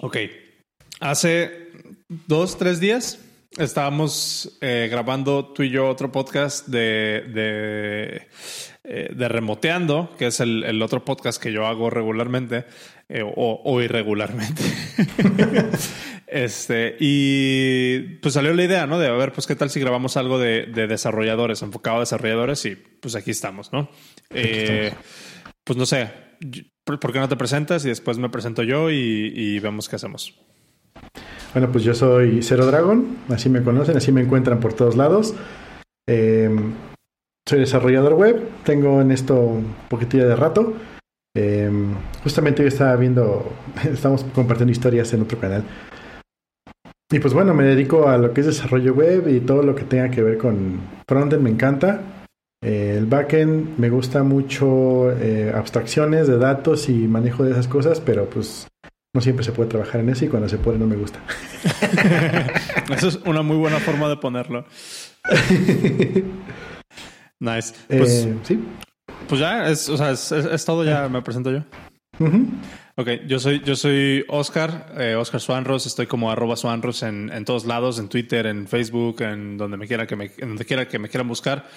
Ok. 0.00 0.16
Hace 1.00 1.70
dos, 2.08 2.56
tres 2.56 2.78
días 2.78 3.18
estábamos 3.56 4.56
eh, 4.60 4.86
grabando 4.88 5.52
tú 5.52 5.64
y 5.64 5.70
yo 5.70 5.88
otro 5.88 6.12
podcast 6.12 6.68
de, 6.68 7.24
de, 7.34 8.28
eh, 8.84 9.10
de 9.12 9.28
Remoteando, 9.28 10.14
que 10.16 10.28
es 10.28 10.38
el, 10.38 10.62
el, 10.62 10.80
otro 10.82 11.04
podcast 11.04 11.42
que 11.42 11.50
yo 11.50 11.66
hago 11.66 11.90
regularmente 11.90 12.64
eh, 13.08 13.22
o, 13.24 13.60
o, 13.64 13.82
irregularmente. 13.82 14.62
este, 16.28 16.96
y 17.00 17.98
pues 18.20 18.34
salió 18.34 18.54
la 18.54 18.62
idea, 18.62 18.86
¿no? 18.86 19.00
De 19.00 19.08
a 19.08 19.12
ver, 19.12 19.32
pues 19.32 19.48
qué 19.48 19.56
tal 19.56 19.70
si 19.70 19.80
grabamos 19.80 20.16
algo 20.16 20.38
de, 20.38 20.66
de 20.66 20.86
desarrolladores, 20.86 21.62
enfocado 21.62 21.96
a 21.96 22.00
desarrolladores, 22.00 22.64
y 22.66 22.76
pues 22.76 23.16
aquí 23.16 23.32
estamos, 23.32 23.72
¿no? 23.72 23.90
Pues 24.28 25.76
no 25.76 25.86
sé, 25.86 26.10
¿por 26.96 27.12
qué 27.12 27.18
no 27.18 27.28
te 27.28 27.36
presentas? 27.36 27.84
Y 27.84 27.88
después 27.88 28.18
me 28.18 28.30
presento 28.30 28.62
yo 28.62 28.90
y, 28.90 29.58
vemos 29.60 29.88
qué 29.88 29.96
hacemos. 29.96 30.34
Bueno, 31.52 31.70
pues 31.70 31.84
yo 31.84 31.94
soy 31.94 32.42
Cero 32.42 32.66
Dragon, 32.66 33.18
así 33.28 33.48
me 33.48 33.62
conocen, 33.62 33.96
así 33.96 34.12
me 34.12 34.22
encuentran 34.22 34.60
por 34.60 34.72
todos 34.72 34.96
lados. 34.96 35.34
Eh, 36.08 36.50
soy 37.46 37.60
desarrollador 37.60 38.14
web, 38.14 38.48
tengo 38.64 39.00
en 39.00 39.10
esto 39.10 39.34
un 39.34 39.74
poquitito 39.88 40.26
de 40.26 40.36
rato. 40.36 40.74
Eh, 41.36 41.70
justamente 42.22 42.62
hoy 42.62 42.68
estaba 42.68 42.96
viendo, 42.96 43.52
estamos 43.84 44.24
compartiendo 44.34 44.72
historias 44.72 45.12
en 45.12 45.22
otro 45.22 45.38
canal. 45.38 45.64
Y 47.10 47.20
pues 47.20 47.32
bueno, 47.32 47.54
me 47.54 47.64
dedico 47.64 48.08
a 48.08 48.18
lo 48.18 48.34
que 48.34 48.42
es 48.42 48.46
desarrollo 48.46 48.92
web 48.92 49.28
y 49.28 49.40
todo 49.40 49.62
lo 49.62 49.74
que 49.74 49.84
tenga 49.84 50.10
que 50.10 50.22
ver 50.22 50.36
con 50.36 50.80
frontend 51.08 51.42
me 51.42 51.50
encanta. 51.50 52.02
Eh, 52.62 52.96
el 52.98 53.06
backend 53.06 53.78
me 53.78 53.88
gusta 53.88 54.22
mucho 54.22 55.12
eh, 55.12 55.52
abstracciones 55.54 56.26
de 56.26 56.38
datos 56.38 56.88
y 56.88 57.06
manejo 57.06 57.44
de 57.44 57.52
esas 57.52 57.68
cosas, 57.68 58.00
pero 58.00 58.28
pues 58.28 58.66
no 59.14 59.20
siempre 59.20 59.44
se 59.44 59.52
puede 59.52 59.70
trabajar 59.70 60.00
en 60.00 60.08
eso 60.08 60.24
y 60.24 60.28
cuando 60.28 60.48
se 60.48 60.58
puede 60.58 60.78
no 60.78 60.86
me 60.86 60.96
gusta. 60.96 61.20
eso 62.94 63.08
es 63.08 63.16
una 63.26 63.42
muy 63.42 63.56
buena 63.56 63.78
forma 63.78 64.08
de 64.08 64.16
ponerlo. 64.16 64.64
nice. 67.40 67.74
Pues, 67.88 68.26
eh, 68.26 68.36
sí. 68.42 68.64
Pues 69.28 69.40
ya, 69.40 69.68
es, 69.68 69.88
o 69.88 69.96
sea, 69.96 70.10
es, 70.10 70.32
es, 70.32 70.44
es 70.44 70.64
todo, 70.64 70.84
ya 70.84 71.08
me 71.08 71.22
presento 71.22 71.50
yo. 71.50 71.58
Uh 72.18 72.26
-huh. 72.26 72.46
Ok, 73.00 73.10
yo 73.28 73.38
soy, 73.38 73.62
yo 73.64 73.76
soy 73.76 74.24
Oscar, 74.26 74.92
eh, 74.98 75.14
Oscar 75.14 75.40
Swanros, 75.40 75.86
estoy 75.86 76.08
como 76.08 76.32
arroba 76.32 76.56
Swanros 76.56 77.04
en, 77.04 77.30
en, 77.32 77.44
todos 77.44 77.64
lados, 77.64 78.00
en 78.00 78.08
Twitter, 78.08 78.44
en 78.46 78.66
Facebook, 78.66 79.22
en 79.22 79.56
donde 79.56 79.76
me 79.76 79.86
quiera 79.86 80.04
que 80.08 80.16
me, 80.16 80.32
en 80.36 80.48
donde 80.48 80.64
quiera 80.64 80.88
que 80.88 80.98
me 80.98 81.08
quieran 81.08 81.28
buscar. 81.28 81.68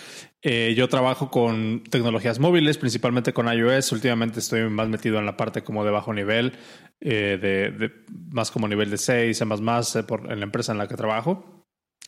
Eh, 0.41 0.73
yo 0.75 0.89
trabajo 0.89 1.29
con 1.29 1.83
tecnologías 1.83 2.39
móviles, 2.39 2.79
principalmente 2.79 3.33
con 3.33 3.53
iOS. 3.53 3.91
Últimamente 3.91 4.39
estoy 4.39 4.67
más 4.67 4.87
metido 4.87 5.19
en 5.19 5.27
la 5.27 5.37
parte 5.37 5.61
como 5.61 5.85
de 5.85 5.91
bajo 5.91 6.11
nivel, 6.11 6.53
eh, 6.99 7.37
de, 7.39 7.69
de, 7.69 7.91
más 8.31 8.49
como 8.49 8.67
nivel 8.67 8.89
de 8.89 8.97
6, 8.97 9.45
más 9.45 9.61
más 9.61 9.95
por, 10.07 10.21
en 10.31 10.39
la 10.39 10.45
empresa 10.45 10.71
en 10.71 10.79
la 10.79 10.87
que 10.87 10.95
trabajo. 10.95 11.67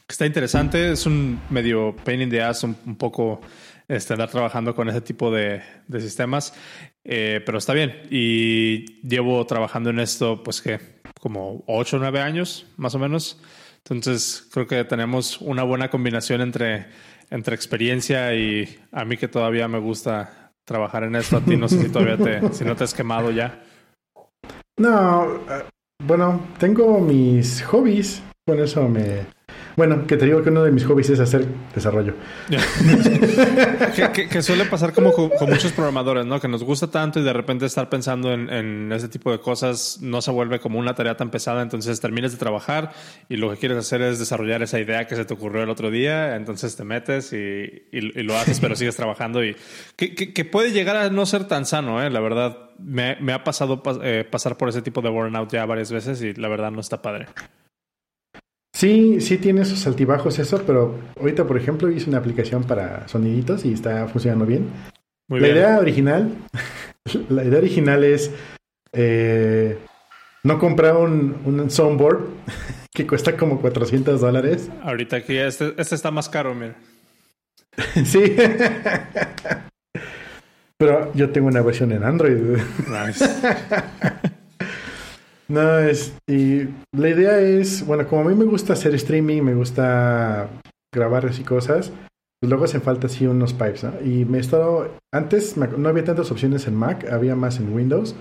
Está 0.10 0.26
interesante, 0.26 0.92
es 0.92 1.06
un 1.06 1.40
medio 1.52 1.96
pain 2.04 2.20
in 2.20 2.32
the 2.32 2.42
ass, 2.42 2.64
un, 2.64 2.76
un 2.88 2.96
poco 2.96 3.42
este, 3.88 4.14
andar 4.14 4.30
trabajando 4.30 4.74
con 4.74 4.90
ese 4.90 5.02
tipo 5.02 5.30
de, 5.30 5.62
de 5.88 6.02
sistemas. 6.02 6.56
Eh, 7.06 7.42
pero 7.46 7.58
está 7.58 7.74
bien. 7.74 8.04
Y 8.10 9.02
llevo 9.02 9.46
trabajando 9.46 9.90
en 9.90 10.00
esto, 10.00 10.42
pues 10.44 10.62
que 10.62 10.80
como 11.20 11.64
8 11.68 11.98
o 11.98 12.00
9 12.00 12.20
años, 12.22 12.66
más 12.78 12.96
o 12.96 13.00
menos. 13.00 13.40
Entonces 13.78 14.48
creo 14.52 14.68
que 14.68 14.84
tenemos 14.86 15.42
una 15.42 15.64
buena 15.64 15.90
combinación 15.90 16.42
entre, 16.42 16.88
entre 17.30 17.56
experiencia 17.56 18.34
y 18.34 18.80
a 18.92 19.04
mí 19.04 19.18
que 19.18 19.28
todavía 19.28 19.68
me 19.68 19.80
gusta 19.80 20.52
trabajar 20.66 21.04
en 21.04 21.16
esto. 21.16 21.38
A 21.38 21.42
ti 21.42 21.58
no 21.58 21.68
sé 21.68 21.82
si 21.82 21.90
todavía 21.90 22.18
te, 22.18 22.54
si 22.54 22.64
no 22.64 22.76
te 22.76 22.86
has 22.86 22.94
quemado 22.94 23.32
ya. 23.32 23.62
No, 24.78 25.26
uh, 25.26 26.06
bueno, 26.06 26.48
tengo 26.58 27.00
mis 27.00 27.62
hobbies. 27.64 28.24
Con 28.46 28.60
eso 28.60 28.90
me, 28.90 29.26
bueno, 29.76 30.06
que 30.06 30.18
te 30.18 30.26
digo 30.26 30.44
que 30.44 30.50
uno 30.50 30.64
de 30.64 30.72
mis 30.72 30.86
hobbies 30.86 31.10
es 31.10 31.20
hacer 31.20 31.46
desarrollo. 31.74 32.14
que, 34.30 34.42
suele 34.42 34.66
pasar 34.66 34.94
como 34.94 35.12
con, 35.12 35.32
muchos 35.50 35.72
programadores, 35.72 36.26
¿no? 36.26 36.40
Que 36.40 36.48
nos 36.48 36.64
gusta 36.64 36.88
tanto 36.88 37.20
y 37.20 37.24
de 37.24 37.34
repente 37.34 37.66
estar 37.66 37.90
pensando 37.90 38.34
en, 38.34 38.92
ese 38.92 39.08
tipo 39.10 39.32
de 39.32 39.40
cosas 39.40 40.00
no 40.02 40.22
se 40.22 40.32
vuelve 40.32 40.60
como 40.60 40.80
una 40.80 40.94
tarea 40.94 41.18
tan 41.18 41.32
pesada. 41.32 41.62
Entonces 41.62 42.00
terminas 42.00 42.32
de 42.32 42.38
trabajar 42.38 42.92
y 43.30 43.38
lo 43.38 43.50
que 43.50 43.58
quieres 43.58 43.78
hacer 43.78 44.02
es 44.02 44.20
desarrollar 44.20 44.62
esa 44.62 44.80
idea 44.80 45.08
que 45.08 45.16
se 45.16 45.26
te 45.26 45.34
ocurrió 45.34 45.64
el 45.64 45.70
otro 45.70 45.90
día. 45.90 46.36
Entonces 46.36 46.76
te 46.76 46.84
metes 46.84 47.34
y, 47.34 47.84
lo 47.92 48.38
haces, 48.38 48.60
pero 48.60 48.76
sigues 48.76 48.96
trabajando 48.96 49.44
y 49.44 49.56
que, 49.96 50.46
puede 50.46 50.72
llegar 50.72 50.98
a 50.98 51.10
no 51.10 51.26
ser 51.26 51.46
tan 51.46 51.66
sano, 51.66 52.04
¿eh? 52.04 52.10
La 52.10 52.20
verdad, 52.20 52.70
me, 52.78 53.16
me 53.20 53.34
ha 53.34 53.44
pasado 53.44 53.82
eh, 54.04 54.26
pasar 54.30 54.58
por 54.58 54.70
ese 54.70 54.82
tipo 54.82 55.02
de 55.02 55.10
burnout 55.10 55.52
ya 55.52 55.66
varias 55.66 55.92
veces 55.92 56.22
y 56.22 56.34
la 56.34 56.48
verdad 56.48 56.72
no 56.72 56.82
está 56.82 57.02
padre. 57.02 57.28
Sí, 58.74 59.22
sí 59.22 59.38
tiene 59.38 59.66
sus 59.66 59.86
altibajos 59.86 60.40
eso, 60.40 60.64
pero 60.66 60.96
ahorita, 61.20 61.46
por 61.46 61.58
ejemplo, 61.58 61.92
hice 61.92 62.10
una 62.10 62.18
aplicación 62.18 62.64
para 62.64 63.08
soniditos 63.08 63.66
y 63.66 63.74
está 63.74 64.08
funcionando 64.08 64.46
bien. 64.46 64.68
Muy 65.28 65.40
la 65.40 65.48
bien. 65.48 65.58
idea 65.58 65.80
original, 65.80 66.32
la 67.30 67.44
idea 67.44 67.60
original 67.60 68.04
es 68.04 68.32
eh, 68.92 69.78
no 70.44 70.58
comprar 70.60 70.98
un, 70.98 71.38
un 71.46 71.70
soundboard 71.70 72.22
que 72.94 73.06
cuesta 73.06 73.38
como 73.38 73.62
400 73.62 74.20
dólares. 74.20 74.70
Ahorita 74.82 75.18
aquí 75.18 75.38
este, 75.38 75.74
este 75.78 75.96
está 75.96 76.10
más 76.10 76.28
caro, 76.28 76.56
mira. 76.56 76.76
sí. 78.06 78.36
Pero 80.78 81.14
yo 81.14 81.30
tengo 81.30 81.48
una 81.48 81.62
versión 81.62 81.92
en 81.92 82.04
Android. 82.04 82.58
Nice. 82.90 83.26
No, 85.54 85.78
es. 85.78 86.18
Y 86.28 86.64
la 86.98 87.10
idea 87.10 87.40
es. 87.40 87.86
Bueno, 87.86 88.08
como 88.08 88.24
a 88.24 88.26
mí 88.26 88.34
me 88.34 88.46
gusta 88.46 88.74
hacer 88.74 88.96
streaming, 88.96 89.44
me 89.44 89.54
gusta 89.54 90.50
grabar 90.92 91.28
así 91.28 91.44
cosas, 91.44 91.92
pues 92.42 92.50
luego 92.50 92.66
hacen 92.66 92.82
falta 92.82 93.06
así 93.06 93.28
unos 93.28 93.54
pipes, 93.54 93.84
¿no? 93.84 93.94
Y 94.04 94.26
me 94.26 94.40
he 94.40 94.42
estado. 94.42 94.98
Antes 95.14 95.56
no 95.56 95.90
había 95.90 96.04
tantas 96.04 96.32
opciones 96.32 96.66
en 96.66 96.74
Mac, 96.74 97.08
había 97.08 97.36
más 97.36 97.60
en 97.60 97.72
Windows. 97.72 98.16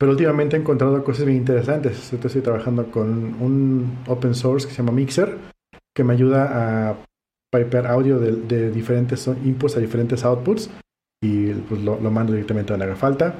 Pero 0.00 0.10
últimamente 0.10 0.56
he 0.56 0.60
encontrado 0.60 1.04
cosas 1.04 1.26
bien 1.26 1.38
interesantes. 1.38 2.12
Entonces 2.12 2.24
estoy 2.24 2.42
trabajando 2.42 2.90
con 2.90 3.40
un 3.40 3.98
open 4.08 4.34
source 4.34 4.66
que 4.66 4.74
se 4.74 4.78
llama 4.78 4.90
Mixer, 4.90 5.38
que 5.94 6.02
me 6.02 6.14
ayuda 6.14 6.90
a 6.90 6.96
pipear 7.52 7.86
audio 7.86 8.18
de, 8.18 8.72
diferentes 8.72 9.28
inputs 9.28 9.76
a 9.76 9.80
diferentes 9.80 10.24
outputs. 10.24 10.70
Y 11.22 11.52
pues 11.52 11.82
lo, 11.82 12.00
lo 12.00 12.10
mando 12.10 12.32
directamente 12.32 12.72
donde 12.72 12.86
haga 12.86 12.96
falta. 12.96 13.32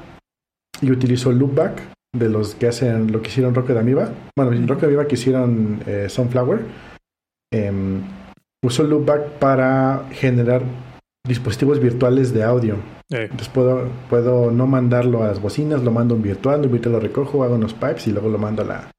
Y 0.80 0.92
utilizo 0.92 1.32
Loopback, 1.32 1.95
de 2.18 2.28
los 2.28 2.54
que 2.54 2.68
hacen 2.68 3.12
lo 3.12 3.22
que 3.22 3.28
hicieron 3.28 3.54
Rocket 3.54 3.76
Amiba. 3.76 4.10
Bueno, 4.36 4.52
Rocket 4.66 4.84
Amiba 4.84 5.06
que 5.06 5.14
hicieron 5.14 5.80
eh, 5.86 6.08
Sunflower. 6.08 6.60
Eh, 7.52 7.72
usó 8.64 8.82
Loopback 8.82 9.38
para 9.38 10.04
generar 10.12 10.62
dispositivos 11.26 11.80
virtuales 11.80 12.32
de 12.32 12.42
audio. 12.42 12.76
Sí. 13.10 13.18
Entonces 13.18 13.48
puedo, 13.48 13.88
puedo 14.10 14.50
no 14.50 14.66
mandarlo 14.66 15.22
a 15.22 15.28
las 15.28 15.40
bocinas, 15.40 15.82
lo 15.82 15.92
mando 15.92 16.16
en 16.16 16.22
virtual, 16.22 16.64
en 16.64 16.72
virtual 16.72 16.94
lo 16.94 17.00
recojo, 17.00 17.44
hago 17.44 17.54
unos 17.54 17.74
pipes 17.74 18.08
y 18.08 18.12
luego 18.12 18.28
lo 18.28 18.38
mando 18.38 18.62
a 18.62 18.64
la 18.64 18.90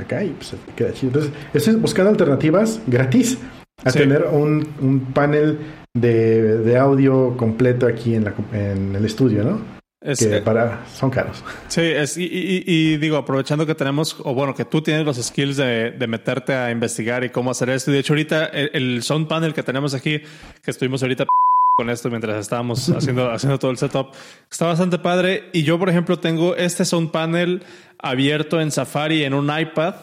acá 0.00 0.24
y 0.24 0.30
pues 0.30 0.54
queda 0.74 0.92
chido. 0.92 1.08
Entonces, 1.08 1.32
eso 1.52 1.70
es 1.70 1.80
buscar 1.80 2.06
alternativas 2.06 2.80
gratis 2.86 3.38
a 3.84 3.90
sí. 3.90 3.98
tener 3.98 4.24
un, 4.32 4.66
un 4.80 5.00
panel 5.12 5.58
de, 5.94 6.58
de, 6.58 6.78
audio 6.78 7.36
completo 7.36 7.86
aquí 7.86 8.14
en, 8.14 8.24
la, 8.24 8.34
en 8.52 8.94
el 8.94 9.04
estudio, 9.04 9.44
¿no? 9.44 9.79
Es, 10.02 10.18
que 10.18 10.40
para, 10.40 10.86
son 10.86 11.10
caros. 11.10 11.44
Sí, 11.68 11.82
es, 11.82 12.16
y, 12.16 12.24
y, 12.24 12.64
y, 12.66 12.96
digo, 12.96 13.18
aprovechando 13.18 13.66
que 13.66 13.74
tenemos, 13.74 14.16
o 14.24 14.32
bueno, 14.32 14.54
que 14.54 14.64
tú 14.64 14.80
tienes 14.80 15.04
los 15.04 15.18
skills 15.18 15.58
de, 15.58 15.90
de, 15.90 16.06
meterte 16.06 16.54
a 16.54 16.70
investigar 16.70 17.22
y 17.22 17.28
cómo 17.28 17.50
hacer 17.50 17.68
esto. 17.68 17.90
Y 17.90 17.94
de 17.94 18.00
hecho, 18.00 18.14
ahorita 18.14 18.46
el, 18.46 18.70
el 18.72 19.02
sound 19.02 19.28
panel 19.28 19.52
que 19.52 19.62
tenemos 19.62 19.92
aquí, 19.92 20.22
que 20.62 20.70
estuvimos 20.70 21.02
ahorita 21.02 21.26
con 21.76 21.90
esto 21.90 22.08
mientras 22.08 22.38
estábamos 22.38 22.88
haciendo, 22.96 23.30
haciendo 23.30 23.58
todo 23.58 23.70
el 23.70 23.76
setup, 23.76 24.14
está 24.50 24.66
bastante 24.66 24.98
padre. 24.98 25.50
Y 25.52 25.64
yo, 25.64 25.78
por 25.78 25.90
ejemplo, 25.90 26.18
tengo 26.18 26.56
este 26.56 26.86
sound 26.86 27.10
panel 27.10 27.62
abierto 27.98 28.58
en 28.58 28.70
Safari 28.70 29.24
en 29.24 29.34
un 29.34 29.50
iPad, 29.54 29.96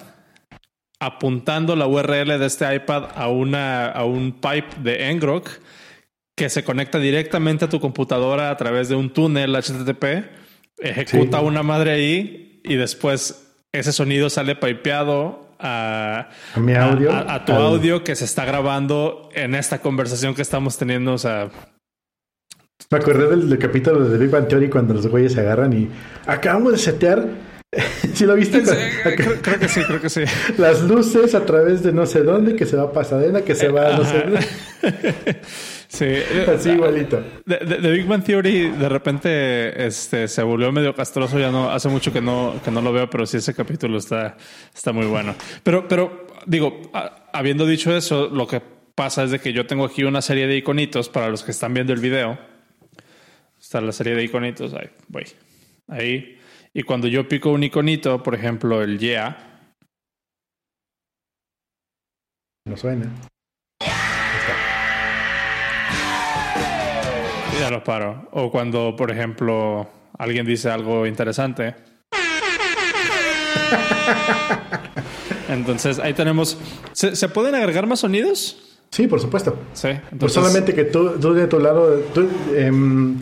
apuntando 1.00 1.76
la 1.76 1.88
URL 1.88 2.38
de 2.38 2.46
este 2.46 2.76
iPad 2.76 3.06
a, 3.16 3.30
una, 3.30 3.88
a 3.88 4.06
un 4.06 4.34
pipe 4.34 4.76
de 4.84 5.12
Ngrok 5.16 5.50
que 6.38 6.50
se 6.50 6.64
conecta 6.64 7.00
directamente 7.00 7.66
a 7.66 7.70
tu 7.70 7.80
computadora 7.80 8.52
a 8.52 8.58
través 8.58 8.90
de 8.90 8.96
un 8.96 9.10
túnel 9.10 9.56
HTTP, 9.56 10.30
ejecuta 10.78 11.40
sí. 11.40 11.44
una 11.44 11.64
madre 11.64 11.92
ahí 11.92 12.62
y 12.64 12.76
después 12.76 13.56
ese 13.74 13.92
sonido 13.92 14.30
sale 14.30 14.56
pipeado 14.56 15.48
a, 15.60 16.30
a 16.54 16.60
mi 16.60 16.76
audio, 16.76 17.12
a, 17.12 17.34
a 17.34 17.44
tu 17.44 17.54
al... 17.54 17.64
audio 17.64 18.04
que 18.04 18.16
se 18.16 18.26
está 18.26 18.46
grabando 18.46 19.30
en 19.34 19.56
esta 19.56 19.80
conversación 19.80 20.36
que 20.36 20.44
estamos 20.44 20.78
teniendo. 20.78 21.14
O 21.14 21.18
sea, 21.18 21.50
me 22.92 22.98
acordé 23.00 23.30
del, 23.30 23.50
del 23.50 23.58
capítulo 23.58 24.08
de 24.08 24.20
Big 24.20 24.30
Bang 24.30 24.48
Theory 24.48 24.70
cuando 24.70 24.94
los 24.94 25.08
güeyes 25.08 25.34
se 25.34 25.40
agarran 25.40 25.74
y 25.74 25.90
acabamos 26.28 26.74
de 26.74 26.78
setear 26.78 27.28
¿Sí 28.14 28.26
lo 28.26 28.36
viste? 28.36 28.66
Sí, 28.66 28.76
creo, 29.04 29.42
creo, 29.42 29.60
que 29.60 29.68
sí, 29.68 29.82
creo 29.86 30.02
que 30.02 30.10
sí. 30.10 30.22
Las 30.58 30.82
luces 30.84 31.36
a 31.36 31.46
través 31.46 31.84
de 31.84 31.92
no 31.92 32.06
sé 32.06 32.24
dónde, 32.24 32.56
que 32.56 32.66
se 32.66 32.78
va 32.78 32.84
a 32.84 32.92
Pasadena, 32.92 33.42
que 33.42 33.56
se 33.56 33.70
va 33.70 33.94
a 33.94 33.98
no 33.98 34.06
sé 34.06 34.20
dónde. 34.20 34.48
Sí, 35.88 36.06
Así 36.54 36.72
igualito. 36.72 37.24
De, 37.46 37.58
de- 37.60 37.78
de 37.78 37.92
Big 37.92 38.06
Bang 38.06 38.24
Theory 38.24 38.72
de 38.72 38.90
repente 38.90 39.86
este, 39.88 40.28
se 40.28 40.44
volvió 40.44 40.72
medio 40.72 40.94
castroso. 40.94 41.40
Ya 41.40 41.50
no 41.52 41.70
hace 41.72 41.88
mucho 41.90 42.12
que 42.12 42.20
no, 42.22 42.60
que 42.64 42.72
no 42.72 42.82
lo 42.82 42.92
veo, 42.92 43.10
pero 43.10 43.26
sí 43.26 43.38
ese 43.38 43.54
capítulo 43.54 43.98
está, 43.98 44.36
está 44.76 44.92
muy 44.92 45.06
bueno. 45.06 45.34
Pero, 45.64 45.88
pero 45.88 46.28
digo, 46.46 46.82
a- 46.94 47.30
habiendo 47.34 47.66
dicho 47.66 47.96
eso, 47.96 48.28
lo 48.28 48.48
que 48.48 48.62
pasa 48.96 49.24
es 49.24 49.32
de 49.32 49.40
que 49.40 49.54
yo 49.54 49.66
tengo 49.66 49.86
aquí 49.86 50.04
una 50.04 50.22
serie 50.22 50.46
de 50.48 50.58
iconitos 50.58 51.08
para 51.08 51.30
los 51.30 51.44
que 51.44 51.52
están 51.52 51.74
viendo 51.74 51.94
el 51.94 52.00
video. 52.02 52.38
Está 53.60 53.80
la 53.82 53.92
serie 53.94 54.14
de 54.16 54.24
iconitos. 54.26 54.74
Ahí 54.74 54.90
voy. 55.08 55.26
Ahí. 55.88 56.38
Y 56.74 56.84
cuando 56.84 57.08
yo 57.08 57.28
pico 57.28 57.50
un 57.52 57.64
iconito, 57.64 58.22
por 58.22 58.36
ejemplo, 58.36 58.84
el 58.84 59.00
yeah, 59.00 59.64
No 62.66 62.76
suena. 62.76 63.10
Ya 67.60 67.70
lo 67.70 67.84
paro. 67.84 68.28
O 68.32 68.52
cuando, 68.52 68.96
por 68.96 69.12
ejemplo, 69.12 69.90
alguien 70.18 70.46
dice 70.46 70.70
algo 70.70 71.06
interesante. 71.06 71.76
Entonces 75.50 76.00
ahí 76.00 76.14
tenemos. 76.14 76.58
¿Se, 76.94 77.16
se 77.16 77.30
pueden 77.30 77.56
agregar 77.56 77.88
más 77.88 78.00
sonidos? 78.00 78.80
Sí, 78.92 79.08
por 79.08 79.20
supuesto. 79.20 79.60
Sí. 79.74 79.90
Pues 79.90 80.02
Entonces, 80.12 80.34
solamente 80.34 80.74
que 80.74 80.86
tú, 80.86 81.20
tú 81.20 81.34
de 81.34 81.48
tu 81.48 81.60
lado, 81.60 82.00
tú, 82.14 82.28
em, 82.56 83.18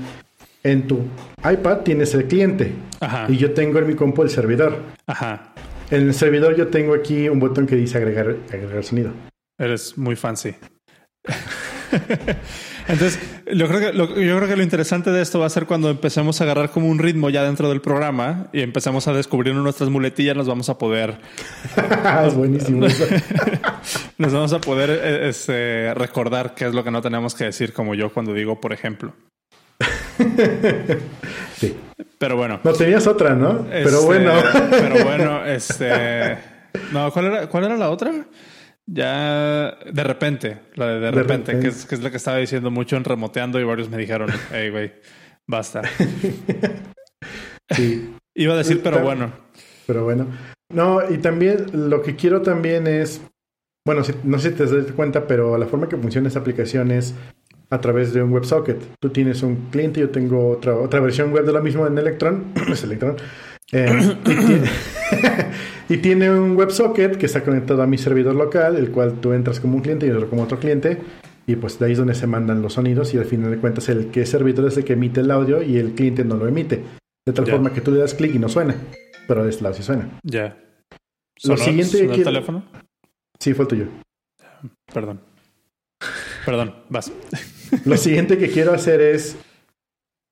en 0.64 0.88
tu 0.88 1.00
iPad 1.44 1.80
tienes 1.80 2.14
el 2.14 2.28
cliente 2.28 2.74
Ajá. 3.00 3.26
y 3.30 3.38
yo 3.38 3.54
tengo 3.54 3.80
en 3.80 3.88
mi 3.88 3.96
compu 3.96 4.24
el 4.24 4.30
servidor. 4.30 4.80
Ajá. 5.08 5.54
En 5.92 6.02
el 6.04 6.14
servidor 6.14 6.56
yo 6.56 6.68
tengo 6.68 6.94
aquí 6.96 7.30
un 7.30 7.40
botón 7.40 7.68
que 7.68 7.76
dice 7.76 7.98
agregar, 7.98 8.36
agregar 8.52 8.84
sonido. 8.84 9.12
Eres 9.58 9.98
muy 9.98 10.16
fancy. 10.16 10.56
Entonces, 12.88 13.20
yo 13.52 13.68
creo, 13.68 13.80
que, 13.80 13.94
lo, 13.98 14.08
yo 14.10 14.38
creo 14.38 14.48
que 14.48 14.56
lo 14.56 14.64
interesante 14.64 15.12
de 15.12 15.22
esto 15.22 15.40
va 15.40 15.48
a 15.48 15.50
ser 15.50 15.66
cuando 15.66 15.90
empecemos 15.90 16.40
a 16.40 16.44
agarrar 16.44 16.70
como 16.70 16.88
un 16.88 17.00
ritmo 17.00 17.30
ya 17.30 17.44
dentro 17.44 17.68
del 17.70 17.82
programa 17.82 18.48
y 18.54 18.62
empecemos 18.62 19.08
a 19.08 19.14
descubrir 19.14 19.56
nuestras 19.56 19.90
muletillas, 19.90 20.36
nos 20.36 20.48
vamos 20.48 20.70
a 20.70 20.78
poder, 20.78 21.18
es 22.26 22.34
buenísimo. 22.36 22.86
nos 24.18 24.34
vamos 24.34 24.54
a 24.54 24.60
poder 24.62 24.90
eh, 24.92 25.30
este, 25.30 25.94
recordar 25.96 26.54
qué 26.54 26.66
es 26.66 26.74
lo 26.74 26.84
que 26.84 26.92
no 26.92 27.02
tenemos 27.02 27.34
que 27.34 27.46
decir, 27.46 27.74
como 27.74 27.96
yo 27.96 28.14
cuando 28.14 28.34
digo, 28.34 28.60
por 28.62 28.74
ejemplo. 28.74 29.14
Sí. 31.58 31.74
Pero 32.18 32.36
bueno. 32.36 32.60
No 32.64 32.74
tenías 32.74 33.08
otra, 33.08 33.34
¿no? 33.34 33.66
Pero 33.70 33.88
Este, 33.88 34.06
bueno. 34.06 34.34
pero 34.70 35.06
bueno, 35.06 35.46
este. 35.46 36.38
No, 36.92 37.12
¿cuál 37.12 37.26
era, 37.26 37.48
¿cuál 37.48 37.64
era 37.66 37.78
la 37.78 37.90
otra? 37.90 38.12
Ya 38.88 39.78
de 39.92 40.04
repente, 40.04 40.60
la 40.76 40.88
de 40.88 41.00
de, 41.00 41.12
repente, 41.12 41.52
repente. 41.54 41.60
Que, 41.60 41.68
es, 41.68 41.86
que 41.86 41.96
es 41.96 42.04
la 42.04 42.12
que 42.12 42.18
estaba 42.18 42.38
diciendo 42.38 42.70
mucho 42.70 42.96
en 42.98 43.04
remoteando 43.04 43.60
y 43.60 43.64
varios 43.64 43.90
me 43.90 43.98
dijeron, 43.98 44.30
hey, 44.52 44.70
güey, 44.70 44.94
basta. 45.48 45.82
sí. 47.72 48.14
Iba 48.36 48.54
a 48.54 48.58
decir, 48.58 48.82
pero 48.84 49.02
bueno. 49.02 49.32
Pero 49.88 50.04
bueno. 50.04 50.28
No, 50.74 51.00
y 51.10 51.20
también 51.20 51.68
lo 51.90 52.02
que 52.02 52.16
quiero 52.16 52.42
también 52.42 52.86
es, 52.86 53.22
bueno, 53.86 54.04
si- 54.04 54.14
no 54.24 54.40
sé 54.40 54.50
si 54.52 54.56
te 54.58 54.66
das 54.66 54.92
cuenta, 54.92 55.26
pero 55.26 55.58
la 55.58 55.68
forma 55.68 55.88
que 55.88 55.96
funciona 55.96 56.28
esa 56.28 56.40
aplicación 56.40 56.92
es 56.92 57.16
a 57.70 57.80
través 57.80 58.14
de 58.14 58.22
un 58.22 58.34
WebSocket. 58.34 58.78
Tú 59.00 59.10
tienes 59.10 59.42
un 59.42 59.70
cliente, 59.72 60.02
yo 60.02 60.10
tengo 60.10 60.50
otra, 60.50 60.76
otra 60.76 61.00
versión 61.00 61.32
web 61.32 61.46
de 61.46 61.54
lo 61.54 61.62
mismo 61.64 61.88
en 61.88 61.98
Electron, 61.98 62.52
es 62.72 62.84
Electron, 62.84 63.16
eh, 63.72 64.18
y, 64.26 64.36
tiene, 64.36 64.70
y 65.90 65.98
tiene 65.98 66.32
un 66.32 66.56
WebSocket 66.56 67.18
que 67.18 67.26
está 67.26 67.44
conectado 67.44 67.82
a 67.82 67.88
mi 67.88 67.98
servidor 67.98 68.36
local, 68.36 68.76
el 68.78 68.92
cual 68.92 69.20
tú 69.22 69.34
entras 69.34 69.60
como 69.60 69.76
un 69.78 69.82
cliente 69.82 70.08
y 70.08 70.12
otro 70.12 70.30
como 70.30 70.44
otro 70.44 70.60
cliente. 70.60 71.00
Y 71.48 71.56
pues 71.58 71.78
de 71.78 71.86
ahí 71.86 71.92
es 71.92 71.98
donde 72.00 72.16
se 72.16 72.26
mandan 72.26 72.62
los 72.64 72.74
sonidos 72.74 73.14
y 73.14 73.20
al 73.20 73.26
final 73.26 73.52
de 73.52 73.58
cuentas 73.58 73.88
el 73.90 74.08
que 74.10 74.22
es 74.22 74.30
servidor 74.30 74.68
es 74.68 74.78
el 74.78 74.84
que 74.84 74.94
emite 74.94 75.22
el 75.22 75.30
audio 75.30 75.62
y 75.62 75.78
el 75.78 75.94
cliente 75.94 76.24
no 76.26 76.38
lo 76.38 76.48
emite. 76.48 76.84
De 77.26 77.34
tal 77.34 77.46
Ya. 77.46 77.52
forma 77.54 77.72
que 77.72 77.82
tú 77.82 77.92
le 77.92 78.00
das 78.00 78.16
clic 78.16 78.34
y 78.34 78.40
no 78.40 78.50
suena. 78.50 78.76
Pero 79.28 79.44
de 79.44 79.50
este 79.52 79.62
lado 79.64 79.76
sí 79.76 79.84
suena. 79.84 80.10
Ya. 80.24 80.58
Lo 81.44 81.56
¿Sonó- 81.56 81.64
siguiente 81.64 82.00
el 82.02 82.08
quiero- 82.08 82.24
teléfono? 82.24 82.66
Sí, 83.40 83.54
fue 83.54 83.64
el 83.64 83.70
tuyo. 83.70 83.86
Perdón. 84.92 85.22
Perdón, 86.46 86.76
vas. 86.90 87.12
Lo 87.86 87.98
siguiente 87.98 88.38
que 88.38 88.50
quiero 88.50 88.74
hacer 88.74 89.02
es 89.02 89.36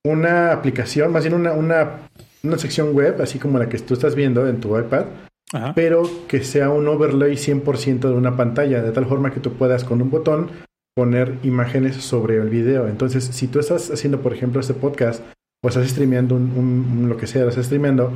una 0.05 0.51
aplicación, 0.51 1.11
más 1.11 1.23
bien 1.23 1.33
una, 1.35 1.53
una, 1.53 2.09
una 2.45 2.57
sección 2.57 2.93
web, 2.93 3.21
así 3.21 3.39
como 3.39 3.57
la 3.59 3.69
que 3.69 3.79
tú 3.79 3.93
estás 3.93 4.15
viendo 4.15 4.47
en 4.47 4.59
tu 4.59 4.77
iPad, 4.77 5.05
Ajá. 5.53 5.73
pero 5.75 6.03
que 6.27 6.43
sea 6.43 6.69
un 6.69 6.87
overlay 6.87 7.33
100% 7.37 7.99
de 7.99 8.13
una 8.13 8.35
pantalla, 8.35 8.81
de 8.81 8.91
tal 8.91 9.05
forma 9.05 9.31
que 9.31 9.39
tú 9.39 9.53
puedas 9.53 9.83
con 9.83 10.01
un 10.01 10.09
botón 10.09 10.49
poner 10.95 11.37
imágenes 11.43 11.95
sobre 11.97 12.37
el 12.37 12.49
video. 12.49 12.87
Entonces, 12.87 13.23
si 13.23 13.47
tú 13.47 13.59
estás 13.59 13.89
haciendo, 13.91 14.21
por 14.21 14.33
ejemplo, 14.33 14.59
este 14.59 14.73
podcast 14.73 15.23
o 15.63 15.67
estás 15.69 15.87
streameando 15.89 16.35
un, 16.35 16.51
un- 16.55 16.97
un- 17.03 17.09
lo 17.09 17.17
que 17.17 17.27
sea, 17.27 17.43
lo 17.43 17.49
estás 17.49 17.65
streameando, 17.65 18.11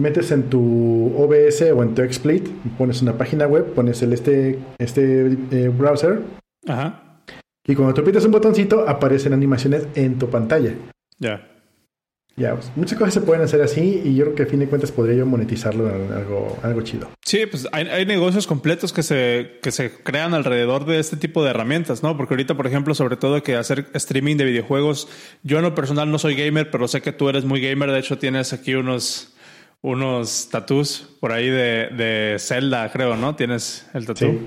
metes 0.00 0.30
en 0.32 0.44
tu 0.44 1.12
OBS 1.16 1.70
o 1.72 1.82
en 1.82 1.94
tu 1.94 2.02
XSplit, 2.02 2.48
pones 2.78 3.02
una 3.02 3.12
página 3.12 3.46
web, 3.46 3.74
pones 3.74 4.02
el 4.02 4.12
este, 4.12 4.58
este 4.78 5.36
eh, 5.52 5.68
browser 5.68 6.20
Ajá. 6.66 7.20
y 7.66 7.74
cuando 7.76 7.94
tú 7.94 8.00
aprietas 8.00 8.24
un 8.24 8.32
botoncito 8.32 8.88
aparecen 8.88 9.32
animaciones 9.34 9.86
en 9.94 10.18
tu 10.18 10.28
pantalla. 10.30 10.72
Ya. 11.18 11.46
Ya, 12.36 12.54
pues, 12.54 12.72
muchas 12.74 12.98
cosas 12.98 13.14
se 13.14 13.20
pueden 13.20 13.42
hacer 13.42 13.62
así 13.62 14.02
y 14.04 14.16
yo 14.16 14.24
creo 14.24 14.34
que 14.34 14.42
a 14.42 14.46
fin 14.46 14.58
de 14.58 14.66
cuentas 14.66 14.90
podría 14.90 15.16
yo 15.16 15.26
monetizarlo 15.26 15.88
en 15.88 16.12
algo, 16.12 16.58
algo 16.62 16.82
chido. 16.82 17.08
Sí, 17.24 17.46
pues 17.46 17.68
hay, 17.70 17.86
hay 17.86 18.06
negocios 18.06 18.48
completos 18.48 18.92
que 18.92 19.04
se, 19.04 19.58
que 19.62 19.70
se 19.70 19.92
crean 19.92 20.34
alrededor 20.34 20.84
de 20.84 20.98
este 20.98 21.16
tipo 21.16 21.44
de 21.44 21.50
herramientas, 21.50 22.02
¿no? 22.02 22.16
Porque 22.16 22.34
ahorita, 22.34 22.56
por 22.56 22.66
ejemplo, 22.66 22.94
sobre 22.94 23.16
todo 23.16 23.40
que 23.42 23.54
hacer 23.54 23.86
streaming 23.94 24.36
de 24.36 24.44
videojuegos, 24.46 25.08
yo 25.44 25.58
en 25.58 25.62
lo 25.62 25.76
personal 25.76 26.10
no 26.10 26.18
soy 26.18 26.34
gamer, 26.34 26.72
pero 26.72 26.88
sé 26.88 27.02
que 27.02 27.12
tú 27.12 27.28
eres 27.28 27.44
muy 27.44 27.60
gamer. 27.60 27.92
De 27.92 28.00
hecho, 28.00 28.18
tienes 28.18 28.52
aquí 28.52 28.74
unos, 28.74 29.32
unos 29.80 30.48
tatús 30.50 31.08
por 31.20 31.30
ahí 31.30 31.48
de, 31.48 31.88
de 31.96 32.36
Zelda, 32.40 32.90
creo, 32.90 33.14
¿no? 33.14 33.36
Tienes 33.36 33.86
el 33.94 34.06
tatú. 34.06 34.24
Sí. 34.24 34.40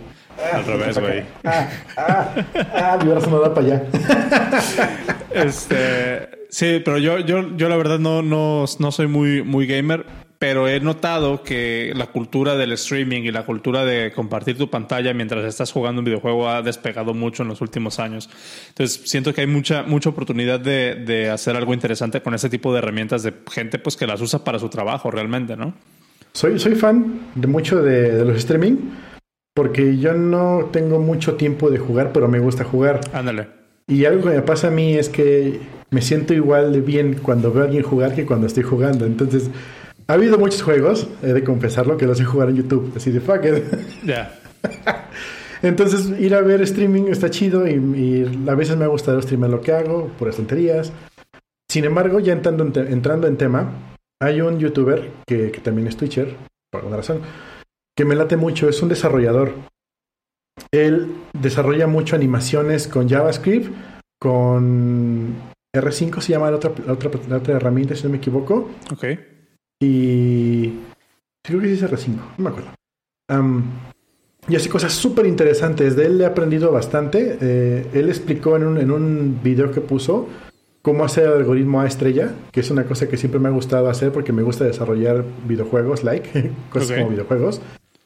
Al 0.53 0.65
revés, 0.65 0.99
güey. 0.99 1.23
Ah, 1.43 1.69
ah, 1.97 2.35
ah, 2.73 2.99
mi 3.03 3.09
brazo 3.09 3.29
no 3.29 3.39
da 3.39 3.53
para 3.53 3.67
allá. 3.67 3.83
Este, 5.29 6.29
sí, 6.49 6.81
pero 6.83 6.97
yo, 6.97 7.19
yo, 7.19 7.55
yo 7.55 7.69
la 7.69 7.77
verdad 7.77 7.99
no, 7.99 8.23
no, 8.23 8.65
no 8.79 8.91
soy 8.91 9.05
muy, 9.05 9.43
muy 9.43 9.67
gamer, 9.67 10.03
pero 10.39 10.67
he 10.67 10.79
notado 10.79 11.43
que 11.43 11.93
la 11.95 12.07
cultura 12.07 12.55
del 12.55 12.71
streaming 12.73 13.23
y 13.23 13.31
la 13.31 13.45
cultura 13.45 13.85
de 13.85 14.11
compartir 14.13 14.57
tu 14.57 14.69
pantalla 14.69 15.13
mientras 15.13 15.45
estás 15.45 15.71
jugando 15.71 15.99
un 15.99 16.05
videojuego 16.05 16.49
ha 16.49 16.61
despegado 16.61 17.13
mucho 17.13 17.43
en 17.43 17.49
los 17.49 17.61
últimos 17.61 17.99
años. 17.99 18.29
Entonces 18.69 19.01
siento 19.09 19.33
que 19.33 19.41
hay 19.41 19.47
mucha, 19.47 19.83
mucha 19.83 20.09
oportunidad 20.09 20.59
de, 20.59 20.95
de 20.95 21.29
hacer 21.29 21.55
algo 21.55 21.73
interesante 21.73 22.21
con 22.21 22.33
ese 22.33 22.49
tipo 22.49 22.71
de 22.71 22.79
herramientas 22.79 23.23
de 23.23 23.33
gente 23.51 23.77
pues 23.79 23.95
que 23.95 24.07
las 24.07 24.21
usa 24.21 24.43
para 24.43 24.59
su 24.59 24.69
trabajo 24.69 25.11
realmente, 25.11 25.55
¿no? 25.55 25.73
Soy, 26.33 26.59
soy 26.59 26.75
fan 26.75 27.19
de 27.35 27.47
mucho 27.47 27.81
de, 27.81 28.11
de 28.11 28.25
los 28.25 28.37
streaming 28.37 28.75
porque 29.57 29.97
yo 29.97 30.13
no 30.13 30.69
tengo 30.71 30.99
mucho 30.99 31.33
tiempo 31.33 31.71
de 31.71 31.79
jugar, 31.79 32.11
pero 32.13 32.27
me 32.27 32.37
gusta 32.37 32.63
jugar. 32.63 33.01
Ándale. 33.11 33.47
Y 33.87 34.05
algo 34.05 34.29
que 34.29 34.35
me 34.35 34.41
pasa 34.43 34.67
a 34.67 34.71
mí 34.71 34.93
es 34.93 35.09
que 35.09 35.59
me 35.89 36.01
siento 36.03 36.35
igual 36.35 36.71
de 36.73 36.81
bien 36.81 37.15
cuando 37.23 37.51
veo 37.51 37.63
a 37.63 37.65
alguien 37.65 37.81
jugar 37.83 38.13
que 38.13 38.27
cuando 38.27 38.45
estoy 38.45 38.61
jugando. 38.61 39.07
Entonces, 39.07 39.49
ha 40.07 40.13
habido 40.13 40.37
muchos 40.37 40.61
juegos, 40.61 41.07
he 41.23 41.33
de 41.33 41.43
confesarlo, 41.43 41.97
que 41.97 42.05
los 42.05 42.19
he 42.21 42.25
jugado 42.25 42.51
en 42.51 42.57
YouTube, 42.57 42.93
así 42.95 43.09
de 43.11 43.19
fuck 43.19 43.43
it. 43.45 43.63
Ya. 44.05 44.31
Entonces, 45.63 46.13
ir 46.19 46.35
a 46.35 46.41
ver 46.41 46.61
streaming 46.61 47.07
está 47.09 47.29
chido 47.31 47.67
y, 47.67 47.71
y 47.73 48.43
a 48.47 48.53
veces 48.53 48.77
me 48.77 48.85
ha 48.85 48.89
gustado 48.89 49.19
streamar 49.21 49.49
lo 49.49 49.61
que 49.61 49.71
hago, 49.71 50.11
por 50.19 50.33
tonterías. 50.33 50.93
Sin 51.67 51.83
embargo, 51.85 52.19
ya 52.19 52.33
entrando 52.33 52.63
en, 52.63 52.73
te- 52.73 52.91
entrando 52.91 53.25
en 53.27 53.37
tema, 53.37 53.71
hay 54.21 54.41
un 54.41 54.59
youtuber 54.59 55.09
que, 55.25 55.51
que 55.51 55.59
también 55.61 55.87
es 55.87 55.97
Twitcher, 55.97 56.35
por 56.71 56.79
alguna 56.81 56.97
razón, 56.97 57.21
que 57.97 58.05
me 58.05 58.15
late 58.15 58.37
mucho, 58.37 58.69
es 58.69 58.81
un 58.83 58.89
desarrollador. 58.89 59.53
Él 60.71 61.15
desarrolla 61.33 61.87
mucho 61.87 62.15
animaciones 62.15 62.87
con 62.87 63.09
JavaScript, 63.09 63.73
con 64.19 65.35
R5 65.75 66.21
se 66.21 66.33
llama 66.33 66.51
la 66.51 66.57
otra, 66.57 66.71
la 66.85 66.93
otra, 66.93 67.09
la 67.27 67.37
otra 67.37 67.55
herramienta, 67.55 67.95
si 67.95 68.03
no 68.03 68.11
me 68.11 68.17
equivoco. 68.17 68.69
Ok. 68.91 69.05
Y 69.81 70.73
creo 71.43 71.59
que 71.59 71.67
sí 71.67 71.73
es 71.73 71.83
R5, 71.83 72.15
no 72.37 72.43
me 72.43 72.49
acuerdo. 72.49 72.69
Y 74.47 74.55
hace 74.55 74.69
cosas 74.69 74.93
súper 74.93 75.25
interesantes. 75.25 75.95
De 75.95 76.05
él 76.05 76.21
he 76.21 76.25
aprendido 76.25 76.71
bastante. 76.71 77.37
Eh, 77.41 77.87
él 77.93 78.09
explicó 78.09 78.55
en 78.55 78.63
un, 78.63 78.77
en 78.77 78.91
un 78.91 79.39
video 79.43 79.71
que 79.71 79.81
puso 79.81 80.29
cómo 80.83 81.03
hacer 81.03 81.25
el 81.25 81.33
algoritmo 81.33 81.81
A 81.81 81.87
estrella, 81.87 82.33
que 82.51 82.59
es 82.59 82.69
una 82.69 82.85
cosa 82.85 83.09
que 83.09 83.17
siempre 83.17 83.39
me 83.39 83.49
ha 83.49 83.51
gustado 83.51 83.89
hacer 83.89 84.11
porque 84.11 84.31
me 84.31 84.43
gusta 84.43 84.63
desarrollar 84.63 85.25
videojuegos, 85.47 86.03
like, 86.03 86.51
cosas 86.69 86.97
como 86.97 87.09
videojuegos. 87.09 87.59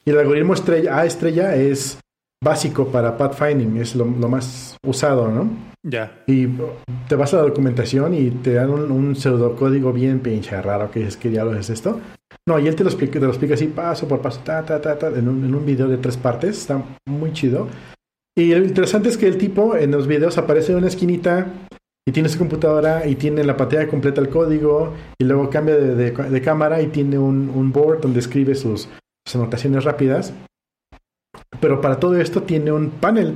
Y 0.05 0.10
el 0.10 0.20
algoritmo 0.20 0.53
estrella, 0.53 0.98
A 0.98 1.05
estrella 1.05 1.55
es 1.55 2.00
básico 2.43 2.88
para 2.88 3.17
pathfinding, 3.17 3.77
es 3.77 3.96
lo, 3.96 4.05
lo 4.05 4.27
más 4.27 4.77
usado, 4.86 5.29
¿no? 5.29 5.50
Ya. 5.84 6.24
Y 6.27 6.48
te 7.08 7.15
vas 7.15 7.34
a 7.34 7.38
la 7.38 7.43
documentación 7.43 8.13
y 8.13 8.29
te 8.29 8.53
dan 8.53 8.70
un, 8.70 8.91
un 8.91 9.15
pseudocódigo 9.15 9.93
bien 9.93 10.20
pinche 10.20 10.60
raro 10.62 10.91
que 10.91 11.05
es 11.05 11.17
que 11.17 11.29
diablos 11.29 11.58
es 11.58 11.70
esto. 11.70 12.00
No, 12.48 12.60
y 12.60 12.67
él 12.67 12.75
te 12.75 12.84
lo 12.84 12.89
explica, 12.89 13.13
te 13.13 13.25
lo 13.25 13.29
explica 13.29 13.53
así 13.53 13.67
paso 13.67 14.08
por 14.08 14.22
paso, 14.22 14.41
ta, 14.43 14.63
ta, 14.65 14.81
ta, 14.81 14.98
ta, 14.98 15.08
en 15.08 15.27
un, 15.27 15.43
en 15.43 15.53
un 15.53 15.65
video 15.65 15.88
de 15.88 15.98
tres 15.98 16.17
partes. 16.17 16.58
Está 16.58 16.84
muy 17.08 17.34
chido. 17.34 17.67
Y 18.36 18.53
lo 18.55 18.65
interesante 18.65 19.10
es 19.10 19.17
que 19.17 19.27
el 19.27 19.38
tipo 19.38 19.75
en 19.75 19.91
los 19.91 20.08
videos 20.08 20.38
aparece 20.38 20.72
en 20.72 20.79
una 20.79 20.88
esquinita 20.88 21.48
y 22.08 22.12
tiene 22.12 22.29
su 22.29 22.39
computadora 22.39 23.05
y 23.05 23.15
tiene 23.15 23.43
la 23.43 23.58
pantalla 23.58 23.88
completa 23.88 24.22
el 24.22 24.29
código 24.29 24.93
y 25.20 25.25
luego 25.25 25.50
cambia 25.50 25.75
de, 25.75 26.41
cámara 26.41 26.81
y 26.81 26.88
tiene 26.88 27.20
un, 27.20 27.72
board 27.72 28.01
donde 28.01 28.20
escribe 28.20 28.55
sus, 28.55 28.89
anotaciones 29.35 29.83
rápidas. 29.83 30.33
Pero 31.59 31.81
para 31.81 32.00
todo 32.00 32.19
esto 32.19 32.43
tiene 32.43 32.71
un 32.71 32.89
panel. 32.89 33.35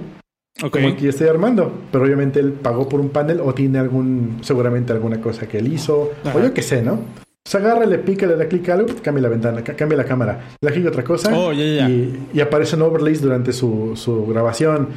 Como 0.59 0.87
el 0.87 0.95
que 0.95 1.09
estoy 1.09 1.27
armando. 1.27 1.71
Pero 1.91 2.05
obviamente 2.05 2.39
él 2.39 2.53
pagó 2.53 2.87
por 2.87 2.99
un 2.99 3.09
panel 3.09 3.41
o 3.41 3.53
tiene 3.53 3.79
algún, 3.79 4.39
seguramente 4.41 4.93
alguna 4.93 5.19
cosa 5.19 5.47
que 5.47 5.59
él 5.59 5.71
hizo. 5.71 6.11
O 6.33 6.39
yo 6.39 6.53
qué 6.53 6.61
sé, 6.61 6.81
¿no? 6.81 6.99
Se 7.47 7.57
agarra, 7.57 7.85
le 7.85 7.99
pica, 7.99 8.25
le 8.25 8.35
da 8.35 8.47
clic 8.47 8.67
a 8.69 8.73
algo, 8.73 8.87
cambia 9.03 9.21
la 9.21 9.29
ventana, 9.29 9.63
cambia 9.63 9.95
la 9.95 10.05
cámara, 10.05 10.55
le 10.59 10.71
clic 10.71 10.87
otra 10.87 11.03
cosa 11.03 11.37
oh, 11.37 11.53
Y, 11.53 12.27
y, 12.33 12.41
aparecen 12.41 12.81
overlays 12.81 13.21
durante 13.21 13.53
su, 13.53 13.91
su 13.95 14.25
grabación. 14.25 14.89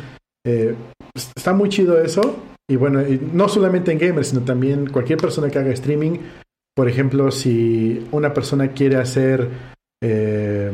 Eh, 0.47 0.75
está 1.15 1.53
muy 1.53 1.69
chido 1.69 2.01
eso. 2.01 2.39
Y 2.71 2.77
bueno, 2.77 3.03
no 3.33 3.49
solamente 3.49 3.93
en 3.93 3.99
gamers, 3.99 4.29
sino 4.29 4.43
también 4.43 4.89
cualquier 4.89 5.19
persona 5.19 5.51
que 5.51 5.59
haga 5.59 5.73
streaming. 5.73 6.19
Por 6.75 6.89
ejemplo, 6.89 7.31
si 7.31 8.07
una 8.13 8.33
persona 8.33 8.69
quiere 8.69 8.97
hacer 8.97 9.49
eh, 10.03 10.73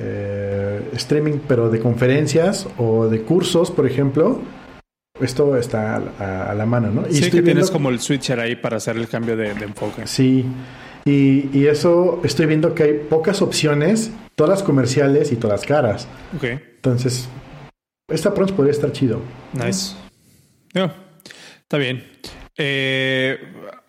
eh, 0.00 0.90
streaming, 0.94 1.38
pero 1.46 1.70
de 1.70 1.80
conferencias 1.80 2.68
o 2.78 3.08
de 3.08 3.22
cursos, 3.22 3.70
por 3.70 3.86
ejemplo, 3.86 4.42
esto 5.20 5.56
está 5.56 5.96
a, 5.96 6.54
la 6.54 6.66
mano, 6.66 6.90
¿no? 6.90 7.08
Y 7.08 7.14
sí, 7.14 7.30
que 7.30 7.42
tienes 7.42 7.70
como 7.70 7.90
el 7.90 8.00
switcher 8.00 8.40
ahí 8.40 8.56
para 8.56 8.78
hacer 8.78 8.96
el 8.96 9.08
cambio 9.08 9.36
de, 9.36 9.50
enfoque. 9.50 10.06
Sí, 10.06 10.44
y, 11.04 11.66
eso 11.66 12.20
estoy 12.24 12.46
viendo 12.46 12.74
que 12.74 12.82
hay 12.82 12.92
pocas 12.94 13.40
opciones, 13.42 14.10
todas 14.34 14.62
comerciales 14.62 15.30
y 15.32 15.36
todas 15.36 15.64
caras. 15.64 16.08
Ok. 16.36 16.44
Entonces, 16.44 17.28
esta 18.08 18.34
pronto 18.34 18.56
podría 18.56 18.72
estar 18.72 18.90
chido. 18.92 19.20
Nice. 19.52 19.94
está 20.72 21.78
bien. 21.78 22.04
Eh, 22.56 23.38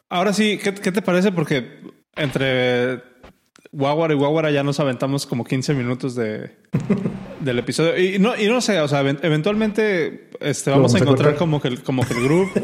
ahora 0.09 0.33
sí, 0.33 0.59
¿qué, 0.61 0.71
te 0.71 1.01
parece? 1.01 1.31
Porque 1.31 1.79
entre 2.15 3.01
Guaguara 3.75 4.13
y 4.13 4.17
Guaguara 4.17 4.51
ya 4.51 4.63
nos 4.63 4.79
aventamos 4.79 5.25
como 5.25 5.43
15 5.43 5.73
minutos 5.73 6.15
de, 6.15 6.51
del 7.41 7.59
episodio. 7.59 7.97
Y 7.97 8.19
no, 8.19 8.35
y 8.35 8.47
no 8.47 8.61
sé, 8.61 8.79
o 8.79 8.87
sea, 8.87 9.01
eventualmente 9.01 10.29
este, 10.39 10.71
vamos, 10.71 10.95
a 10.95 10.99
encontrar 10.99 11.35
como 11.35 11.61
que, 11.61 11.75
como 11.83 12.07
que 12.07 12.13
el 12.13 12.23
grupo 12.23 12.61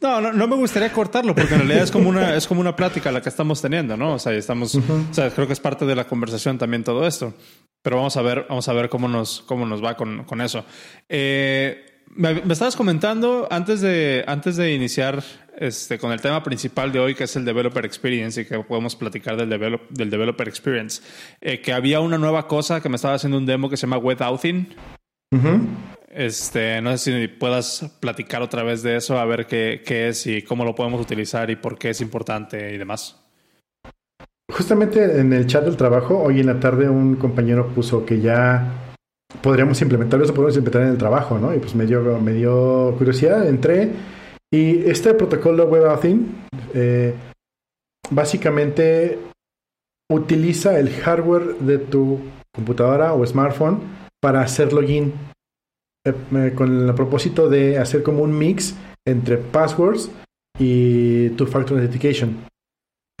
no, 0.00 0.20
no, 0.20 0.32
no, 0.32 0.46
me 0.46 0.56
gustaría 0.56 0.92
cortarlo 0.92 1.34
porque 1.34 1.54
en 1.54 1.60
realidad 1.60 1.82
es 1.82 1.90
como 1.90 2.08
una 2.08 2.36
es 2.36 2.46
como 2.46 2.60
una 2.60 2.76
plática 2.76 3.10
la 3.10 3.20
que 3.20 3.28
estamos 3.28 3.60
teniendo, 3.62 3.96
¿no? 3.96 4.14
O 4.14 4.18
sea, 4.18 4.32
estamos, 4.32 4.74
o 4.74 4.82
sea, 5.12 5.30
creo 5.30 5.46
que 5.46 5.54
es 5.54 5.60
parte 5.60 5.86
de 5.86 5.94
la 5.94 6.06
conversación 6.06 6.58
también 6.58 6.84
todo 6.84 7.06
esto. 7.06 7.34
Pero 7.82 7.96
vamos 7.96 8.16
a 8.16 8.22
ver, 8.22 8.46
vamos 8.48 8.68
a 8.68 8.72
ver 8.74 8.88
cómo 8.88 9.08
nos 9.08 9.40
cómo 9.42 9.66
nos 9.66 9.82
va 9.82 9.96
con, 9.96 10.24
con 10.24 10.40
eso. 10.40 10.64
Eh, 11.08 12.02
me, 12.08 12.42
estabas 12.50 12.76
comentando 12.76 13.48
antes 13.50 13.80
de 13.80 14.24
antes 14.26 14.56
de 14.56 14.72
iniciar 14.74 15.22
este 15.58 15.98
con 15.98 16.12
el 16.12 16.20
tema 16.20 16.42
principal 16.42 16.92
de 16.92 17.00
hoy 17.00 17.14
que 17.14 17.24
es 17.24 17.36
el 17.36 17.44
developer 17.44 17.84
experience 17.84 18.40
y 18.40 18.44
que 18.44 18.58
podemos 18.60 18.96
platicar 18.96 19.36
del 19.36 19.48
develop, 19.48 19.82
del 19.90 20.10
developer 20.10 20.48
experience 20.48 21.02
eh, 21.40 21.60
que 21.60 21.72
había 21.72 22.00
una 22.00 22.18
nueva 22.18 22.46
cosa 22.48 22.80
que 22.80 22.88
me 22.88 22.96
estaba 22.96 23.14
haciendo 23.14 23.38
un 23.38 23.46
demo 23.46 23.68
que 23.68 23.76
se 23.76 23.86
llama 23.86 23.98
web 23.98 24.20
outing. 24.22 24.74
Este, 26.10 26.80
no 26.80 26.96
sé 26.96 27.20
si 27.20 27.28
puedas 27.28 27.96
platicar 27.98 28.40
otra 28.40 28.62
vez 28.62 28.84
de 28.84 28.96
eso, 28.96 29.18
a 29.18 29.24
ver 29.24 29.46
qué, 29.46 29.82
qué, 29.84 30.08
es 30.08 30.26
y 30.28 30.42
cómo 30.42 30.64
lo 30.64 30.72
podemos 30.72 31.00
utilizar 31.00 31.50
y 31.50 31.56
por 31.56 31.76
qué 31.76 31.90
es 31.90 32.00
importante 32.00 32.72
y 32.72 32.78
demás. 32.78 33.20
Justamente 34.52 35.20
en 35.20 35.32
el 35.32 35.48
chat 35.48 35.64
del 35.64 35.76
trabajo, 35.76 36.22
hoy 36.22 36.38
en 36.38 36.46
la 36.46 36.60
tarde 36.60 36.88
un 36.88 37.16
compañero 37.16 37.66
puso 37.74 38.06
que 38.06 38.20
ya 38.20 38.94
podríamos 39.42 39.80
implementarlo, 39.82 40.24
eso 40.24 40.34
podemos 40.34 40.56
implementar 40.56 40.82
en 40.82 40.92
el 40.92 40.98
trabajo, 40.98 41.38
¿no? 41.38 41.52
Y 41.52 41.58
pues 41.58 41.74
me 41.74 41.84
dio, 41.84 42.00
me 42.20 42.32
dio 42.32 42.94
curiosidad, 42.96 43.48
entré 43.48 43.90
y 44.54 44.88
este 44.88 45.14
protocolo 45.14 45.66
WebAuthn 45.66 46.46
eh, 46.74 47.12
básicamente 48.08 49.18
utiliza 50.12 50.78
el 50.78 50.90
hardware 50.90 51.56
de 51.58 51.78
tu 51.78 52.20
computadora 52.54 53.14
o 53.14 53.26
smartphone 53.26 53.80
para 54.22 54.42
hacer 54.42 54.72
login 54.72 55.12
eh, 56.06 56.52
con 56.54 56.88
el 56.88 56.94
propósito 56.94 57.48
de 57.48 57.78
hacer 57.78 58.04
como 58.04 58.22
un 58.22 58.38
mix 58.38 58.76
entre 59.04 59.38
passwords 59.38 60.12
y 60.56 61.30
two-factor 61.30 61.78
authentication. 61.78 62.46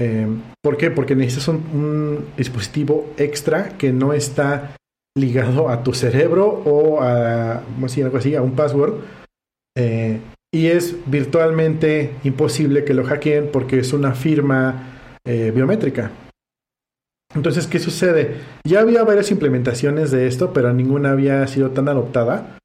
Eh, 0.00 0.28
¿Por 0.62 0.76
qué? 0.76 0.92
Porque 0.92 1.16
necesitas 1.16 1.48
un, 1.48 2.26
dispositivo 2.36 3.12
extra 3.16 3.76
que 3.76 3.92
no 3.92 4.12
está 4.12 4.76
ligado 5.16 5.68
a 5.68 5.82
tu 5.82 5.94
cerebro 5.94 6.46
o 6.46 7.02
a, 7.02 7.58
algo 7.58 8.16
así, 8.16 8.34
a 8.36 8.42
un 8.42 8.54
password. 8.54 9.00
Eh, 9.76 10.20
y 10.54 10.68
es 10.68 10.96
virtualmente 11.06 12.12
imposible 12.24 12.84
que 12.84 12.94
lo 12.94 13.04
hackeen 13.04 13.50
porque 13.52 13.80
es 13.80 13.92
una 13.92 14.14
firma 14.14 14.90
biométrica. 15.26 16.10
Entonces, 17.34 17.66
¿qué 17.66 17.78
sucede? 17.78 18.36
Ya 18.64 18.80
había 18.80 19.02
varias 19.02 19.30
implementaciones 19.30 20.10
de 20.10 20.26
esto, 20.26 20.52
pero 20.52 20.72
ninguna 20.72 21.10
había 21.10 21.46
sido 21.46 21.70
tan 21.70 21.88
adoptada. 21.88 22.58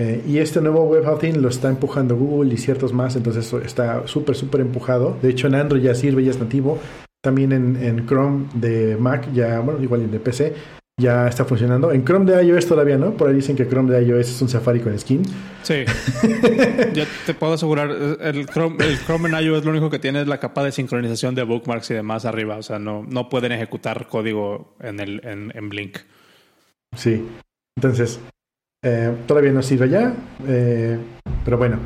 Eh, 0.00 0.22
y 0.26 0.38
este 0.38 0.60
nuevo 0.60 0.84
WebAuthn 0.84 1.42
lo 1.42 1.48
está 1.48 1.68
empujando 1.68 2.16
Google 2.16 2.54
y 2.54 2.56
ciertos 2.56 2.92
más, 2.92 3.14
entonces 3.14 3.52
está 3.64 4.06
súper, 4.06 4.36
súper 4.36 4.60
empujado. 4.60 5.16
De 5.20 5.28
hecho, 5.28 5.48
en 5.48 5.56
Android 5.56 5.82
ya 5.82 5.94
sirve, 5.94 6.24
ya 6.24 6.30
es 6.30 6.38
nativo. 6.38 6.78
También 7.22 7.52
en, 7.52 8.06
Chrome 8.06 8.46
de 8.54 8.96
Mac, 8.96 9.32
ya, 9.32 9.60
bueno, 9.60 9.80
igual 9.82 10.02
en 10.02 10.10
de 10.10 10.18
PC, 10.18 10.54
ya 11.00 11.26
está 11.26 11.44
funcionando. 11.44 11.92
En 11.92 12.04
Chrome 12.04 12.30
de 12.30 12.44
iOS 12.44 12.66
todavía 12.66 12.96
no. 12.98 13.16
Por 13.16 13.28
ahí 13.28 13.34
dicen 13.34 13.56
que 13.56 13.68
Chrome 13.68 13.92
de 13.92 14.04
iOS 14.04 14.28
es 14.28 14.42
un 14.42 14.48
Safari 14.48 14.80
con 14.80 14.98
skin. 14.98 15.22
Sí. 15.62 15.84
ya 16.92 17.06
te 17.26 17.34
puedo 17.34 17.54
asegurar, 17.54 17.90
el 18.20 18.46
Chrome, 18.46 18.76
el 18.84 18.98
Chrome 18.98 19.28
en 19.28 19.44
iOS 19.44 19.64
lo 19.64 19.70
único 19.70 19.90
que 19.90 19.98
tiene 19.98 20.20
es 20.20 20.28
la 20.28 20.38
capa 20.38 20.62
de 20.62 20.72
sincronización 20.72 21.34
de 21.34 21.42
bookmarks 21.42 21.90
y 21.90 21.94
demás 21.94 22.24
arriba. 22.24 22.56
O 22.56 22.62
sea, 22.62 22.78
no, 22.78 23.04
no 23.08 23.28
pueden 23.28 23.52
ejecutar 23.52 24.06
código 24.08 24.76
en, 24.80 25.00
el, 25.00 25.20
en, 25.24 25.52
en 25.54 25.68
Blink. 25.68 25.98
Sí. 26.96 27.26
Entonces, 27.76 28.20
eh, 28.84 29.14
todavía 29.26 29.52
no 29.52 29.62
sirve 29.62 29.88
ya, 29.88 30.14
eh, 30.46 30.98
pero 31.44 31.56
bueno. 31.56 31.78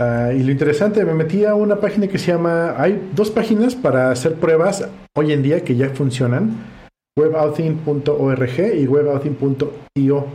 Ah, 0.00 0.30
y 0.32 0.44
lo 0.44 0.52
interesante, 0.52 1.04
me 1.04 1.12
metí 1.12 1.44
a 1.44 1.54
una 1.54 1.80
página 1.80 2.06
que 2.06 2.18
se 2.18 2.32
llama. 2.32 2.80
Hay 2.80 3.10
dos 3.14 3.30
páginas 3.30 3.74
para 3.74 4.12
hacer 4.12 4.34
pruebas 4.34 4.88
hoy 5.16 5.32
en 5.32 5.42
día 5.42 5.64
que 5.64 5.74
ya 5.74 5.90
funcionan: 5.90 6.77
webouting.org 7.18 8.58
y 8.76 8.86
webouting.io. 8.86 10.26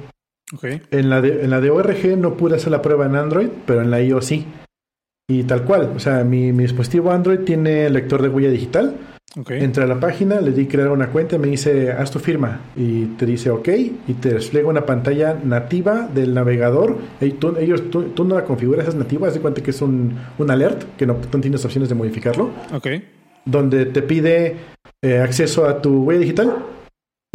Okay. 0.53 0.81
En, 0.91 1.09
la 1.09 1.21
de, 1.21 1.43
en 1.43 1.49
la 1.49 1.61
de 1.61 1.69
ORG 1.71 2.17
no 2.17 2.35
pude 2.37 2.57
hacer 2.57 2.71
la 2.71 2.81
prueba 2.81 3.05
en 3.05 3.15
Android, 3.15 3.49
pero 3.65 3.81
en 3.81 3.89
la 3.89 4.01
IO 4.01 4.21
sí. 4.21 4.45
Y 5.27 5.43
tal 5.43 5.63
cual, 5.63 5.93
o 5.95 5.99
sea, 5.99 6.23
mi, 6.23 6.51
mi 6.51 6.63
dispositivo 6.63 7.11
Android 7.11 7.39
tiene 7.39 7.89
lector 7.89 8.21
de 8.21 8.29
huella 8.29 8.49
digital 8.49 8.95
Entra 9.49 9.85
a 9.85 9.87
la 9.87 9.99
página, 9.99 10.39
le 10.41 10.51
di 10.51 10.67
crear 10.67 10.89
una 10.89 11.07
cuenta, 11.07 11.39
me 11.39 11.47
dice, 11.47 11.91
haz 11.91 12.11
tu 12.11 12.19
firma. 12.19 12.61
Y 12.75 13.05
te 13.17 13.25
dice, 13.25 13.49
ok, 13.49 13.67
y 14.07 14.13
te 14.13 14.35
despliega 14.35 14.69
una 14.69 14.85
pantalla 14.85 15.35
nativa 15.43 16.07
del 16.07 16.35
navegador. 16.35 16.99
Y 17.19 17.31
tú, 17.31 17.55
ellos, 17.57 17.89
tú, 17.89 18.13
no 18.25 18.35
la 18.35 18.45
configuras, 18.45 18.87
es 18.87 18.93
nativa, 18.93 19.27
haz 19.27 19.33
de 19.33 19.39
cuenta 19.39 19.63
que 19.63 19.71
es 19.71 19.81
un, 19.81 20.15
un 20.37 20.51
alert, 20.51 20.83
que 20.97 21.07
no, 21.07 21.15
tienes 21.15 21.65
opciones 21.65 21.89
de 21.89 21.95
modificarlo. 21.95 22.51
Ok. 22.71 22.87
Donde 23.45 23.87
te 23.87 24.03
pide 24.03 24.55
eh, 25.01 25.17
acceso 25.17 25.65
a 25.65 25.81
tu 25.81 26.03
huella 26.03 26.21
digital 26.21 26.55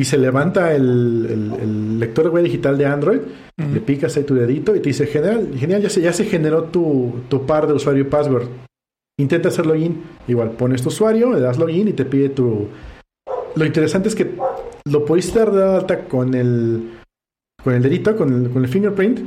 y 0.00 0.04
se 0.04 0.16
levanta 0.16 0.74
el, 0.74 1.98
lector 1.98 2.24
de 2.24 2.30
huella 2.30 2.44
digital 2.44 2.78
de 2.78 2.86
Android, 2.86 3.20
le 3.56 3.80
picas 3.80 4.16
ahí 4.16 4.22
tu 4.22 4.34
dedito 4.34 4.76
y 4.76 4.80
te 4.80 4.90
dice, 4.90 5.06
genial, 5.06 5.50
genial 5.56 5.82
ya 5.82 5.90
se, 5.90 6.00
ya 6.00 6.12
se 6.12 6.24
generó 6.24 6.64
tu, 6.64 7.20
tu 7.28 7.44
par 7.46 7.66
de 7.66 7.72
usuario 7.72 8.02
y 8.02 8.06
password 8.06 8.48
Intenta 9.20 9.48
hacer 9.48 9.66
login, 9.66 10.04
igual 10.28 10.52
pones 10.52 10.82
tu 10.82 10.90
usuario, 10.90 11.32
le 11.32 11.40
das 11.40 11.58
login 11.58 11.88
y 11.88 11.92
te 11.92 12.04
pide 12.04 12.28
tu... 12.28 12.68
Lo 13.56 13.64
interesante 13.64 14.08
es 14.08 14.14
que 14.14 14.36
lo 14.84 15.04
pudiste 15.04 15.40
dar 15.40 15.50
de 15.50 15.64
alta 15.64 16.04
con 16.04 16.34
el, 16.34 17.00
con 17.64 17.74
el 17.74 17.82
dedito, 17.82 18.16
con 18.16 18.32
el, 18.32 18.50
con 18.50 18.62
el 18.62 18.68
fingerprint, 18.68 19.20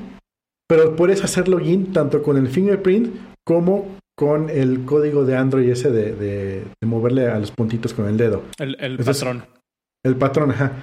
pero 0.65 0.95
puedes 0.95 1.21
hacer 1.25 1.49
login 1.49 1.91
tanto 1.91 2.23
con 2.23 2.37
el 2.37 2.47
fingerprint 2.47 3.13
como 3.45 3.97
con 4.17 4.49
el 4.49 4.85
código 4.85 5.25
de 5.25 5.35
Android 5.35 5.69
ese 5.69 5.91
de, 5.91 6.15
de, 6.15 6.63
moverle 6.85 7.27
a 7.27 7.37
los 7.37 7.51
puntitos 7.51 7.93
con 7.93 8.07
el 8.07 8.15
dedo. 8.15 8.43
El, 8.59 8.77
el 8.79 8.97
patrón. 8.97 9.43
El 10.03 10.15
patrón, 10.15 10.51
ajá. 10.51 10.73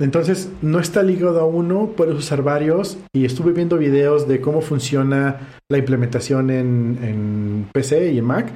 Entonces, 0.00 0.50
no 0.60 0.80
está 0.80 1.02
ligado 1.02 1.40
a 1.40 1.46
uno, 1.46 1.92
puedes 1.96 2.16
usar 2.16 2.42
varios. 2.42 2.98
Y 3.14 3.24
estuve 3.24 3.52
viendo 3.52 3.78
videos 3.78 4.26
de 4.26 4.40
cómo 4.40 4.60
funciona 4.60 5.40
la 5.70 5.78
implementación 5.78 6.50
en, 6.50 7.68
PC 7.72 8.12
y 8.12 8.18
en 8.18 8.24
Mac, 8.24 8.52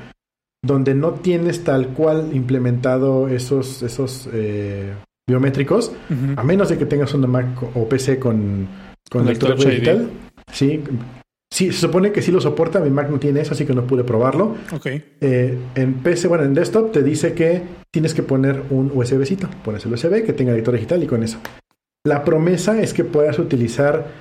donde 0.64 0.94
no 0.94 1.12
tienes 1.12 1.62
tal 1.62 1.88
cual 1.88 2.30
implementado 2.34 3.28
esos, 3.28 3.82
esos 3.82 4.28
eh, 4.32 4.92
biométricos, 5.28 5.92
a 6.36 6.42
menos 6.42 6.68
de 6.70 6.78
que 6.78 6.86
tengas 6.86 7.14
una 7.14 7.28
Mac 7.28 7.46
o 7.74 7.88
PC 7.88 8.18
con, 8.18 8.66
con, 9.08 9.24
lector 9.24 9.56
digital. 9.56 10.10
Sí, 10.52 10.82
Sí, 11.50 11.72
se 11.72 11.80
supone 11.80 12.12
que 12.12 12.22
sí 12.22 12.30
lo 12.30 12.40
soporta. 12.40 12.80
Mi 12.80 12.90
Mac 12.90 13.08
no 13.10 13.18
tiene 13.18 13.40
eso, 13.40 13.52
así 13.52 13.64
que 13.64 13.74
no 13.74 13.86
pude 13.86 14.04
probarlo. 14.04 14.56
Ok. 14.72 14.86
Eh, 14.86 15.58
en 15.74 15.94
PC, 15.94 16.28
bueno, 16.28 16.44
en 16.44 16.54
desktop 16.54 16.92
te 16.92 17.02
dice 17.02 17.32
que 17.32 17.62
tienes 17.90 18.14
que 18.14 18.22
poner 18.22 18.62
un 18.70 18.90
USBcito. 18.94 19.48
Pones 19.64 19.84
el 19.84 19.92
USB 19.92 20.24
que 20.24 20.32
tenga 20.32 20.52
lector 20.52 20.74
digital 20.74 21.02
y 21.02 21.06
con 21.06 21.22
eso. 21.22 21.38
La 22.06 22.24
promesa 22.24 22.80
es 22.80 22.94
que 22.94 23.04
puedas 23.04 23.38
utilizar 23.38 24.20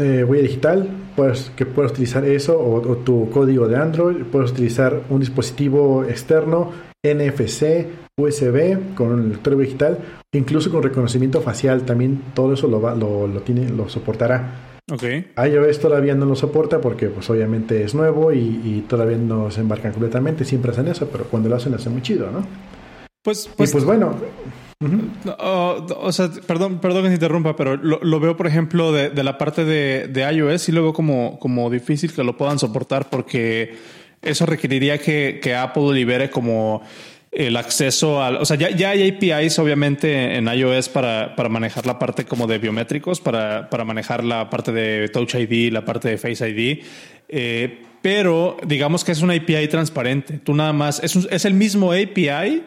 eh, 0.00 0.24
huella 0.24 0.42
digital, 0.42 0.88
puedes, 1.14 1.50
que 1.50 1.66
puedes 1.66 1.92
utilizar 1.92 2.24
eso 2.24 2.58
o, 2.58 2.80
tu 2.98 3.30
código 3.30 3.68
de 3.68 3.76
Android, 3.76 4.24
puedes 4.24 4.50
utilizar 4.50 5.02
un 5.10 5.20
dispositivo 5.20 6.04
externo, 6.04 6.72
NFC, 7.04 7.86
USB 8.18 8.94
con 8.94 9.12
un 9.12 9.28
lector 9.28 9.56
digital, 9.56 9.98
incluso 10.32 10.70
con 10.70 10.82
reconocimiento 10.82 11.40
facial, 11.40 11.82
también 11.82 12.22
todo 12.34 12.54
eso 12.54 12.66
lo, 12.66 12.80
va, 12.80 12.94
lo, 12.94 13.26
lo, 13.26 13.42
tiene, 13.42 13.68
lo 13.68 13.88
soportará. 13.88 14.71
Okay. 14.92 15.32
iOS 15.42 15.80
todavía 15.80 16.14
no 16.14 16.26
lo 16.26 16.36
soporta 16.36 16.78
porque 16.82 17.08
pues 17.08 17.30
obviamente 17.30 17.82
es 17.82 17.94
nuevo 17.94 18.30
y, 18.30 18.84
todavía 18.86 19.16
no 19.16 19.50
se 19.50 19.62
embarcan 19.62 19.92
completamente, 19.92 20.44
siempre 20.44 20.70
hacen 20.70 20.86
eso, 20.86 21.08
pero 21.10 21.24
cuando 21.24 21.48
lo 21.48 21.56
hacen 21.56 21.72
lo 21.72 21.78
hacen 21.78 21.92
muy 21.92 22.02
chido, 22.02 22.30
¿no? 22.30 22.46
Pues, 23.22 23.48
pues, 23.56 23.72
pues 23.72 23.84
bueno. 23.86 24.14
o 25.38 26.12
sea, 26.12 26.30
perdón, 26.46 26.78
perdón 26.80 27.04
que 27.04 27.08
se 27.08 27.14
interrumpa, 27.14 27.56
pero 27.56 27.78
lo, 27.78 28.20
veo, 28.20 28.36
por 28.36 28.46
ejemplo, 28.46 28.92
de, 28.92 29.22
la 29.22 29.38
parte 29.38 29.64
de, 29.64 30.08
de, 30.08 30.30
iOS 30.30 30.68
y 30.68 30.72
veo 30.72 30.92
como, 30.92 31.38
como 31.38 31.70
difícil 31.70 32.12
que 32.12 32.22
lo 32.22 32.36
puedan 32.36 32.58
soportar 32.58 33.08
porque 33.08 33.74
eso 34.20 34.44
requeriría 34.44 34.98
que, 34.98 35.40
que 35.42 35.54
Apple 35.54 35.94
libere 35.94 36.28
como 36.28 36.82
el 37.32 37.56
acceso 37.56 38.22
al, 38.22 38.36
o 38.36 38.44
sea, 38.44 38.58
ya, 38.58 38.70
ya 38.70 38.90
hay 38.90 39.08
APIs 39.08 39.58
obviamente 39.58 40.36
en 40.36 40.46
iOS 40.46 40.90
para, 40.90 41.34
para 41.34 41.48
manejar 41.48 41.86
la 41.86 41.98
parte 41.98 42.26
como 42.26 42.46
de 42.46 42.58
biométricos, 42.58 43.20
para, 43.20 43.70
para, 43.70 43.84
manejar 43.84 44.22
la 44.22 44.50
parte 44.50 44.70
de 44.70 45.08
Touch 45.08 45.34
ID, 45.34 45.72
la 45.72 45.84
parte 45.84 46.10
de 46.10 46.18
Face 46.18 46.46
ID, 46.46 46.84
eh, 47.30 47.82
pero 48.02 48.58
digamos 48.66 49.02
que 49.02 49.12
es 49.12 49.22
una 49.22 49.34
API 49.34 49.66
transparente. 49.68 50.38
Tú 50.38 50.54
nada 50.54 50.74
más, 50.74 51.02
es, 51.02 51.16
es 51.16 51.44
el 51.46 51.54
mismo 51.54 51.92
API 51.92 52.62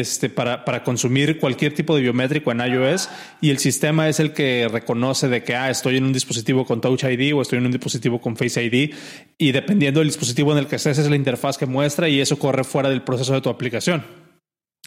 este, 0.00 0.28
para, 0.28 0.64
para, 0.64 0.82
consumir 0.82 1.38
cualquier 1.38 1.72
tipo 1.72 1.94
de 1.94 2.02
biométrico 2.02 2.50
en 2.50 2.60
iOS 2.60 3.08
y 3.40 3.50
el 3.50 3.58
sistema 3.58 4.08
es 4.08 4.18
el 4.18 4.32
que 4.32 4.68
reconoce 4.70 5.28
de 5.28 5.44
que 5.44 5.54
ah, 5.54 5.70
estoy 5.70 5.96
en 5.98 6.04
un 6.04 6.12
dispositivo 6.12 6.64
con 6.64 6.80
Touch 6.80 7.04
ID 7.04 7.32
o 7.34 7.40
estoy 7.40 7.58
en 7.58 7.66
un 7.66 7.72
dispositivo 7.72 8.20
con 8.20 8.36
Face 8.36 8.62
ID 8.62 8.92
y 9.38 9.52
dependiendo 9.52 10.00
del 10.00 10.08
dispositivo 10.08 10.50
en 10.50 10.58
el 10.58 10.66
que 10.66 10.76
estés 10.76 10.98
es 10.98 11.08
la 11.08 11.14
interfaz 11.14 11.56
que 11.56 11.66
muestra 11.66 12.08
y 12.08 12.20
eso 12.20 12.38
corre 12.38 12.64
fuera 12.64 12.90
del 12.90 13.02
proceso 13.02 13.34
de 13.34 13.40
tu 13.40 13.50
aplicación. 13.50 14.04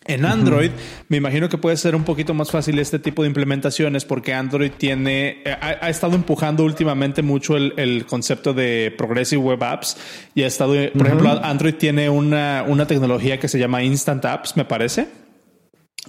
En 0.06 0.26
Android, 0.26 0.72
me 1.10 1.18
imagino 1.18 1.50
que 1.50 1.58
puede 1.58 1.76
ser 1.76 1.94
un 1.94 2.06
poquito 2.06 2.34
más 2.34 2.50
fácil 2.50 2.80
este 2.80 2.98
tipo 2.98 3.24
de 3.24 3.28
implementaciones 3.28 4.06
porque 4.06 4.34
Android 4.34 4.72
tiene, 4.78 5.42
eh, 5.44 5.58
ha, 5.60 5.90
estado 5.90 6.16
empujando 6.16 6.64
últimamente 6.64 7.22
mucho 7.22 7.58
el, 7.58 8.06
concepto 8.06 8.54
de 8.54 8.94
Progressive 8.98 9.42
Web 9.42 9.64
Apps 9.64 9.98
y 10.34 10.44
ha 10.44 10.48
estado, 10.48 10.76
por 10.94 11.08
ejemplo, 11.08 11.30
Android 11.44 11.76
tiene 11.76 12.10
una, 12.10 12.64
una 12.66 12.88
tecnología 12.88 13.38
que 13.38 13.50
se 13.50 13.60
llama 13.60 13.84
Instant 13.84 14.24
Apps, 14.24 14.56
me 14.56 14.64
parece. 14.64 15.08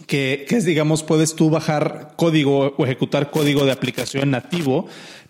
Que, 0.06 0.46
que 0.48 0.56
es, 0.56 0.64
digamos, 0.64 1.02
puedes 1.02 1.34
tú 1.34 1.50
bajar 1.50 2.12
código 2.14 2.74
o 2.76 2.84
ejecutar 2.84 3.32
código 3.32 3.64
de 3.64 3.72
aplicación 3.72 4.30
nativo 4.30 4.86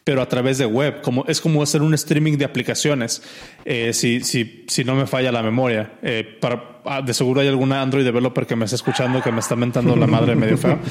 pero 0.09 0.23
a 0.23 0.27
través 0.27 0.57
de 0.57 0.65
web. 0.65 1.03
Como, 1.03 1.27
es 1.29 1.39
como 1.39 1.63
hacer 1.63 1.83
un 1.83 1.93
streaming 1.93 2.39
de 2.39 2.47
aplicaciones, 2.47 3.23
eh, 3.67 3.93
si, 3.93 4.21
si, 4.21 4.65
si 4.67 4.83
no 4.83 4.95
me 4.95 5.07
falla 5.07 5.31
la 5.31 5.43
memoria. 5.43 5.99
Eh, 6.01 6.25
para, 6.41 6.81
ah, 6.87 7.03
de 7.03 7.13
seguro 7.13 7.43
hay 7.43 7.49
alguna 7.49 7.83
Android 7.83 8.07
developer 8.07 8.47
que 8.47 8.57
me 8.57 8.65
está 8.65 8.77
escuchando 8.77 9.21
que 9.21 9.31
me 9.31 9.41
está 9.41 9.55
mentando 9.55 9.95
la 9.97 10.07
madre 10.07 10.35
medio 10.35 10.57
feo. 10.57 10.79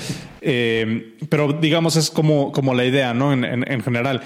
Eh, 0.49 1.17
pero 1.29 1.51
digamos, 1.51 1.95
es 1.95 2.11
como, 2.11 2.51
como 2.51 2.75
la 2.75 2.85
idea, 2.85 3.15
¿no? 3.15 3.33
En, 3.33 3.43
en, 3.43 3.81
general. 3.81 4.21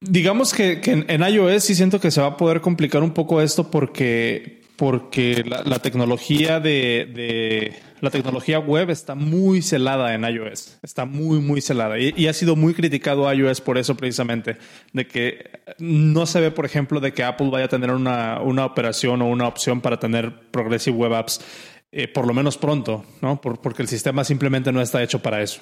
Digamos 0.00 0.54
que, 0.54 0.80
que 0.80 1.04
en, 1.06 1.22
iOS 1.22 1.64
sí 1.64 1.74
siento 1.74 2.00
que 2.00 2.10
se 2.10 2.22
va 2.22 2.28
a 2.28 2.36
poder 2.38 2.62
complicar 2.62 3.02
un 3.02 3.12
poco 3.12 3.42
esto 3.42 3.70
porque, 3.70 4.62
porque 4.76 5.44
la, 5.44 5.78
tecnología 5.78 6.60
de 6.60 7.72
la 8.04 8.10
tecnología 8.10 8.58
web 8.58 8.90
está 8.90 9.14
muy 9.14 9.62
celada 9.62 10.14
en 10.14 10.24
iOS. 10.24 10.78
Está 10.82 11.06
muy, 11.06 11.38
muy 11.40 11.60
celada. 11.60 11.98
Y, 11.98 12.28
ha 12.28 12.32
sido 12.32 12.54
muy 12.54 12.74
criticado 12.74 13.32
iOS 13.32 13.62
por 13.62 13.78
eso 13.78 13.96
precisamente. 13.96 14.58
De 14.92 15.06
que 15.06 15.62
no 15.78 16.26
se 16.26 16.40
ve, 16.40 16.50
por 16.50 16.66
ejemplo, 16.66 17.00
de 17.00 17.12
que 17.12 17.24
Apple 17.24 17.48
vaya 17.50 17.64
a 17.64 17.68
tener 17.68 17.90
una, 17.90 18.40
operación 18.64 19.22
o 19.22 19.28
una 19.28 19.48
opción 19.48 19.80
para 19.80 19.98
tener 19.98 20.50
Progressive 20.50 20.96
Web 20.96 21.14
Apps, 21.14 21.40
eh, 21.90 22.06
por 22.06 22.26
lo 22.26 22.34
menos 22.34 22.58
pronto, 22.58 23.04
¿no? 23.22 23.40
porque 23.40 23.82
el 23.82 23.88
sistema 23.88 24.22
simplemente 24.22 24.70
no 24.70 24.82
está 24.82 25.02
hecho 25.02 25.20
para 25.20 25.40
eso. 25.40 25.60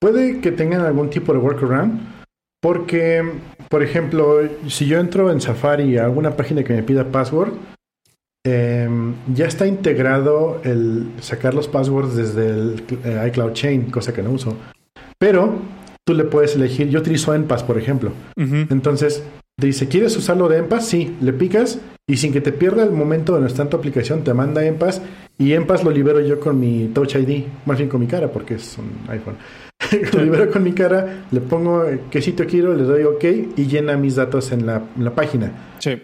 Puede 0.00 0.40
que 0.40 0.50
tengan 0.50 0.80
algún 0.80 1.10
tipo 1.10 1.32
de 1.32 1.38
workaround. 1.38 2.20
Porque, 2.62 3.24
por 3.70 3.82
ejemplo, 3.82 4.40
si 4.68 4.86
yo 4.86 4.98
entro 4.98 5.30
en 5.30 5.40
Safari 5.40 5.96
a 5.96 6.04
alguna 6.04 6.36
página 6.36 6.62
que 6.62 6.74
me 6.74 6.82
pida 6.82 7.10
password, 7.10 7.54
Em, 8.42 9.14
ya 9.34 9.46
está 9.46 9.66
integrado 9.66 10.62
el 10.64 11.10
sacar 11.20 11.52
los 11.52 11.68
passwords 11.68 12.16
desde 12.16 12.48
el 12.48 12.82
eh, 13.04 13.24
iCloud 13.28 13.52
Chain, 13.52 13.90
cosa 13.90 14.14
que 14.14 14.22
no 14.22 14.30
uso. 14.30 14.56
Pero 15.18 15.58
tú 16.06 16.14
le 16.14 16.24
puedes 16.24 16.56
elegir, 16.56 16.88
yo 16.88 17.00
utilizo 17.00 17.34
Enpass, 17.34 17.62
por 17.62 17.76
ejemplo. 17.76 18.12
Entonces, 18.36 19.22
te 19.58 19.66
dice, 19.66 19.88
¿quieres 19.88 20.16
usarlo 20.16 20.48
de 20.48 20.58
Enpass? 20.58 20.86
Sí, 20.86 21.16
le 21.20 21.34
picas 21.34 21.80
y 22.08 22.16
sin 22.16 22.32
que 22.32 22.40
te 22.40 22.52
pierda 22.52 22.82
el 22.82 22.92
momento 22.92 23.34
de 23.34 23.42
no 23.42 23.46
está 23.46 23.62
en 23.62 23.68
tu 23.68 23.76
aplicación, 23.76 24.24
te 24.24 24.32
manda 24.32 24.64
Enpass 24.64 25.02
y 25.36 25.52
Enpass 25.52 25.84
lo 25.84 25.90
libero 25.90 26.20
yo 26.20 26.40
con 26.40 26.58
mi 26.58 26.88
Touch 26.94 27.16
ID, 27.16 27.44
más 27.66 27.76
bien 27.76 27.90
con 27.90 28.00
mi 28.00 28.06
cara, 28.06 28.32
porque 28.32 28.54
es 28.54 28.78
un 28.78 28.90
iPhone. 29.10 29.36
lo 30.14 30.24
libero 30.24 30.50
con 30.50 30.62
mi 30.62 30.72
cara, 30.72 31.26
le 31.30 31.40
pongo 31.40 31.84
qué 32.10 32.22
sitio 32.22 32.46
quiero, 32.46 32.74
le 32.74 32.84
doy 32.84 33.02
OK 33.02 33.24
y 33.56 33.66
llena 33.66 33.98
mis 33.98 34.16
datos 34.16 34.50
en 34.52 34.64
la, 34.64 34.82
en 34.96 35.04
la 35.04 35.14
página. 35.14 35.76
Sí. 35.78 36.00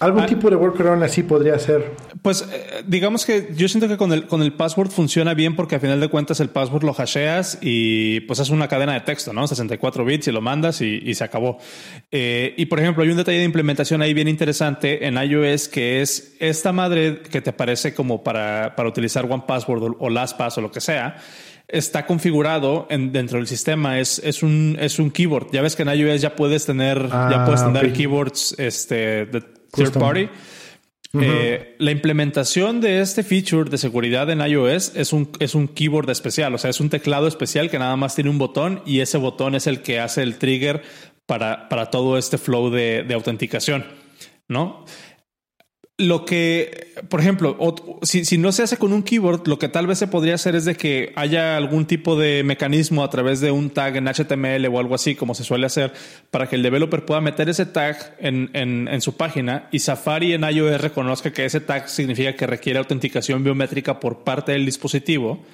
¿Algún 0.00 0.22
ah, 0.22 0.26
tipo 0.26 0.48
de 0.48 0.54
workaround 0.54 1.02
así 1.02 1.24
podría 1.24 1.58
ser? 1.58 1.92
Pues 2.22 2.48
eh, 2.52 2.84
digamos 2.86 3.26
que 3.26 3.52
yo 3.56 3.68
siento 3.68 3.88
que 3.88 3.96
con 3.96 4.12
el, 4.12 4.26
con 4.26 4.42
el 4.42 4.52
password 4.52 4.90
funciona 4.90 5.34
bien 5.34 5.56
porque 5.56 5.74
a 5.74 5.80
final 5.80 5.98
de 5.98 6.08
cuentas 6.08 6.38
el 6.38 6.50
password 6.50 6.84
lo 6.84 6.94
hasheas 6.96 7.58
y 7.60 8.20
pues 8.20 8.38
es 8.38 8.50
una 8.50 8.68
cadena 8.68 8.94
de 8.94 9.00
texto, 9.00 9.32
¿no? 9.32 9.48
64 9.48 10.04
bits 10.04 10.28
y 10.28 10.32
lo 10.32 10.40
mandas 10.40 10.80
y, 10.80 11.14
se 11.14 11.24
acabó. 11.24 11.58
Eh, 12.12 12.54
y 12.56 12.66
por 12.66 12.78
ejemplo, 12.78 13.02
hay 13.02 13.10
un 13.10 13.16
detalle 13.16 13.38
de 13.38 13.44
implementación 13.44 14.00
ahí 14.00 14.14
bien 14.14 14.28
interesante 14.28 15.06
en 15.06 15.16
iOS 15.16 15.68
que 15.68 16.00
es 16.00 16.36
esta 16.38 16.72
madre 16.72 17.20
que 17.22 17.40
te 17.40 17.52
parece 17.52 17.92
como 17.92 18.22
para, 18.22 18.76
para 18.76 18.88
utilizar 18.88 19.24
One 19.24 19.44
Password 19.48 19.96
o, 19.98 20.10
LastPass 20.10 20.58
o 20.58 20.60
lo 20.60 20.70
que 20.70 20.80
sea 20.80 21.16
está 21.66 22.06
configurado 22.06 22.86
en, 22.88 23.12
dentro 23.12 23.38
del 23.38 23.46
sistema. 23.46 23.98
Es, 23.98 24.20
es, 24.24 24.42
un, 24.42 24.76
es 24.80 24.98
un 24.98 25.10
keyboard. 25.10 25.48
Ya 25.52 25.60
ves 25.60 25.76
que 25.76 25.82
en 25.82 25.90
iOS 25.90 26.20
ya 26.22 26.34
puedes 26.34 26.64
tener, 26.64 27.08
ya 27.08 27.42
ah, 27.42 27.44
puedes 27.44 27.62
tener 27.62 27.92
keyboards 27.92 28.54
este, 28.58 29.26
de 29.26 29.57
third 29.72 29.92
party. 29.98 30.28
Eh, 31.14 31.74
la 31.78 31.90
implementación 31.90 32.82
de 32.82 33.00
este 33.00 33.22
feature 33.22 33.70
de 33.70 33.78
seguridad 33.78 34.28
en 34.28 34.42
iOS 34.42 34.92
es 34.94 35.14
un, 35.14 35.30
es 35.38 35.54
un 35.54 35.66
keyboard 35.66 36.10
especial, 36.10 36.54
o 36.54 36.58
sea, 36.58 36.68
es 36.68 36.80
un 36.80 36.90
teclado 36.90 37.26
especial 37.26 37.70
que 37.70 37.78
nada 37.78 37.96
más 37.96 38.14
tiene 38.14 38.28
un 38.28 38.36
botón 38.36 38.82
y 38.84 39.00
ese 39.00 39.16
botón 39.16 39.54
es 39.54 39.66
el 39.66 39.80
que 39.80 40.00
hace 40.00 40.22
el 40.22 40.36
trigger 40.36 40.82
para, 41.24 41.68
para 41.70 41.86
todo 41.86 42.18
este 42.18 42.36
flow 42.36 42.68
de, 42.68 43.04
de 43.04 43.14
autenticación, 43.14 43.86
¿no? 44.48 44.84
Lo 46.00 46.24
que, 46.24 46.92
por 47.08 47.20
ejemplo, 47.20 47.58
si, 48.02 48.38
no 48.38 48.52
se 48.52 48.62
hace 48.62 48.76
con 48.76 48.92
un 48.92 49.02
keyboard, 49.02 49.48
lo 49.48 49.58
que 49.58 49.68
tal 49.68 49.88
vez 49.88 49.98
se 49.98 50.06
podría 50.06 50.36
hacer 50.36 50.54
es 50.54 50.64
de 50.64 50.76
que 50.76 51.12
haya 51.16 51.56
algún 51.56 51.86
tipo 51.86 52.14
de 52.14 52.44
mecanismo 52.44 53.02
a 53.02 53.10
través 53.10 53.40
de 53.40 53.50
un 53.50 53.70
tag 53.70 53.96
en 53.96 54.06
HTML 54.06 54.64
o 54.66 54.78
algo 54.78 54.94
así, 54.94 55.16
como 55.16 55.34
se 55.34 55.42
suele 55.42 55.66
hacer, 55.66 55.92
para 56.30 56.48
que 56.48 56.54
el 56.54 56.62
developer 56.62 57.04
pueda 57.04 57.20
meter 57.20 57.48
ese 57.48 57.66
tag 57.66 58.14
en, 58.20 58.48
en 58.54 59.00
su 59.00 59.16
página 59.16 59.68
y 59.72 59.80
Safari 59.80 60.34
en 60.34 60.44
iOS 60.44 60.80
reconozca 60.80 61.32
que 61.32 61.44
ese 61.44 61.58
tag 61.58 61.88
significa 61.88 62.36
que 62.36 62.46
requiere 62.46 62.78
autenticación 62.78 63.42
biométrica 63.42 63.98
por 63.98 64.22
parte 64.22 64.52
del 64.52 64.66
dispositivo 64.66 65.44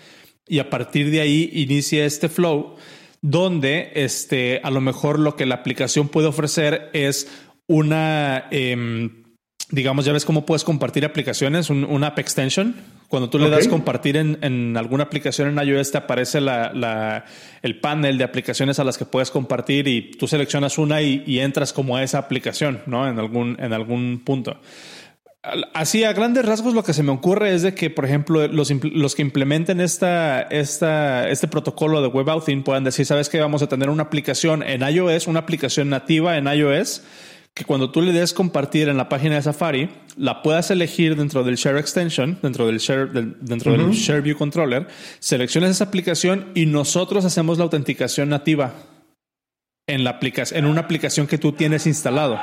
y 0.47 0.59
a 0.59 0.69
partir 0.69 1.11
de 1.11 1.23
ahí 1.23 1.49
inicia 1.55 2.05
este 2.05 2.29
flow 2.29 2.77
donde 3.23 3.93
este, 3.95 4.61
a 4.63 4.71
lo 4.71 4.83
mejor 4.83 5.19
lo 5.19 5.37
que 5.37 5.47
la 5.47 5.55
aplicación 5.55 6.09
puede 6.09 6.27
ofrecer 6.27 6.91
es 6.93 7.29
una... 7.67 8.47
Em, 8.51 9.24
digamos, 9.71 10.05
ya 10.05 10.13
ves 10.13 10.25
cómo 10.25 10.45
puedes 10.45 10.65
compartir 10.65 11.05
aplicaciones, 11.05 11.71
un, 11.71 12.05
app 12.05 12.19
extension. 12.19 12.75
Cuando 13.09 13.31
tú 13.31 13.39
le 13.39 13.49
das 13.49 13.69
compartir 13.69 14.17
en, 14.17 14.77
alguna 14.77 15.05
aplicación 15.05 15.49
en 15.57 15.67
iOS, 15.67 15.93
te 15.93 15.99
aparece 15.99 16.41
la, 16.41 17.25
el 17.63 17.81
panel 17.81 18.19
de 18.19 18.25
aplicaciones 18.25 18.79
a 18.79 18.85
las 18.85 18.99
que 18.99 19.05
puedes 19.05 19.31
compartir 19.31 19.89
y 19.89 20.11
tú 20.13 20.27
seleccionas 20.27 20.79
una 20.79 21.01
y, 21.03 21.39
entras 21.39 21.73
como 21.73 21.97
a 21.97 22.03
esa 22.03 22.19
aplicación, 22.19 22.81
¿no? 22.87 23.09
En 23.09 23.19
algún, 23.19 23.57
en 23.61 23.73
algún 23.73 24.23
punto. 24.25 24.59
Así, 25.75 26.05
a 26.05 26.13
grandes 26.15 26.45
rasgos, 26.45 26.73
lo 26.73 26.83
que 26.83 26.95
se 26.95 27.03
me 27.03 27.13
ocurre 27.13 27.55
es 27.55 27.61
de 27.61 27.75
que, 27.75 27.91
por 27.91 28.07
ejemplo, 28.07 28.49
los, 28.49 28.71
los 28.83 29.15
que 29.15 29.21
implementen 29.21 29.81
esta, 29.81 30.41
esta, 30.41 31.29
este 31.29 31.49
protocolo 31.49 32.01
de 32.01 32.09
WebAuthn 32.09 32.63
puedan 32.63 32.85
decir, 32.85 33.05
¿sabes 33.05 33.29
que 33.29 33.41
Vamos 33.41 33.63
a 33.63 33.69
tener 33.69 33.91
una 33.91 34.05
aplicación 34.05 34.63
en 34.63 34.81
iOS, 34.81 35.27
una 35.27 35.41
aplicación 35.41 35.91
nativa 35.91 36.39
en 36.39 36.47
iOS 36.47 37.03
que 37.55 37.65
cuando 37.65 37.91
tú 37.91 38.03
le 38.03 38.13
des 38.13 38.33
compartir 38.33 38.89
en 38.89 38.97
la 38.97 39.09
página 39.09 39.37
de 39.37 39.43
Safari, 39.43 39.89
la 40.17 40.43
puedas 40.43 40.73
elegir 40.73 41.15
dentro 41.15 41.45
del 41.45 41.55
Share 41.55 41.79
Extension, 41.79 42.37
dentro 42.43 42.67
del 42.67 42.79
Share, 42.79 43.09
dentro 43.13 43.73
del 43.73 43.93
Share 43.93 44.23
View 44.23 44.37
Controller, 44.37 44.89
selecciones 45.21 45.71
esa 45.71 45.85
aplicación 45.85 46.51
y 46.55 46.67
nosotros 46.67 47.25
hacemos 47.25 47.59
la 47.59 47.65
autenticación 47.65 48.29
nativa 48.29 48.75
en, 49.87 50.03
la 50.03 50.11
aplicación, 50.11 50.59
en 50.59 50.67
una 50.67 50.81
aplicación 50.81 51.29
que 51.29 51.39
tú 51.39 51.53
tienes 51.53 51.87
instalado. 51.87 52.41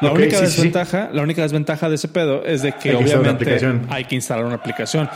La 0.00 0.12
única 0.12 0.40
desventaja, 0.40 1.10
la 1.12 1.22
única 1.22 1.42
desventaja 1.42 1.88
de 1.88 1.96
ese 1.96 2.08
pedo 2.08 2.44
es 2.44 2.62
de 2.62 2.72
que 2.72 2.94
obviamente 2.94 3.58
hay 3.90 4.04
que 4.04 4.14
instalar 4.14 4.44
una 4.44 4.56
aplicación. 4.56 5.08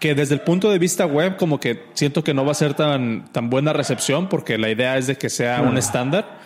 Que 0.00 0.16
desde 0.16 0.34
el 0.34 0.40
punto 0.40 0.70
de 0.70 0.80
vista 0.80 1.06
web 1.06 1.36
como 1.36 1.60
que 1.60 1.84
siento 1.94 2.24
que 2.24 2.34
no 2.34 2.44
va 2.44 2.52
a 2.52 2.56
ser 2.56 2.74
tan, 2.74 3.30
tan 3.30 3.48
buena 3.48 3.72
recepción 3.72 4.28
porque 4.28 4.58
la 4.58 4.70
idea 4.70 4.96
es 4.96 5.06
de 5.06 5.16
que 5.16 5.30
sea 5.30 5.62
un 5.62 5.78
estándar. 5.78 6.42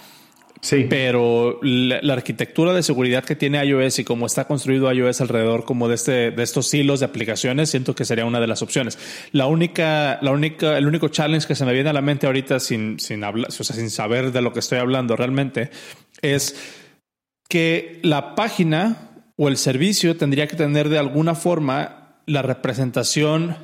Sí. 0.61 0.87
Pero 0.89 1.59
la, 1.63 2.13
arquitectura 2.13 2.73
de 2.73 2.83
seguridad 2.83 3.25
que 3.25 3.37
tiene 3.37 3.63
iOS 3.65 3.99
y 4.01 4.05
cómo 4.05 4.27
está 4.27 4.47
construido 4.47 4.93
iOS 4.93 5.21
alrededor 5.21 5.65
como 5.65 5.89
de 5.89 5.95
este 5.95 6.31
de 6.31 6.43
estos 6.43 6.73
hilos 6.73 7.01
de 7.01 7.07
aplicaciones, 7.07 7.71
siento 7.71 7.95
que 7.95 8.05
sería 8.05 8.25
una 8.25 8.41
de 8.41 8.47
las 8.47 8.63
opciones. 8.63 8.99
La 9.33 9.47
única 9.47 10.19
la 10.23 10.31
única 10.31 10.79
el 10.79 10.87
único 10.87 11.09
challenge 11.09 11.47
que 11.47 11.55
se 11.55 11.65
me 11.65 11.73
viene 11.73 11.91
a 11.91 11.93
la 11.93 12.03
mente 12.03 12.27
ahorita 12.27 12.61
sin 12.61 12.99
sin 12.99 13.23
hablar, 13.25 13.49
o 13.49 13.65
sea, 13.65 13.77
sin 13.77 13.91
saber 13.91 14.33
de 14.33 14.41
lo 14.41 14.53
que 14.53 14.61
estoy 14.61 14.79
hablando 14.79 15.17
realmente 15.17 15.71
es 16.23 16.57
que 17.49 18.01
la 18.03 18.35
página 18.35 19.11
o 19.37 19.49
el 19.49 19.57
servicio 19.57 20.17
tendría 20.17 20.47
que 20.47 20.57
tener 20.57 20.89
de 20.89 20.99
alguna 20.99 21.35
forma 21.35 22.21
la 22.27 22.43
representación 22.43 23.57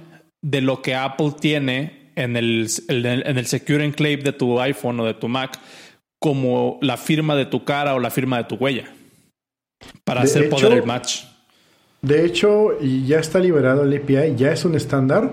de 0.42 0.60
lo 0.60 0.82
que 0.82 0.94
Apple 0.94 1.32
tiene 1.40 2.12
en 2.14 2.36
el, 2.36 2.68
en 2.88 3.38
el 3.38 3.46
Secure 3.46 3.84
Enclave 3.84 4.18
de 4.18 4.32
tu 4.32 4.60
iPhone 4.60 5.00
o 5.00 5.04
de 5.06 5.14
tu 5.14 5.28
Mac 5.28 5.58
como 6.22 6.78
la 6.80 6.96
firma 6.96 7.34
de 7.34 7.46
tu 7.46 7.64
cara 7.64 7.94
o 7.94 7.98
la 7.98 8.10
firma 8.10 8.38
de 8.38 8.44
tu 8.44 8.54
huella 8.54 8.84
para 10.04 10.20
de 10.20 10.26
hacer 10.26 10.44
hecho, 10.44 10.56
poder 10.56 10.72
el 10.72 10.86
match. 10.86 11.24
De 12.00 12.24
hecho, 12.24 12.80
ya 12.80 13.18
está 13.18 13.40
liberado 13.40 13.82
el 13.82 13.94
API, 13.94 14.36
ya 14.36 14.52
es 14.52 14.64
un 14.64 14.76
estándar, 14.76 15.32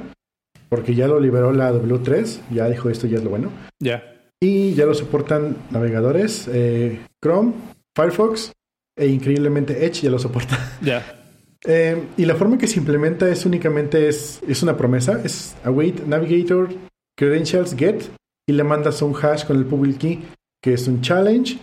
porque 0.68 0.96
ya 0.96 1.08
lo 1.08 1.20
liberó 1.20 1.54
la 1.54 1.72
W3, 1.72 2.40
ya 2.52 2.68
dijo 2.68 2.90
esto, 2.90 3.06
ya 3.06 3.18
es 3.18 3.24
lo 3.24 3.30
bueno. 3.30 3.52
Ya. 3.80 4.04
Y 4.42 4.74
ya 4.74 4.86
lo 4.86 4.96
soportan 4.96 5.58
navegadores, 5.70 6.50
eh, 6.52 7.00
Chrome, 7.24 7.54
Firefox 7.96 8.52
e 8.98 9.08
increíblemente 9.08 9.86
Edge 9.86 10.02
ya 10.02 10.10
lo 10.10 10.20
soporta. 10.20 10.58
Ya. 10.82 11.16
Eh, 11.66 12.02
y 12.16 12.24
la 12.24 12.36
forma 12.36 12.58
que 12.58 12.68
se 12.68 12.80
implementa 12.80 13.28
es 13.28 13.46
únicamente 13.46 14.08
es, 14.08 14.40
es 14.48 14.64
una 14.64 14.78
promesa, 14.78 15.20
es 15.26 15.58
await 15.66 16.06
navigator 16.06 16.70
credentials 17.18 17.76
get 17.76 18.02
y 18.48 18.54
le 18.54 18.64
mandas 18.64 19.02
un 19.02 19.14
hash 19.14 19.44
con 19.44 19.58
el 19.58 19.66
public 19.66 19.98
key 19.98 20.24
que 20.62 20.74
es 20.74 20.88
un 20.88 21.02
challenge. 21.02 21.58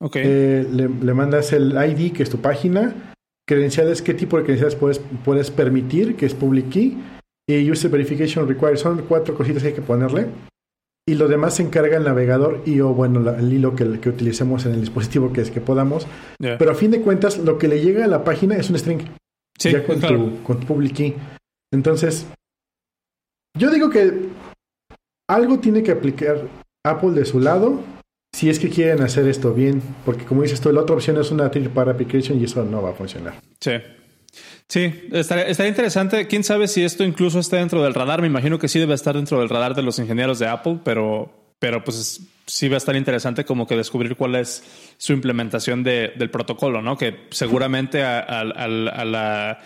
Okay. 0.00 0.22
Eh, 0.24 0.66
le, 0.70 0.88
le, 0.88 1.14
mandas 1.14 1.52
el 1.52 1.72
ID, 1.72 2.12
que 2.12 2.22
es 2.22 2.30
tu 2.30 2.38
página. 2.38 3.14
Credenciales, 3.46 4.02
qué 4.02 4.14
tipo 4.14 4.36
de 4.36 4.44
credenciales 4.44 4.74
puedes, 4.76 5.00
puedes 5.24 5.50
permitir, 5.50 6.16
que 6.16 6.26
es 6.26 6.34
public 6.34 6.70
key. 6.70 6.98
Y 7.48 7.70
user 7.70 7.90
verification 7.90 8.48
required. 8.48 8.76
Son 8.76 9.02
cuatro 9.08 9.34
cositas 9.34 9.62
que 9.62 9.68
hay 9.68 9.74
que 9.74 9.82
ponerle. 9.82 10.26
Y 11.08 11.14
lo 11.14 11.26
demás 11.26 11.56
se 11.56 11.64
encarga 11.64 11.96
el 11.96 12.04
navegador 12.04 12.62
y 12.64 12.78
o 12.78 12.94
bueno, 12.94 13.18
la, 13.18 13.36
el 13.36 13.52
hilo 13.52 13.74
que, 13.74 13.98
que, 13.98 14.08
utilicemos 14.08 14.64
en 14.66 14.74
el 14.74 14.80
dispositivo 14.80 15.32
que 15.32 15.40
es 15.40 15.50
que 15.50 15.60
podamos. 15.60 16.06
Yeah. 16.38 16.58
Pero 16.58 16.70
a 16.70 16.74
fin 16.76 16.92
de 16.92 17.00
cuentas, 17.00 17.38
lo 17.38 17.58
que 17.58 17.66
le 17.66 17.80
llega 17.80 18.04
a 18.04 18.08
la 18.08 18.22
página 18.22 18.56
es 18.56 18.70
un 18.70 18.78
string. 18.78 19.00
Sí, 19.58 19.72
ya 19.72 19.84
con, 19.84 19.98
claro. 19.98 20.16
tu, 20.16 20.42
con 20.44 20.60
tu 20.60 20.66
public 20.66 20.94
key. 20.94 21.14
Entonces, 21.72 22.26
yo 23.58 23.70
digo 23.70 23.90
que 23.90 24.28
algo 25.28 25.58
tiene 25.58 25.82
que 25.82 25.90
aplicar 25.90 26.46
Apple 26.84 27.12
de 27.12 27.24
su 27.24 27.40
lado 27.40 27.80
si 28.32 28.48
es 28.48 28.58
que 28.58 28.70
quieren 28.70 29.02
hacer 29.02 29.28
esto 29.28 29.52
bien, 29.52 29.82
porque 30.04 30.24
como 30.24 30.42
dices 30.42 30.60
tú, 30.60 30.72
la 30.72 30.80
otra 30.80 30.96
opción 30.96 31.18
es 31.18 31.30
una 31.30 31.50
third 31.50 31.70
party 31.70 31.90
application 31.90 32.40
y 32.40 32.44
eso 32.44 32.64
no 32.64 32.82
va 32.82 32.90
a 32.90 32.94
funcionar. 32.94 33.34
Sí. 33.60 33.72
Sí, 34.68 35.08
estaría, 35.12 35.44
estaría, 35.48 35.68
interesante. 35.68 36.26
Quién 36.26 36.44
sabe 36.44 36.66
si 36.66 36.82
esto 36.82 37.04
incluso 37.04 37.38
está 37.38 37.58
dentro 37.58 37.82
del 37.82 37.92
radar. 37.92 38.22
Me 38.22 38.28
imagino 38.28 38.58
que 38.58 38.68
sí 38.68 38.78
debe 38.78 38.94
estar 38.94 39.14
dentro 39.14 39.38
del 39.38 39.50
radar 39.50 39.74
de 39.74 39.82
los 39.82 39.98
ingenieros 39.98 40.38
de 40.38 40.48
Apple, 40.48 40.78
pero, 40.82 41.30
pero 41.58 41.84
pues 41.84 42.22
sí 42.46 42.68
va 42.68 42.76
a 42.76 42.78
estar 42.78 42.96
interesante 42.96 43.44
como 43.44 43.66
que 43.66 43.76
descubrir 43.76 44.16
cuál 44.16 44.34
es 44.34 44.62
su 44.96 45.12
implementación 45.12 45.82
de, 45.82 46.12
del 46.16 46.30
protocolo, 46.30 46.80
¿no? 46.80 46.96
Que 46.96 47.26
seguramente 47.30 48.02
a, 48.02 48.20
a, 48.20 48.40
a, 48.40 49.04
la, 49.04 49.58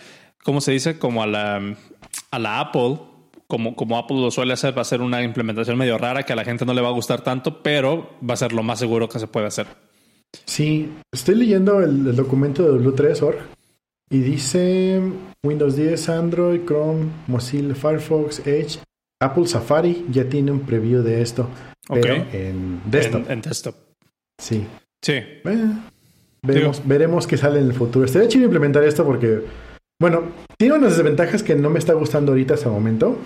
¿cómo 0.43 0.59
se 0.59 0.73
dice? 0.73 0.99
Como 0.99 1.23
a 1.23 1.27
la, 1.27 1.75
a 2.31 2.39
la 2.39 2.59
Apple 2.59 2.97
como, 3.47 3.75
como 3.75 3.97
Apple 3.97 4.17
lo 4.17 4.31
suele 4.31 4.53
hacer, 4.53 4.77
va 4.77 4.81
a 4.81 4.85
ser 4.85 5.01
una 5.01 5.23
implementación 5.23 5.77
medio 5.77 5.97
rara 5.97 6.23
que 6.23 6.33
a 6.33 6.35
la 6.35 6.43
gente 6.43 6.65
no 6.65 6.73
le 6.73 6.81
va 6.81 6.89
a 6.89 6.93
gustar 6.93 7.21
tanto, 7.21 7.63
pero 7.63 8.11
va 8.27 8.33
a 8.33 8.37
ser 8.37 8.53
lo 8.53 8.63
más 8.63 8.79
seguro 8.79 9.07
que 9.07 9.19
se 9.19 9.27
puede 9.27 9.47
hacer. 9.47 9.67
Sí, 10.45 10.91
estoy 11.11 11.35
leyendo 11.35 11.81
el, 11.81 12.07
el 12.07 12.15
documento 12.15 12.63
de 12.63 12.83
W3.org 12.83 13.37
y 14.09 14.19
dice 14.19 15.01
Windows 15.43 15.75
10, 15.75 16.09
Android, 16.09 16.61
Chrome, 16.65 17.07
Mozilla, 17.27 17.75
Firefox, 17.75 18.45
Edge, 18.45 18.79
Apple 19.19 19.47
Safari 19.47 20.05
ya 20.09 20.29
tiene 20.29 20.51
un 20.51 20.61
preview 20.61 21.01
de 21.01 21.21
esto, 21.21 21.49
pero 21.87 22.23
okay. 22.23 22.47
en 22.47 22.81
desktop. 22.85 23.25
En, 23.25 23.31
en, 23.31 23.41
desktop. 23.41 23.75
Sí. 24.37 24.65
Sí. 25.01 25.13
Eh, 25.13 25.41
veremos, 26.43 26.81
veremos 26.85 27.27
qué 27.27 27.37
sale 27.37 27.59
en 27.59 27.65
el 27.65 27.73
futuro. 27.73 28.05
Estaría 28.05 28.27
chido 28.27 28.45
implementar 28.45 28.83
esto 28.83 29.03
porque 29.05 29.41
bueno, 29.99 30.23
tiene 30.57 30.75
unas 30.75 30.95
desventajas 30.95 31.43
que 31.43 31.55
no 31.55 31.69
me 31.69 31.79
está 31.79 31.93
gustando 31.93 32.31
ahorita 32.31 32.53
hasta 32.53 32.67
el 32.67 32.73
momento. 32.73 33.17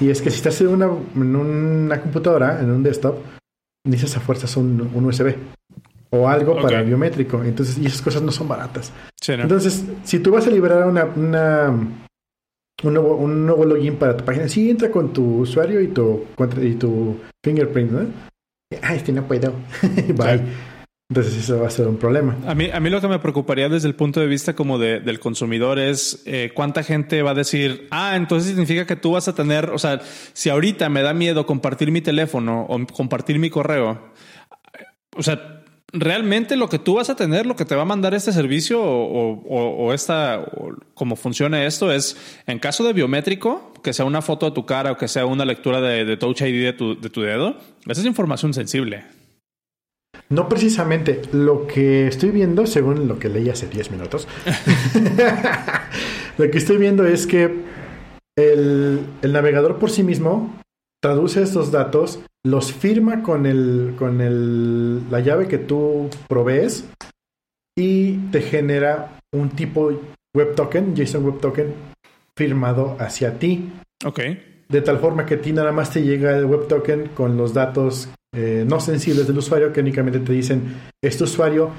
Y 0.00 0.10
es 0.10 0.22
que 0.22 0.30
si 0.30 0.36
estás 0.36 0.60
en 0.60 0.68
una, 0.68 0.86
en 0.86 1.36
una 1.36 2.00
computadora, 2.00 2.60
en 2.60 2.70
un 2.70 2.82
desktop, 2.82 3.16
necesitas 3.86 4.16
a 4.16 4.20
fuerzas 4.20 4.56
un, 4.56 4.90
un 4.92 5.04
USB 5.04 5.34
o 6.10 6.28
algo 6.28 6.52
okay. 6.52 6.64
para 6.64 6.82
biométrico. 6.82 7.42
Entonces, 7.44 7.78
y 7.78 7.86
esas 7.86 8.02
cosas 8.02 8.22
no 8.22 8.32
son 8.32 8.48
baratas. 8.48 8.92
Sí, 9.20 9.36
¿no? 9.36 9.42
Entonces, 9.42 9.84
si 10.04 10.18
tú 10.18 10.32
vas 10.32 10.46
a 10.46 10.50
liberar 10.50 10.86
una, 10.86 11.04
una 11.04 11.70
un, 11.70 12.92
nuevo, 12.92 13.16
un, 13.16 13.46
nuevo, 13.46 13.64
login 13.64 13.96
para 13.96 14.16
tu 14.16 14.24
página, 14.24 14.48
sí 14.48 14.70
entra 14.70 14.90
con 14.90 15.12
tu 15.12 15.40
usuario 15.40 15.80
y 15.80 15.88
tu, 15.88 16.24
y 16.60 16.74
tu 16.74 17.18
fingerprint, 17.44 17.90
¿no? 17.90 18.06
Ah, 18.82 18.94
este 18.94 19.12
no 19.12 19.26
puedo. 19.26 19.52
Bye. 20.16 20.38
Sí. 20.38 20.44
Entonces 21.10 21.36
eso 21.36 21.60
va 21.60 21.66
a 21.66 21.70
ser 21.70 21.86
un 21.86 21.98
problema. 21.98 22.36
A 22.46 22.54
mí, 22.54 22.70
a 22.72 22.80
mí 22.80 22.88
lo 22.88 23.00
que 23.00 23.08
me 23.08 23.18
preocuparía 23.18 23.68
desde 23.68 23.88
el 23.88 23.94
punto 23.94 24.20
de 24.20 24.26
vista 24.26 24.54
como 24.54 24.78
de, 24.78 25.00
del 25.00 25.20
consumidor 25.20 25.78
es 25.78 26.22
eh, 26.24 26.50
cuánta 26.54 26.82
gente 26.82 27.22
va 27.22 27.32
a 27.32 27.34
decir, 27.34 27.88
ah, 27.90 28.16
entonces 28.16 28.48
significa 28.48 28.86
que 28.86 28.96
tú 28.96 29.12
vas 29.12 29.28
a 29.28 29.34
tener, 29.34 29.70
o 29.70 29.78
sea, 29.78 30.00
si 30.32 30.48
ahorita 30.48 30.88
me 30.88 31.02
da 31.02 31.12
miedo 31.12 31.44
compartir 31.44 31.90
mi 31.90 32.00
teléfono 32.00 32.66
o 32.68 32.86
compartir 32.86 33.38
mi 33.38 33.50
correo, 33.50 34.12
o 35.14 35.22
sea, 35.22 35.62
realmente 35.92 36.56
lo 36.56 36.70
que 36.70 36.78
tú 36.78 36.94
vas 36.94 37.10
a 37.10 37.16
tener, 37.16 37.44
lo 37.44 37.54
que 37.54 37.66
te 37.66 37.76
va 37.76 37.82
a 37.82 37.86
mandar 37.86 38.14
este 38.14 38.32
servicio 38.32 38.82
o, 38.82 39.92
esta, 39.92 40.40
o 40.40 40.74
cómo 40.94 41.16
funciona 41.16 41.64
esto 41.66 41.92
es, 41.92 42.16
en 42.46 42.58
caso 42.58 42.82
de 42.82 42.94
biométrico, 42.94 43.74
que 43.82 43.92
sea 43.92 44.06
una 44.06 44.22
foto 44.22 44.46
de 44.46 44.52
tu 44.52 44.64
cara 44.64 44.92
o 44.92 44.96
que 44.96 45.08
sea 45.08 45.26
una 45.26 45.44
lectura 45.44 45.82
de, 45.82 46.06
de 46.06 46.16
Touch 46.16 46.40
ID 46.40 46.64
de 46.64 46.72
tu, 46.72 46.98
de 46.98 47.10
tu 47.10 47.20
dedo, 47.20 47.58
esa 47.86 48.00
es 48.00 48.06
información 48.06 48.54
sensible. 48.54 49.04
No 50.34 50.48
precisamente. 50.48 51.22
Lo 51.32 51.68
que 51.68 52.08
estoy 52.08 52.30
viendo, 52.30 52.66
según 52.66 53.06
lo 53.06 53.20
que 53.20 53.28
leí 53.28 53.48
hace 53.50 53.68
10 53.68 53.92
minutos, 53.92 54.26
lo 56.38 56.50
que 56.50 56.58
estoy 56.58 56.76
viendo 56.76 57.06
es 57.06 57.28
que 57.28 57.44
el, 58.36 59.06
el, 59.22 59.32
navegador 59.32 59.78
por 59.78 59.92
sí 59.92 60.02
mismo 60.02 60.52
traduce 61.00 61.40
estos 61.40 61.70
datos, 61.70 62.18
los 62.44 62.72
firma 62.72 63.22
con, 63.22 63.46
el, 63.46 63.94
con 63.96 64.20
el, 64.20 65.08
la 65.08 65.20
llave 65.20 65.46
que 65.46 65.58
tú 65.58 66.10
provees 66.28 66.84
y 67.78 68.16
te 68.32 68.40
genera 68.40 69.20
un 69.32 69.50
tipo 69.50 69.92
web 70.34 70.56
token, 70.56 70.96
JSON 70.96 71.24
web 71.24 71.38
token, 71.38 71.74
firmado 72.36 72.96
hacia 72.98 73.38
ti. 73.38 73.72
Ok. 74.04 74.20
De 74.68 74.80
tal 74.80 74.98
forma 74.98 75.26
que 75.26 75.34
a 75.34 75.40
ti 75.40 75.52
nada 75.52 75.70
más 75.70 75.92
te 75.92 76.02
llega 76.02 76.36
el 76.36 76.46
web 76.46 76.66
token 76.66 77.10
con 77.14 77.36
los 77.36 77.54
datos 77.54 78.08
eh, 78.34 78.64
no 78.66 78.80
sensibles 78.80 79.26
del 79.26 79.38
usuario 79.38 79.72
que 79.72 79.80
únicamente 79.80 80.18
te 80.20 80.32
dicen, 80.32 80.74
este 81.02 81.24
usuario 81.24 81.70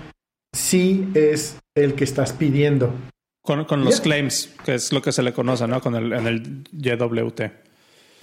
sí 0.56 1.10
es 1.13 1.58
el 1.76 1.96
que 1.96 2.04
estás 2.04 2.34
pidiendo. 2.34 2.94
Con, 3.44 3.65
con 3.65 3.84
los 3.84 3.96
yeah. 3.96 4.04
claims, 4.04 4.50
que 4.63 4.76
es 4.76 4.91
lo 4.91 5.02
que 5.02 5.12
se 5.12 5.22
le 5.22 5.34
conoce, 5.34 5.68
¿no? 5.68 5.80
Con 5.82 5.96
el, 5.96 6.13
en 6.13 6.28
el 6.28 6.63
YWT. 6.72 7.41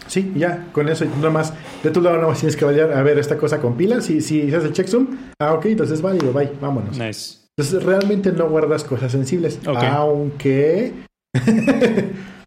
Sí, 0.09 0.33
ya, 0.35 0.69
con 0.73 0.89
eso 0.89 1.05
nada 1.05 1.31
más. 1.31 1.53
De 1.83 1.91
tu 1.91 2.01
lado 2.01 2.17
nada 2.17 2.29
más 2.29 2.41
tienes 2.41 2.57
que 2.57 2.65
validar, 2.65 2.93
a 2.93 3.03
ver, 3.03 3.19
esta 3.19 3.37
cosa 3.37 3.61
compila, 3.61 4.01
si, 4.01 4.21
si 4.21 4.51
se 4.51 4.57
hace 4.57 4.67
el 4.67 4.73
checksum, 4.73 5.17
ah, 5.39 5.55
ok, 5.55 5.67
entonces 5.67 5.99
es 5.99 6.03
válido, 6.03 6.33
bye, 6.33 6.51
vámonos. 6.61 6.99
Nice. 6.99 7.39
Entonces 7.57 7.85
realmente 7.85 8.33
no 8.33 8.49
guardas 8.49 8.83
cosas 8.83 9.13
sensibles, 9.13 9.59
okay. 9.67 9.89
aunque 9.91 10.93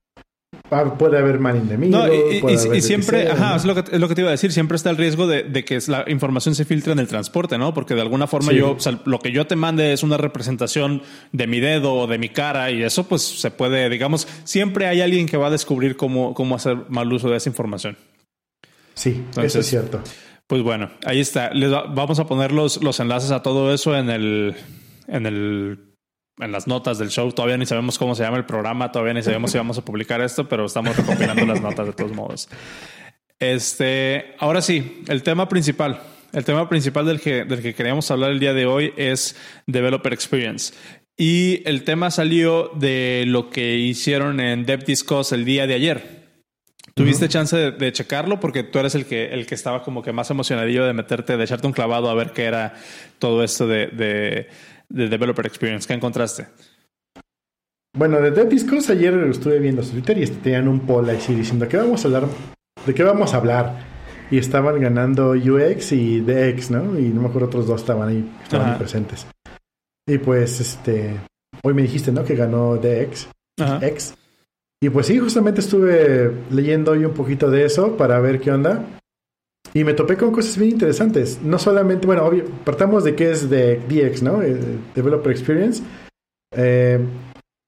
puede 0.69 1.17
haber 1.17 1.39
mal 1.39 1.61
no, 1.89 2.07
y, 2.07 2.41
y, 2.43 2.77
y 2.77 2.81
siempre, 2.81 3.29
ajá, 3.29 3.51
¿no? 3.51 3.55
es, 3.55 3.65
lo 3.65 3.75
que, 3.75 3.95
es 3.95 3.99
lo 3.99 4.07
que 4.07 4.15
te 4.15 4.21
iba 4.21 4.29
a 4.29 4.31
decir, 4.31 4.51
siempre 4.51 4.75
está 4.75 4.89
el 4.89 4.97
riesgo 4.97 5.27
de, 5.27 5.43
de, 5.43 5.63
que 5.63 5.79
la 5.87 6.05
información 6.07 6.55
se 6.55 6.65
filtre 6.65 6.91
en 6.91 6.99
el 6.99 7.07
transporte, 7.07 7.57
¿no? 7.57 7.73
Porque 7.73 7.93
de 7.93 8.01
alguna 8.01 8.27
forma 8.27 8.51
sí. 8.51 8.57
yo, 8.57 8.71
o 8.71 8.79
sea, 8.79 8.99
lo 9.05 9.19
que 9.19 9.31
yo 9.31 9.45
te 9.45 9.55
mande 9.55 9.93
es 9.93 10.03
una 10.03 10.17
representación 10.17 11.03
de 11.31 11.47
mi 11.47 11.59
dedo 11.59 11.93
o 11.93 12.07
de 12.07 12.17
mi 12.17 12.29
cara 12.29 12.71
y 12.71 12.83
eso 12.83 13.07
pues 13.07 13.21
se 13.21 13.51
puede, 13.51 13.89
digamos, 13.89 14.27
siempre 14.43 14.87
hay 14.87 15.01
alguien 15.01 15.27
que 15.27 15.37
va 15.37 15.47
a 15.47 15.51
descubrir 15.51 15.95
cómo, 15.95 16.33
cómo 16.33 16.55
hacer 16.55 16.77
mal 16.89 17.11
uso 17.13 17.29
de 17.29 17.37
esa 17.37 17.49
información. 17.49 17.97
Sí, 18.95 19.09
Entonces, 19.09 19.45
eso 19.45 19.59
es 19.59 19.67
cierto. 19.67 20.01
Pues 20.47 20.61
bueno, 20.61 20.91
ahí 21.05 21.19
está. 21.19 21.51
Les 21.53 21.71
va, 21.71 21.83
vamos 21.83 22.19
a 22.19 22.27
poner 22.27 22.51
los, 22.51 22.81
los 22.83 22.99
enlaces 22.99 23.31
a 23.31 23.41
todo 23.43 23.73
eso 23.73 23.95
en 23.97 24.09
el, 24.09 24.55
en 25.07 25.25
el 25.25 25.94
en 26.39 26.51
las 26.51 26.67
notas 26.67 26.97
del 26.97 27.09
show. 27.09 27.31
Todavía 27.31 27.57
ni 27.57 27.65
sabemos 27.65 27.97
cómo 27.97 28.15
se 28.15 28.23
llama 28.23 28.37
el 28.37 28.45
programa, 28.45 28.91
todavía 28.91 29.13
ni 29.13 29.23
sabemos 29.23 29.51
si 29.51 29.57
vamos 29.57 29.77
a 29.77 29.85
publicar 29.85 30.21
esto, 30.21 30.47
pero 30.47 30.65
estamos 30.65 30.95
recopilando 30.95 31.45
las 31.45 31.61
notas 31.61 31.87
de 31.87 31.93
todos 31.93 32.11
modos. 32.11 32.49
Este, 33.39 34.35
ahora 34.39 34.61
sí, 34.61 35.03
el 35.07 35.23
tema 35.23 35.47
principal. 35.49 36.01
El 36.33 36.43
tema 36.43 36.67
principal 36.67 37.05
del 37.05 37.21
que, 37.21 37.45
del 37.45 37.61
que 37.61 37.73
queríamos 37.73 38.09
hablar 38.11 38.31
el 38.31 38.39
día 38.39 38.53
de 38.53 38.65
hoy 38.65 38.93
es 38.97 39.35
Developer 39.67 40.11
Experience. 40.11 40.73
Y 41.17 41.61
el 41.67 41.83
tema 41.83 42.11
salió 42.11 42.71
de 42.75 43.23
lo 43.25 43.49
que 43.49 43.77
hicieron 43.77 44.41
en 44.41 44.65
DevDiscuss 44.65 45.31
el 45.31 45.45
día 45.45 45.65
de 45.65 45.75
ayer. 45.75 46.25
¿Tuviste 46.93 47.27
chance 47.27 47.71
de, 47.71 47.91
checarlo? 47.91 48.39
Porque 48.39 48.63
tú 48.63 48.79
eres 48.79 48.95
el 48.95 49.05
que, 49.05 49.33
el 49.33 49.45
que 49.45 49.55
estaba 49.55 49.83
como 49.83 50.01
que 50.01 50.13
más 50.13 50.29
emocionadillo 50.29 50.85
de 50.85 50.93
meterte, 50.93 51.35
de 51.35 51.43
echarte 51.43 51.67
un 51.67 51.73
clavado 51.73 52.09
a 52.09 52.13
ver 52.13 52.31
qué 52.31 52.45
era 52.45 52.73
todo 53.19 53.43
esto 53.43 53.67
de, 53.67 53.87
de, 53.87 54.47
Developer 54.89 55.45
Experience. 55.45 55.87
¿Qué 55.87 55.93
encontraste? 55.93 56.47
Bueno, 57.97 58.19
de 58.19 58.31
Dev 58.31 58.49
Discourse 58.49 58.91
ayer 58.91 59.13
estuve 59.29 59.59
viendo 59.59 59.81
su 59.81 59.91
Twitter 59.91 60.17
y 60.17 60.27
tenían 60.27 60.67
un 60.67 60.81
poll 60.81 61.09
así 61.09 61.33
diciendo 61.33 61.67
¿qué 61.67 61.77
vamos 61.77 62.03
a 62.03 62.07
hablar? 62.07 62.27
¿De 62.85 62.93
qué 62.93 63.03
vamos 63.03 63.33
a 63.33 63.37
hablar? 63.37 63.79
Y 64.29 64.37
estaban 64.37 64.79
ganando 64.81 65.31
UX 65.31 65.91
y 65.93 66.19
DX, 66.19 66.71
¿no? 66.71 66.99
Y 66.99 67.09
no 67.09 67.21
me 67.21 67.27
acuerdo 67.29 67.47
otros 67.47 67.67
dos 67.67 67.81
estaban 67.81 68.09
ahí, 68.09 68.31
estaban 68.43 68.71
ahí 68.71 68.77
presentes. 68.77 69.27
Y 70.07 70.17
pues, 70.17 70.59
este, 70.59 71.15
hoy 71.63 71.73
me 71.73 71.83
dijiste, 71.83 72.11
¿no? 72.11 72.23
Que 72.23 72.35
ganó 72.35 72.75
DX. 72.75 73.29
X. 73.81 74.15
Y 74.81 74.89
pues 74.89 75.07
sí, 75.07 75.17
justamente 75.17 75.61
estuve 75.61 76.31
leyendo 76.51 76.91
hoy 76.91 77.05
un 77.05 77.13
poquito 77.13 77.49
de 77.49 77.65
eso 77.65 77.95
para 77.97 78.19
ver 78.19 78.41
qué 78.41 78.51
onda. 78.51 78.85
Y 79.73 79.83
me 79.83 79.93
topé 79.93 80.15
con 80.15 80.31
cosas 80.31 80.57
bien 80.57 80.71
interesantes. 80.71 81.41
No 81.41 81.59
solamente, 81.59 82.07
bueno, 82.07 82.29
partamos 82.63 83.03
de 83.03 83.15
qué 83.15 83.31
es 83.31 83.49
de 83.49 83.77
DX, 83.77 84.23
¿no? 84.23 84.41
Eh, 84.41 84.57
Developer 84.93 85.31
Experience. 85.31 85.83
Eh, 86.55 86.99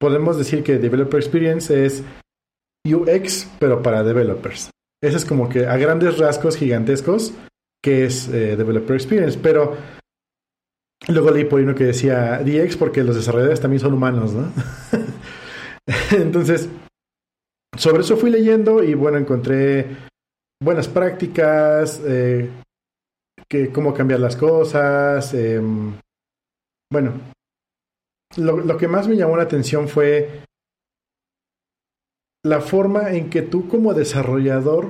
podemos 0.00 0.38
decir 0.38 0.62
que 0.62 0.78
Developer 0.78 1.20
Experience 1.20 1.84
es 1.84 2.02
UX, 2.86 3.48
pero 3.58 3.82
para 3.82 4.02
developers. 4.02 4.70
Ese 5.02 5.16
es 5.16 5.24
como 5.24 5.48
que 5.48 5.66
a 5.66 5.76
grandes 5.76 6.18
rasgos 6.18 6.56
gigantescos 6.56 7.34
que 7.82 8.04
es 8.04 8.28
eh, 8.28 8.56
Developer 8.56 8.96
Experience. 8.96 9.38
Pero 9.40 9.76
luego 11.08 11.30
leí 11.30 11.44
por 11.44 11.60
uno 11.60 11.74
que 11.74 11.84
decía 11.84 12.38
DX 12.38 12.76
porque 12.76 13.04
los 13.04 13.16
desarrolladores 13.16 13.60
también 13.60 13.80
son 13.80 13.94
humanos, 13.94 14.32
¿no? 14.32 14.52
Entonces, 16.10 16.68
sobre 17.76 18.02
eso 18.02 18.16
fui 18.16 18.30
leyendo 18.30 18.82
y 18.82 18.94
bueno, 18.94 19.18
encontré 19.18 20.07
buenas 20.62 20.88
prácticas, 20.88 22.00
eh, 22.04 22.50
que, 23.48 23.70
cómo 23.72 23.94
cambiar 23.94 24.20
las 24.20 24.36
cosas. 24.36 25.32
Em, 25.34 25.98
bueno, 26.92 27.12
lo, 28.36 28.76
que 28.76 28.88
más 28.88 29.08
me 29.08 29.16
llamó 29.16 29.36
la 29.36 29.44
atención 29.44 29.88
fue 29.88 30.42
la 32.44 32.60
forma 32.60 33.12
en 33.12 33.30
que 33.30 33.42
tú 33.42 33.68
como 33.68 33.94
desarrollador 33.94 34.86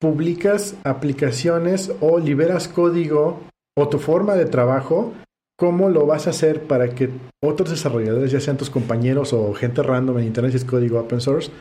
publicas 0.00 0.76
aplicaciones 0.84 1.92
o 2.00 2.18
liberas 2.18 2.68
código 2.68 3.40
o 3.78 3.88
tu 3.88 3.98
forma 3.98 4.34
de 4.34 4.46
trabajo, 4.46 5.14
cómo 5.56 5.88
lo 5.88 6.06
vas 6.06 6.26
a 6.26 6.30
hacer 6.30 6.66
para 6.66 6.94
que 6.94 7.08
otros 7.42 7.70
desarrolladores, 7.70 8.32
ya 8.32 8.40
sean 8.40 8.56
tus 8.56 8.68
compañeros 8.68 9.32
o 9.32 9.54
gente 9.54 9.82
random 9.82 10.18
en 10.18 10.26
Internet, 10.26 10.52
si 10.52 10.56
es 10.58 10.64
código 10.64 10.98
open 10.98 11.20
source, 11.20 11.52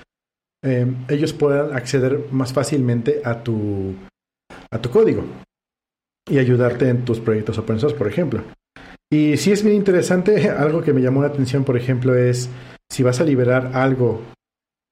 Em, 0.63 1.05
ellos 1.09 1.33
puedan 1.33 1.75
acceder 1.75 2.27
más 2.31 2.53
fácilmente 2.53 3.21
a 3.25 3.41
tu, 3.41 3.95
a 4.69 4.79
tu 4.79 4.89
código 4.91 5.23
y 6.29 6.37
ayudarte 6.37 6.87
en 6.87 7.03
tus 7.03 7.19
proyectos 7.19 7.57
open 7.57 7.79
source, 7.79 7.97
por 7.97 8.07
ejemplo. 8.07 8.43
Y 9.11 9.37
si 9.37 9.51
es 9.51 9.63
bien 9.63 9.75
interesante, 9.75 10.49
algo 10.49 10.81
que 10.81 10.93
me 10.93 11.01
llamó 11.01 11.21
la 11.21 11.29
atención, 11.29 11.63
por 11.63 11.77
ejemplo, 11.77 12.15
es 12.15 12.49
si 12.89 13.03
vas 13.03 13.19
a 13.19 13.23
liberar 13.23 13.71
algo 13.73 14.21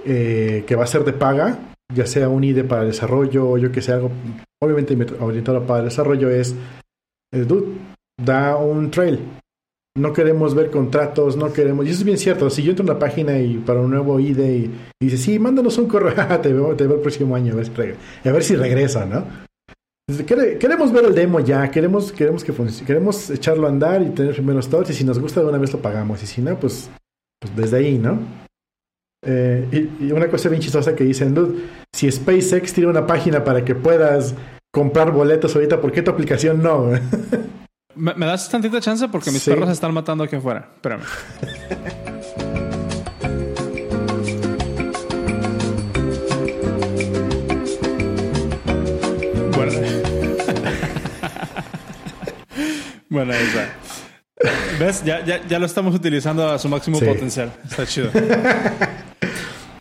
eh, 0.04 0.64
que 0.66 0.76
va 0.76 0.86
a 0.86 0.88
ser 0.88 1.04
de 1.04 1.14
paga, 1.14 1.60
ya 1.94 2.06
sea 2.06 2.30
un 2.30 2.44
IDE 2.44 2.64
para 2.64 2.84
desarrollo 2.84 3.50
o 3.50 3.58
yo 3.58 3.72
que 3.72 3.82
sea 3.82 3.96
algo, 3.96 4.12
obviamente 4.62 4.98
orientado 5.20 5.66
para 5.66 5.84
desarrollo, 5.84 6.30
es, 6.30 6.56
el 7.32 7.48
dude, 7.48 7.78
da 8.18 8.56
un 8.56 8.90
trail, 8.90 9.20
no 10.00 10.14
queremos 10.14 10.56
ver 10.56 10.72
contratos, 10.72 11.36
no 11.36 11.52
queremos. 11.52 11.86
Y 11.86 11.90
eso 11.90 12.00
es 12.00 12.06
bien 12.06 12.18
cierto. 12.18 12.50
Si 12.50 12.64
yo 12.64 12.72
entro 12.72 12.84
a 12.84 12.92
una 12.92 13.00
página 13.00 13.38
y 13.40 13.58
para 13.58 13.82
un 13.82 13.92
nuevo 13.92 14.20
ID 14.20 14.40
y, 14.40 14.72
dice, 15.00 15.18
sí, 15.18 15.40
mándanos 15.40 15.78
un 15.78 15.88
correo, 15.88 16.14
te 16.42 16.54
veo, 16.54 16.76
te 16.76 16.88
veo 16.88 16.96
el 16.96 17.02
próximo 17.02 17.36
año, 17.36 17.54
a 17.54 17.58
ver 17.58 17.98
a 18.24 18.32
ver 18.32 18.44
si 18.44 18.56
regresa, 18.56 19.06
¿no? 19.06 19.26
Queremos 20.26 20.92
ver 20.92 21.06
el 21.06 21.14
demo 21.14 21.40
ya, 21.40 21.70
queremos, 21.70 22.12
queremos 22.12 22.44
que 22.44 22.52
queremos 22.84 23.30
echarlo 23.30 23.68
a 23.68 23.70
andar 23.70 24.02
y 24.02 24.10
tener 24.10 24.34
primeros 24.34 24.68
thoughts 24.68 24.90
y 24.90 24.94
si 24.94 25.04
nos 25.04 25.20
gusta 25.20 25.42
de 25.42 25.48
una 25.48 25.60
vez 25.60 25.72
lo 25.72 25.80
pagamos 25.80 26.24
y 26.24 26.26
si 26.26 26.42
no, 26.42 26.60
pues, 26.60 26.90
pues 27.40 27.56
desde 27.56 27.78
ahí, 27.78 28.00
¿no? 28.00 28.18
Eh, 29.24 29.88
y, 30.00 30.12
una 30.12 30.28
cosa 30.28 30.50
bien 30.50 30.62
chistosa 30.62 30.96
que 30.96 31.04
dicen, 31.04 31.36
dude, 31.36 31.62
si 31.94 32.12
SpaceX 32.12 32.74
tiene 32.74 32.90
una 32.90 33.06
página 33.06 33.44
para 33.44 33.64
que 33.64 33.76
puedas 33.76 34.34
comprar 34.74 35.12
boletos 35.12 35.56
ahorita, 35.56 35.80
¿por 35.80 35.92
qué 35.92 36.02
tu 36.02 36.10
aplicación 36.10 36.64
no? 36.64 36.92
¿Me, 38.00 38.26
das 38.26 38.50
tantita 38.50 38.80
chance? 38.80 39.10
Porque 39.10 39.30
mis 39.30 39.44
perros 39.44 39.68
se 39.68 39.74
están 39.74 39.94
matando 39.94 40.24
aquí 40.24 40.38
afuera. 40.38 40.70
Espérame. 40.76 41.02
bueno. 49.54 49.74
bueno, 53.10 53.34
está. 53.34 53.74
¿Ves? 54.80 55.04
Ya, 55.04 55.26
ya, 55.26 55.46
ya, 55.46 55.60
lo 55.60 55.66
estamos 55.66 55.94
utilizando 55.94 56.50
a 56.50 56.58
su 56.58 56.70
máximo 56.70 57.02
potencial. 57.02 57.52
Está 57.70 57.86
chido. 57.86 58.12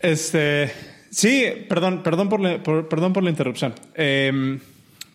este. 0.01 0.73
Sí, 1.09 1.65
perdón, 1.69 2.03
perdón 2.03 2.27
por 2.27 2.41
la, 2.41 2.61
perdón 2.61 3.13
por 3.13 3.23
la 3.23 3.29
interrupción. 3.29 3.73
Eh, 3.95 4.59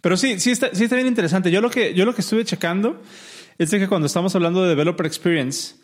pero 0.05 0.19
sí, 0.19 0.39
sí 0.39 0.51
está, 0.51 0.69
sí 0.75 0.85
está 0.85 0.97
bien 0.97 1.09
interesante. 1.09 1.51
Yo 1.51 1.63
lo 1.63 1.71
que, 1.71 1.95
yo 1.95 2.05
lo 2.05 2.15
que 2.15 2.21
estuve 2.21 2.45
checando 2.45 3.01
es 3.57 3.71
que 3.71 3.89
cuando 3.89 4.07
estamos 4.07 4.35
hablando 4.35 4.63
de 4.63 4.69
developer 4.69 5.07
experience, 5.07 5.77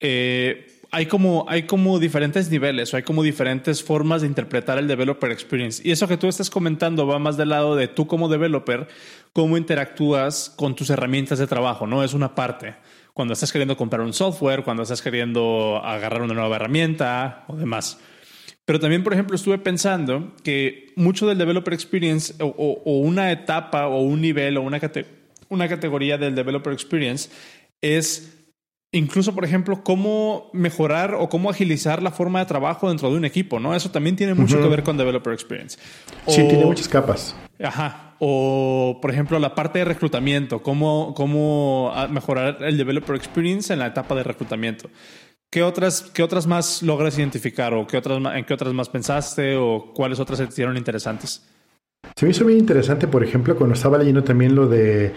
eh, 0.00 0.80
hay 0.90 1.04
como, 1.04 1.44
hay 1.50 1.64
como 1.64 1.98
diferentes 1.98 2.50
niveles 2.50 2.94
o 2.94 2.96
hay 2.96 3.02
como 3.02 3.22
diferentes 3.22 3.82
formas 3.82 4.22
de 4.22 4.26
interpretar 4.26 4.78
el 4.78 4.88
developer 4.88 5.30
experience. 5.30 5.86
Y 5.86 5.90
eso 5.90 6.08
que 6.08 6.16
tú 6.16 6.28
estás 6.28 6.48
comentando 6.48 7.06
va 7.06 7.18
más 7.18 7.36
del 7.36 7.50
lado 7.50 7.76
de 7.76 7.88
tú 7.88 8.06
como 8.06 8.30
developer, 8.30 8.88
cómo 9.34 9.58
interactúas 9.58 10.48
con 10.48 10.74
tus 10.74 10.88
herramientas 10.88 11.38
de 11.38 11.46
trabajo, 11.46 11.86
¿no? 11.86 12.02
Es 12.02 12.14
una 12.14 12.34
parte. 12.34 12.74
Cuando 13.12 13.34
estás 13.34 13.52
queriendo 13.52 13.76
comprar 13.76 14.00
un 14.00 14.14
software, 14.14 14.64
cuando 14.64 14.84
estás 14.84 15.02
queriendo 15.02 15.78
agarrar 15.84 16.22
una 16.22 16.32
nueva 16.32 16.56
herramienta 16.56 17.44
o 17.48 17.56
demás. 17.56 17.98
Pero 18.68 18.80
también, 18.80 19.02
por 19.02 19.14
ejemplo, 19.14 19.34
estuve 19.34 19.56
pensando 19.56 20.34
que 20.44 20.92
mucho 20.94 21.26
del 21.26 21.38
developer 21.38 21.72
experience 21.72 22.34
o, 22.38 22.82
una 22.84 23.32
etapa 23.32 23.86
o 23.86 24.02
un 24.02 24.20
nivel 24.20 24.58
o 24.58 24.60
una, 24.60 24.78
una 25.48 25.68
categoría 25.70 26.18
del 26.18 26.34
developer 26.34 26.74
experience 26.74 27.30
es 27.80 28.44
incluso, 28.92 29.34
por 29.34 29.46
ejemplo, 29.46 29.82
cómo 29.82 30.50
mejorar 30.52 31.14
o 31.14 31.30
cómo 31.30 31.48
agilizar 31.48 32.02
la 32.02 32.10
forma 32.10 32.40
de 32.40 32.44
trabajo 32.44 32.90
dentro 32.90 33.10
de 33.10 33.16
un 33.16 33.24
equipo, 33.24 33.58
¿no? 33.58 33.74
Eso 33.74 33.90
también 33.90 34.16
tiene 34.16 34.34
mucho 34.34 34.60
que 34.60 34.68
ver 34.68 34.82
con 34.82 34.98
developer 34.98 35.32
experience. 35.32 35.78
sí, 36.26 36.46
tiene 36.46 36.66
muchas 36.66 36.88
capas. 36.88 37.34
Ajá. 37.64 38.16
O, 38.18 38.98
por 39.00 39.10
ejemplo, 39.10 39.38
la 39.38 39.54
parte 39.54 39.78
de 39.78 39.86
reclutamiento, 39.86 40.62
cómo, 40.62 41.14
cómo 41.14 41.90
mejorar 42.10 42.58
el 42.60 42.76
developer 42.76 43.16
experience 43.16 43.72
en 43.72 43.78
la 43.78 43.86
etapa 43.86 44.14
de 44.14 44.24
reclutamiento. 44.24 44.90
¿Qué 45.50 45.62
otras, 45.62 46.02
¿Qué 46.02 46.22
otras 46.22 46.46
más 46.46 46.82
logras 46.82 47.18
identificar 47.18 47.72
o 47.72 47.86
qué 47.86 47.96
otras, 47.96 48.20
en 48.34 48.44
qué 48.44 48.52
otras 48.52 48.74
más 48.74 48.90
pensaste 48.90 49.56
o 49.56 49.92
cuáles 49.94 50.20
otras 50.20 50.38
se 50.38 50.46
te 50.46 50.52
hicieron 50.52 50.76
interesantes? 50.76 51.42
Se 52.16 52.26
me 52.26 52.32
hizo 52.32 52.44
bien 52.44 52.58
interesante, 52.58 53.08
por 53.08 53.24
ejemplo, 53.24 53.56
cuando 53.56 53.74
estaba 53.74 53.96
leyendo 53.96 54.22
también 54.22 54.54
lo 54.54 54.68
de 54.68 55.14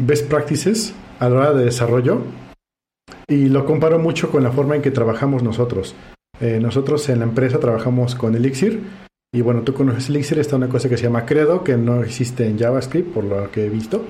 best 0.00 0.28
practices 0.28 0.94
a 1.18 1.28
la 1.28 1.36
hora 1.36 1.52
de 1.52 1.64
desarrollo 1.64 2.22
y 3.26 3.48
lo 3.48 3.64
comparo 3.64 3.98
mucho 3.98 4.30
con 4.30 4.44
la 4.44 4.52
forma 4.52 4.76
en 4.76 4.82
que 4.82 4.92
trabajamos 4.92 5.42
nosotros. 5.42 5.96
Eh, 6.40 6.60
nosotros 6.60 7.08
en 7.08 7.18
la 7.18 7.24
empresa 7.24 7.58
trabajamos 7.58 8.14
con 8.14 8.36
Elixir 8.36 8.82
y 9.34 9.40
bueno, 9.40 9.62
tú 9.62 9.74
conoces 9.74 10.08
Elixir, 10.08 10.38
está 10.38 10.54
una 10.54 10.68
cosa 10.68 10.88
que 10.88 10.96
se 10.96 11.04
llama 11.04 11.26
Credo, 11.26 11.64
que 11.64 11.76
no 11.76 12.04
existe 12.04 12.46
en 12.46 12.56
JavaScript 12.56 13.12
por 13.12 13.24
lo 13.24 13.50
que 13.50 13.66
he 13.66 13.68
visto. 13.68 14.04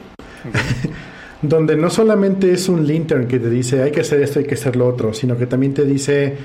donde 1.48 1.76
no 1.76 1.90
solamente 1.90 2.52
es 2.52 2.68
un 2.68 2.86
lintern 2.86 3.28
que 3.28 3.38
te 3.38 3.50
dice 3.50 3.82
hay 3.82 3.92
que 3.92 4.00
hacer 4.00 4.20
esto, 4.22 4.38
hay 4.38 4.46
que 4.46 4.54
hacer 4.54 4.76
lo 4.76 4.86
otro, 4.86 5.12
sino 5.12 5.36
que 5.36 5.46
también 5.46 5.74
te 5.74 5.84
dice 5.84 6.36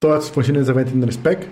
todas 0.00 0.24
sus 0.24 0.32
funciones 0.32 0.66
deben 0.66 0.86
tener 0.86 1.12
spec, 1.12 1.46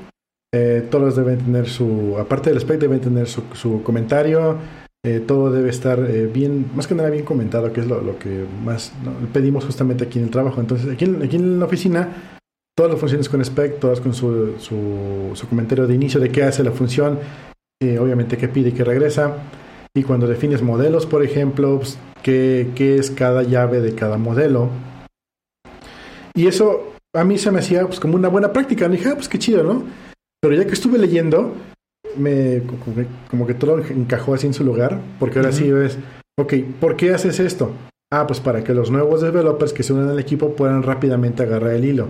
eh, 0.54 0.86
todos 0.90 1.16
deben 1.16 1.38
tener 1.38 1.68
su, 1.68 2.16
aparte 2.18 2.50
del 2.50 2.60
spec 2.60 2.80
deben 2.80 3.00
tener 3.00 3.28
su, 3.28 3.82
comentario, 3.82 4.56
eh, 5.04 5.20
todo 5.20 5.52
debe 5.52 5.68
estar 5.68 6.00
eh, 6.00 6.26
bien, 6.26 6.70
más 6.74 6.86
que 6.86 6.94
nada 6.94 7.10
bien 7.10 7.24
comentado, 7.24 7.72
que 7.72 7.80
es 7.80 7.86
lo, 7.86 8.18
que 8.18 8.46
más 8.64 8.92
pedimos 9.32 9.64
justamente 9.64 10.04
aquí 10.04 10.18
en 10.18 10.24
el 10.24 10.30
trabajo. 10.30 10.60
Entonces, 10.60 10.90
aquí, 10.90 11.04
aquí 11.22 11.36
en 11.36 11.58
la 11.58 11.66
oficina, 11.66 12.38
todas 12.74 12.92
las 12.92 13.00
funciones 13.00 13.28
con 13.28 13.42
spec, 13.42 13.78
todas 13.78 14.00
con 14.00 14.14
su, 14.14 14.54
su, 14.58 15.30
su 15.34 15.48
comentario 15.48 15.86
de 15.86 15.94
inicio 15.94 16.18
de 16.18 16.30
qué 16.30 16.44
hace 16.44 16.64
la 16.64 16.72
función, 16.72 17.18
obviamente 18.00 18.38
qué 18.38 18.48
pide 18.48 18.70
y 18.70 18.72
qué 18.72 18.84
regresa. 18.84 19.36
Y 19.98 20.04
cuando 20.04 20.28
defines 20.28 20.62
modelos, 20.62 21.06
por 21.06 21.24
ejemplo, 21.24 21.80
pues, 21.80 21.98
qué, 22.22 22.70
es 22.78 23.11
cada 23.11 23.42
llave 23.42 23.80
de 23.80 23.96
cada 23.96 24.16
modelo. 24.16 24.68
Y 26.34 26.46
eso 26.46 26.92
a 27.16 27.24
mí 27.24 27.37
se 27.37 27.50
me 27.50 27.58
hacía 27.58 27.84
pues, 27.84 27.98
como 27.98 28.14
una 28.14 28.28
buena 28.28 28.52
práctica. 28.52 28.88
Me 28.88 28.96
dije, 28.96 29.08
ah, 29.08 29.14
pues 29.16 29.28
qué 29.28 29.40
chido, 29.40 29.64
¿no? 29.64 29.82
Pero 30.40 30.54
ya 30.54 30.64
que 30.64 30.74
estuve 30.74 30.98
leyendo, 30.98 31.52
me 32.16 32.62
como 33.28 33.44
que, 33.44 33.54
todo 33.54 33.80
encajó 33.80 34.34
así 34.34 34.46
en 34.46 34.54
su 34.54 34.62
lugar, 34.62 35.00
porque 35.18 35.40
ahora 35.40 35.50
sí 35.50 35.68
ves, 35.72 35.98
ok, 36.38 36.54
¿por 36.78 36.94
qué 36.94 37.12
haces 37.12 37.40
esto? 37.40 37.72
Ah, 38.12 38.28
pues 38.28 38.38
para 38.38 38.62
que 38.62 38.74
los 38.74 38.92
nuevos 38.92 39.20
developers 39.20 39.72
que 39.72 39.82
se 39.82 39.92
unan 39.92 40.11
al 40.11 40.20
equipo 40.20 40.54
puedan 40.54 40.84
rápidamente 40.84 41.42
agarrar 41.42 41.72
el 41.72 41.84
hilo. 41.84 42.06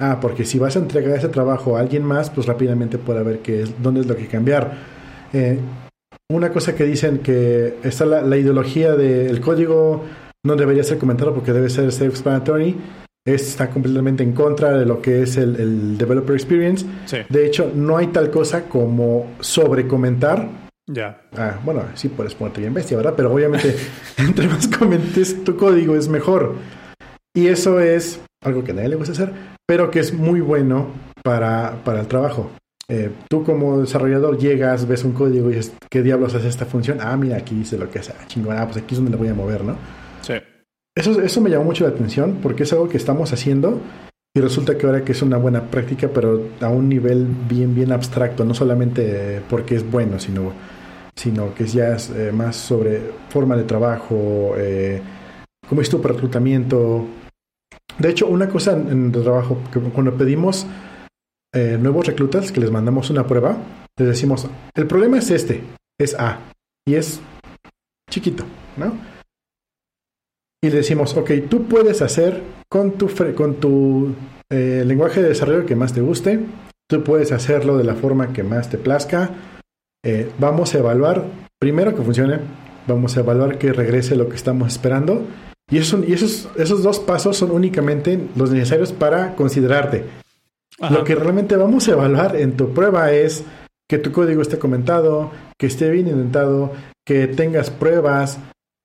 Ah, 0.00 0.20
porque 0.20 0.44
si 0.44 0.60
vas 0.60 0.76
a 0.76 0.78
entregar 0.78 1.18
ese 1.18 1.28
trabajo 1.28 1.76
a 1.76 1.80
alguien 1.80 2.04
más, 2.04 2.30
pues 2.30 2.46
rápidamente 2.46 2.98
puede 2.98 3.24
ver 3.24 3.40
qué 3.40 3.62
es, 3.62 3.82
dónde 3.82 4.02
es 4.02 4.06
lo 4.06 4.14
que 4.14 4.28
cambiar. 4.28 4.78
Eh, 5.32 5.58
una 6.32 6.50
cosa 6.50 6.74
que 6.74 6.84
dicen 6.84 7.18
que 7.18 7.78
está 7.82 8.06
la, 8.06 8.36
ideología 8.36 8.94
del 8.94 9.40
código 9.40 10.04
no 10.44 10.56
debería 10.56 10.82
ser 10.82 10.98
comentado 10.98 11.34
porque 11.34 11.52
debe 11.52 11.70
ser 11.70 11.92
self-explanatory. 11.92 12.76
Está 13.24 13.70
completamente 13.70 14.24
en 14.24 14.32
contra 14.32 14.76
de 14.76 14.84
lo 14.84 15.00
que 15.00 15.22
es 15.22 15.36
el, 15.36 15.96
developer 15.96 16.34
experience. 16.34 16.84
De 17.28 17.46
hecho, 17.46 17.70
no 17.74 17.98
hay 17.98 18.08
tal 18.08 18.30
cosa 18.30 18.68
como 18.68 19.34
sobrecomentar. 19.40 20.48
Ya. 20.90 21.22
Ah, 21.36 21.60
bueno, 21.64 21.84
sí 21.94 22.08
puedes 22.08 22.34
ponerte 22.34 22.60
bien 22.60 22.74
bestia, 22.74 22.96
¿verdad? 22.96 23.14
Pero 23.16 23.32
obviamente, 23.32 23.76
entre 24.16 24.48
más 24.48 24.66
comentes 24.66 25.44
tu 25.44 25.56
código 25.56 25.94
es 25.94 26.08
mejor. 26.08 26.56
Y 27.34 27.46
eso 27.46 27.78
es 27.78 28.20
algo 28.42 28.64
que 28.64 28.72
a 28.72 28.74
nadie 28.74 28.88
le 28.88 28.96
gusta 28.96 29.12
hacer, 29.12 29.32
pero 29.66 29.90
que 29.90 30.00
es 30.00 30.12
muy 30.12 30.40
bueno 30.40 30.88
para, 31.22 31.82
para 31.84 32.00
el 32.00 32.08
trabajo. 32.08 32.50
Eh, 32.94 33.10
tú 33.26 33.42
como 33.42 33.80
desarrollador 33.80 34.36
llegas, 34.36 34.86
ves 34.86 35.02
un 35.02 35.12
código 35.12 35.50
y 35.50 35.54
dices, 35.54 35.72
¿qué 35.88 36.02
diablos 36.02 36.34
hace 36.34 36.46
esta 36.46 36.66
función? 36.66 36.98
Ah, 37.00 37.16
mira, 37.16 37.38
aquí 37.38 37.54
dice 37.54 37.78
lo 37.78 37.90
que 37.90 38.00
hace. 38.00 38.12
Ah, 38.12 38.26
chingón, 38.26 38.58
ah, 38.58 38.66
pues 38.66 38.76
aquí 38.84 38.94
es 38.94 38.98
donde 38.98 39.12
le 39.12 39.16
voy 39.16 39.28
a 39.28 39.34
mover, 39.34 39.64
¿no? 39.64 39.76
Sí. 40.20 40.34
Eso, 40.94 41.18
eso 41.22 41.40
me 41.40 41.48
llamó 41.48 41.64
mucho 41.64 41.84
la 41.84 41.90
atención 41.90 42.40
porque 42.42 42.64
es 42.64 42.72
algo 42.74 42.90
que 42.90 42.98
estamos 42.98 43.32
haciendo 43.32 43.80
y 44.36 44.40
resulta 44.42 44.76
que 44.76 44.84
ahora 44.84 45.06
que 45.06 45.12
es 45.12 45.22
una 45.22 45.38
buena 45.38 45.70
práctica, 45.70 46.10
pero 46.12 46.48
a 46.60 46.68
un 46.68 46.90
nivel 46.90 47.26
bien, 47.48 47.74
bien 47.74 47.92
abstracto, 47.92 48.44
no 48.44 48.52
solamente 48.52 49.40
porque 49.48 49.76
es 49.76 49.90
bueno, 49.90 50.18
sino, 50.18 50.52
sino 51.16 51.54
que 51.54 51.64
ya 51.64 51.94
es 51.94 52.10
eh, 52.10 52.30
más 52.30 52.56
sobre 52.56 53.00
forma 53.30 53.56
de 53.56 53.64
trabajo, 53.64 54.52
eh, 54.58 55.00
cómo 55.66 55.80
es 55.80 55.88
tu 55.88 55.96
reclutamiento. 55.96 57.06
De 57.98 58.10
hecho, 58.10 58.26
una 58.26 58.50
cosa 58.50 58.72
en 58.72 59.06
el 59.14 59.22
trabajo, 59.22 59.56
que 59.72 59.80
cuando 59.80 60.14
pedimos 60.14 60.66
eh, 61.54 61.78
nuevos 61.80 62.06
reclutas 62.06 62.50
que 62.50 62.60
les 62.60 62.70
mandamos 62.70 63.10
una 63.10 63.26
prueba, 63.26 63.56
les 63.98 64.08
decimos, 64.08 64.48
el 64.74 64.86
problema 64.86 65.18
es 65.18 65.30
este, 65.30 65.62
es 66.00 66.14
A, 66.18 66.38
y 66.86 66.94
es 66.94 67.20
chiquito, 68.10 68.44
¿no? 68.76 68.92
Y 70.64 70.70
le 70.70 70.76
decimos, 70.76 71.16
ok, 71.16 71.30
tú 71.50 71.64
puedes 71.64 72.02
hacer 72.02 72.42
con 72.70 72.92
tu, 72.92 73.10
con 73.34 73.56
tu 73.56 74.14
eh, 74.50 74.84
lenguaje 74.86 75.20
de 75.20 75.28
desarrollo 75.28 75.66
que 75.66 75.76
más 75.76 75.92
te 75.92 76.00
guste, 76.00 76.40
tú 76.88 77.02
puedes 77.04 77.32
hacerlo 77.32 77.76
de 77.76 77.84
la 77.84 77.96
forma 77.96 78.32
que 78.32 78.42
más 78.42 78.70
te 78.70 78.78
plazca, 78.78 79.30
eh, 80.04 80.30
vamos 80.38 80.74
a 80.74 80.78
evaluar, 80.78 81.24
primero 81.58 81.94
que 81.94 82.02
funcione, 82.02 82.38
vamos 82.86 83.16
a 83.16 83.20
evaluar 83.20 83.58
que 83.58 83.72
regrese 83.72 84.16
lo 84.16 84.28
que 84.28 84.36
estamos 84.36 84.72
esperando, 84.72 85.26
y, 85.70 85.78
eso, 85.78 86.02
y 86.06 86.12
esos, 86.12 86.48
esos 86.56 86.82
dos 86.82 86.98
pasos 86.98 87.36
son 87.36 87.50
únicamente 87.50 88.20
los 88.36 88.50
necesarios 88.50 88.92
para 88.92 89.34
considerarte. 89.34 90.21
Lo 90.90 91.04
que 91.04 91.14
realmente 91.14 91.56
vamos 91.56 91.88
a 91.88 91.92
evaluar 91.92 92.36
en 92.36 92.56
tu 92.56 92.72
prueba 92.74 93.12
es 93.12 93.44
que 93.88 93.98
tu 93.98 94.10
código 94.10 94.42
esté 94.42 94.58
comentado, 94.58 95.30
que 95.58 95.66
esté 95.66 95.90
bien 95.90 96.08
inventado, 96.08 96.72
que 97.06 97.28
tengas 97.28 97.70
pruebas, 97.70 98.38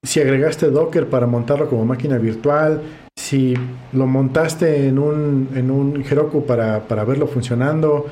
si 0.04 0.20
agregaste 0.20 0.70
Docker 0.70 1.08
para 1.08 1.26
montarlo 1.26 1.68
como 1.68 1.86
máquina 1.86 2.18
virtual, 2.18 2.82
si 3.18 3.56
lo 3.94 4.06
montaste 4.06 4.88
en 4.88 5.00
un, 5.00 5.50
en 5.56 5.72
un 5.72 6.04
Heroku 6.04 6.46
para, 6.46 6.88
para 6.88 7.04
verlo 7.04 7.26
funcionando, 7.26 8.06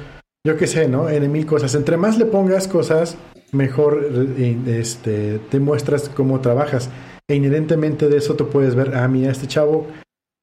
yo 0.46 0.58
qué 0.58 0.68
sé, 0.68 0.88
¿no? 0.88 1.10
En 1.10 1.32
mil 1.32 1.46
cosas. 1.46 1.76
Entre 1.76 1.98
más 1.98 2.18
le 2.18 2.26
pongas 2.26 2.68
cosas, 2.68 3.18
mejor 3.52 4.10
eh, 4.38 4.58
este, 4.68 5.40
te 5.50 5.60
muestras 5.60 6.10
cómo 6.10 6.42
trabajas. 6.42 6.90
E 7.28 7.36
inherentemente 7.36 8.10
de 8.10 8.18
eso 8.18 8.36
tú 8.36 8.50
puedes 8.50 8.76
ver, 8.76 8.96
ah, 8.96 9.08
mira, 9.08 9.32
este 9.32 9.48
chavo 9.48 9.88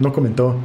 no 0.00 0.12
comentó 0.12 0.56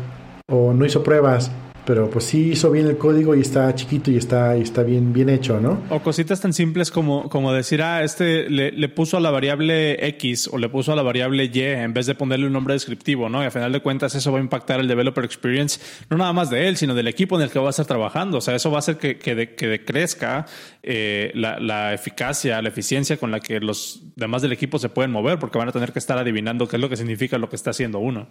o 0.50 0.74
no 0.74 0.86
hizo 0.86 1.04
pruebas 1.04 1.52
pero 1.88 2.10
pues 2.10 2.26
sí 2.26 2.50
hizo 2.52 2.70
bien 2.70 2.86
el 2.86 2.98
código 2.98 3.34
y 3.34 3.40
está 3.40 3.74
chiquito 3.74 4.12
y 4.12 4.18
está, 4.18 4.58
y 4.58 4.62
está 4.62 4.84
bien, 4.84 5.14
bien 5.14 5.30
hecho, 5.30 5.62
¿no? 5.62 5.82
O 5.90 6.02
cositas 6.02 6.42
tan 6.42 6.52
simples 6.52 6.92
como, 6.92 7.30
como 7.30 7.54
decir, 7.54 7.82
ah, 7.82 8.04
este 8.04 8.50
le, 8.50 8.90
puso 8.90 9.16
a 9.16 9.22
la 9.22 9.32
variable 9.32 10.06
X 10.10 10.50
o 10.52 10.58
le 10.58 10.68
puso 10.68 10.92
a 10.92 10.98
la 10.98 11.02
variable 11.02 11.46
Y 11.46 11.62
en 11.62 11.94
vez 11.94 12.06
de 12.06 12.14
ponerle 12.14 12.46
un 12.46 12.52
nombre 12.52 12.74
descriptivo, 12.74 13.30
¿no? 13.30 13.42
Y 13.42 13.46
a 13.46 13.52
final 13.52 13.72
de 13.72 13.80
cuentas 13.80 14.14
eso 14.16 14.34
va 14.34 14.40
a 14.40 14.42
impactar 14.42 14.82
el 14.82 14.90
developer 14.90 15.24
experience, 15.24 15.80
no 16.10 16.18
nada 16.18 16.34
más 16.34 16.50
de 16.50 16.68
él, 16.68 16.76
sino 16.76 16.94
del 16.94 17.08
equipo 17.08 17.38
en 17.38 17.44
el 17.44 17.50
que 17.50 17.58
va 17.58 17.68
a 17.68 17.70
estar 17.70 17.86
trabajando. 17.86 18.40
O 18.40 18.42
sea, 18.42 18.54
eso 18.54 18.70
va 18.70 18.80
a 18.80 18.80
hacer 18.80 18.98
que, 18.98 19.18
que, 19.18 19.56
que 19.56 19.86
crezca 19.86 20.46
eh, 20.84 21.32
la, 21.36 21.58
la 21.58 21.94
eficacia, 21.94 22.62
la 22.62 22.68
eficiencia 22.68 23.16
con 23.16 23.32
la 23.32 23.40
que 23.40 23.62
los 23.62 24.02
demás 24.18 24.42
del 24.42 24.52
equipo 24.52 24.78
se 24.78 24.90
pueden 24.90 25.12
mover, 25.12 25.40
porque 25.40 25.58
van 25.58 25.70
a 25.70 25.72
tener 25.72 25.94
que 25.94 26.00
estar 26.00 26.18
adivinando 26.18 26.68
qué 26.68 26.76
es 26.76 26.82
lo 26.82 26.90
que 26.90 26.98
significa 26.98 27.38
lo 27.38 27.48
que 27.48 27.56
está 27.56 27.70
haciendo 27.70 28.00
uno. 28.00 28.28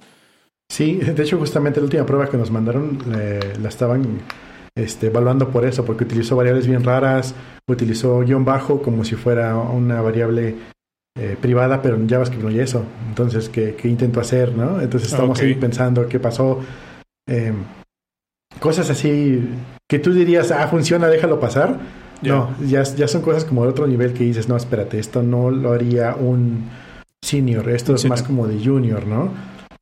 Sí, 0.70 0.96
de 0.96 1.22
hecho 1.22 1.38
justamente 1.38 1.80
la 1.80 1.84
última 1.84 2.06
prueba 2.06 2.28
que 2.28 2.36
nos 2.36 2.50
mandaron 2.50 2.98
la 3.08 3.68
estaban 3.68 4.20
este, 4.76 5.06
evaluando 5.06 5.48
por 5.48 5.64
eso, 5.64 5.84
porque 5.84 6.04
utilizó 6.04 6.36
variables 6.36 6.66
bien 6.66 6.84
raras, 6.84 7.34
utilizó 7.68 8.20
guion 8.20 8.44
bajo 8.44 8.82
como 8.82 9.04
si 9.04 9.14
fuera 9.14 9.56
una 9.56 10.02
variable 10.02 10.54
eh, 11.18 11.36
privada, 11.40 11.80
pero 11.80 11.96
en 11.96 12.08
JavaScript 12.08 12.42
no 12.42 12.50
hay 12.50 12.60
eso. 12.60 12.84
Entonces, 13.08 13.48
¿qué, 13.48 13.74
qué 13.74 13.88
intento 13.88 14.20
hacer? 14.20 14.54
¿no? 14.54 14.80
Entonces 14.80 15.10
estamos 15.10 15.40
ahí 15.40 15.54
pensando 15.54 16.06
qué 16.06 16.20
pasó. 16.20 16.60
Eh, 17.26 17.54
cosas 18.60 18.90
así 18.90 19.48
que 19.88 19.98
tú 19.98 20.12
dirías, 20.12 20.50
ah, 20.50 20.68
funciona, 20.68 21.08
déjalo 21.08 21.40
pasar. 21.40 21.78
No, 22.22 22.54
ya, 22.66 22.82
ya 22.82 23.08
son 23.08 23.22
cosas 23.22 23.44
como 23.44 23.62
de 23.62 23.68
otro 23.68 23.86
nivel 23.86 24.12
que 24.14 24.24
dices, 24.24 24.48
no, 24.48 24.56
espérate, 24.56 24.98
esto 24.98 25.22
no 25.22 25.50
lo 25.50 25.72
haría 25.72 26.14
un 26.14 26.68
senior, 27.22 27.68
esto 27.68 27.94
es 27.94 28.06
más 28.06 28.22
como 28.22 28.46
de 28.46 28.62
junior, 28.64 29.06
¿no? 29.06 29.30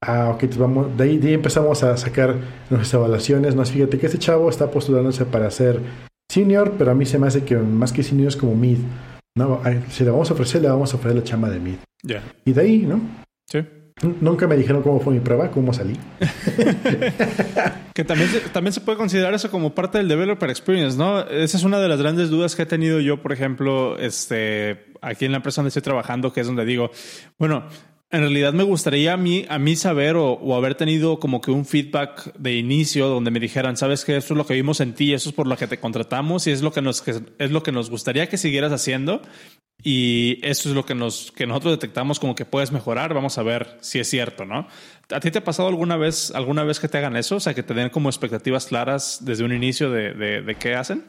Ah, 0.07 0.31
ok, 0.35 0.45
vamos, 0.59 0.97
de 0.97 1.05
ahí, 1.05 1.21
empezamos 1.33 1.83
a 1.83 1.97
sacar 1.97 2.37
nuestras 2.69 2.95
evaluaciones. 2.95 3.55
Nos 3.55 3.71
fíjate 3.71 3.99
que 3.99 4.07
este 4.07 4.19
chavo 4.19 4.51
está 4.51 4.71
postulándose 4.71 5.25
para 5.25 5.51
ser 5.51 5.81
senior, 6.31 6.75
pero 6.77 6.91
a 6.91 6.95
mí 6.95 7.07
se 7.07 7.19
me 7.19 7.27
hace 7.27 7.45
que 7.45 7.57
más 7.57 7.93
que 7.93 8.03
senior 8.03 8.29
es 8.29 8.37
como 8.37 8.55
mid. 8.55 8.79
No, 9.37 9.63
si 9.91 10.05
le 10.05 10.11
vamos 10.11 10.31
a 10.31 10.35
ofrecer, 10.35 10.63
le 10.63 10.69
vamos 10.69 10.93
a 10.93 10.97
ofrecer 10.97 11.19
la 11.19 11.25
chama 11.25 11.49
de 11.51 11.59
mid. 11.59 11.77
Ya. 12.03 12.23
Y 12.45 12.53
de 12.53 12.61
ahí, 12.61 12.79
¿no? 12.81 13.01
Sí. 13.51 13.61
Nunca 14.21 14.47
me 14.47 14.57
dijeron 14.57 14.83
cómo 14.83 15.01
fue 15.01 15.15
mi 15.15 15.21
prueba, 15.21 15.51
cómo 15.51 15.73
salí. 15.73 15.97
que 17.95 18.05
también 18.05 18.29
se, 18.29 18.41
también 18.41 18.73
se 18.73 18.81
puede 18.81 18.99
considerar 18.99 19.33
eso 19.35 19.51
como 19.51 19.75
parte 19.75 19.99
del 19.99 20.09
developer 20.09 20.51
experience, 20.51 20.99
¿no? 20.99 21.21
Esa 21.21 21.57
es 21.57 21.65
una 21.65 21.79
de 21.79 21.89
las 21.89 22.01
grandes 22.01 22.29
dudas 22.29 22.57
que 22.57 22.63
he 22.63 22.67
tenido 22.67 23.01
yo, 23.01 23.23
por 23.23 23.33
ejemplo, 23.33 23.97
este, 23.99 24.93
aquí 25.01 25.25
en 25.25 25.31
la 25.31 25.37
empresa 25.39 25.61
donde 25.61 25.69
estoy 25.69 25.83
trabajando, 25.83 26.33
que 26.33 26.41
es 26.41 26.47
donde 26.47 26.65
digo, 26.65 26.91
bueno, 27.39 27.67
en 28.15 28.21
realidad 28.21 28.53
me 28.53 28.63
gustaría 28.63 29.13
a 29.13 29.17
mí, 29.17 29.45
a 29.49 29.59
mí 29.59 29.75
saber 29.75 30.15
o, 30.17 30.55
haber 30.55 30.77
tenido 30.77 31.19
como 31.19 31.41
que 31.41 31.51
un 31.51 31.67
feedback 31.67 32.33
de 32.37 32.55
inicio 32.55 33.09
donde 33.09 33.33
me 33.33 33.41
dijeran, 33.41 33.77
sabes 33.77 34.05
que 34.05 34.17
esto 34.17 34.35
es 34.35 34.39
lo 34.39 34.47
que 34.47 34.55
vimos 34.55 34.81
en 34.81 34.95
ti, 34.95 35.13
eso 35.13 35.31
es 35.31 35.35
por 35.35 35.49
lo 35.49 35.57
que 35.57 35.67
te 35.67 35.81
contratamos 35.81 36.47
y 36.47 36.53
es 36.53 36.63
lo 36.63 36.73
que 36.73 36.81
nos, 36.81 37.03
es 37.07 37.51
lo 37.51 37.63
que 37.65 37.73
nos 37.73 37.91
gustaría 37.91 38.29
que 38.29 38.39
siguieras 38.39 38.73
haciendo 38.73 39.21
y 39.83 40.39
eso 40.43 40.69
es 40.69 40.77
lo 40.77 40.87
que, 40.87 40.95
nos, 40.95 41.33
que 41.33 41.47
nosotros 41.47 41.73
detectamos 41.73 42.21
como 42.21 42.37
que 42.37 42.45
puedes 42.45 42.71
mejorar. 42.71 43.13
Vamos 43.15 43.37
a 43.37 43.43
ver 43.43 43.77
si 43.81 43.99
es 43.99 44.09
cierto, 44.09 44.45
¿no? 44.45 44.69
¿A 45.11 45.21
ti 45.21 45.33
te 45.33 45.39
ha 45.39 45.45
pasado 45.45 45.69
alguna 45.69 45.97
vez, 45.97 46.31
alguna 46.31 46.63
vez 46.63 46.79
que 46.79 46.89
te 46.89 46.99
hagan 46.99 47.17
eso? 47.17 47.37
O 47.37 47.41
sea, 47.41 47.53
que 47.53 47.65
te 47.65 47.75
den 47.75 47.91
como 47.91 48.09
expectativas 48.09 48.67
claras 48.67 49.19
desde 49.23 49.45
un 49.45 49.53
inicio 49.53 49.91
de, 49.91 50.15
de, 50.15 50.41
de 50.41 50.55
qué 50.55 50.75
hacen. 50.77 51.05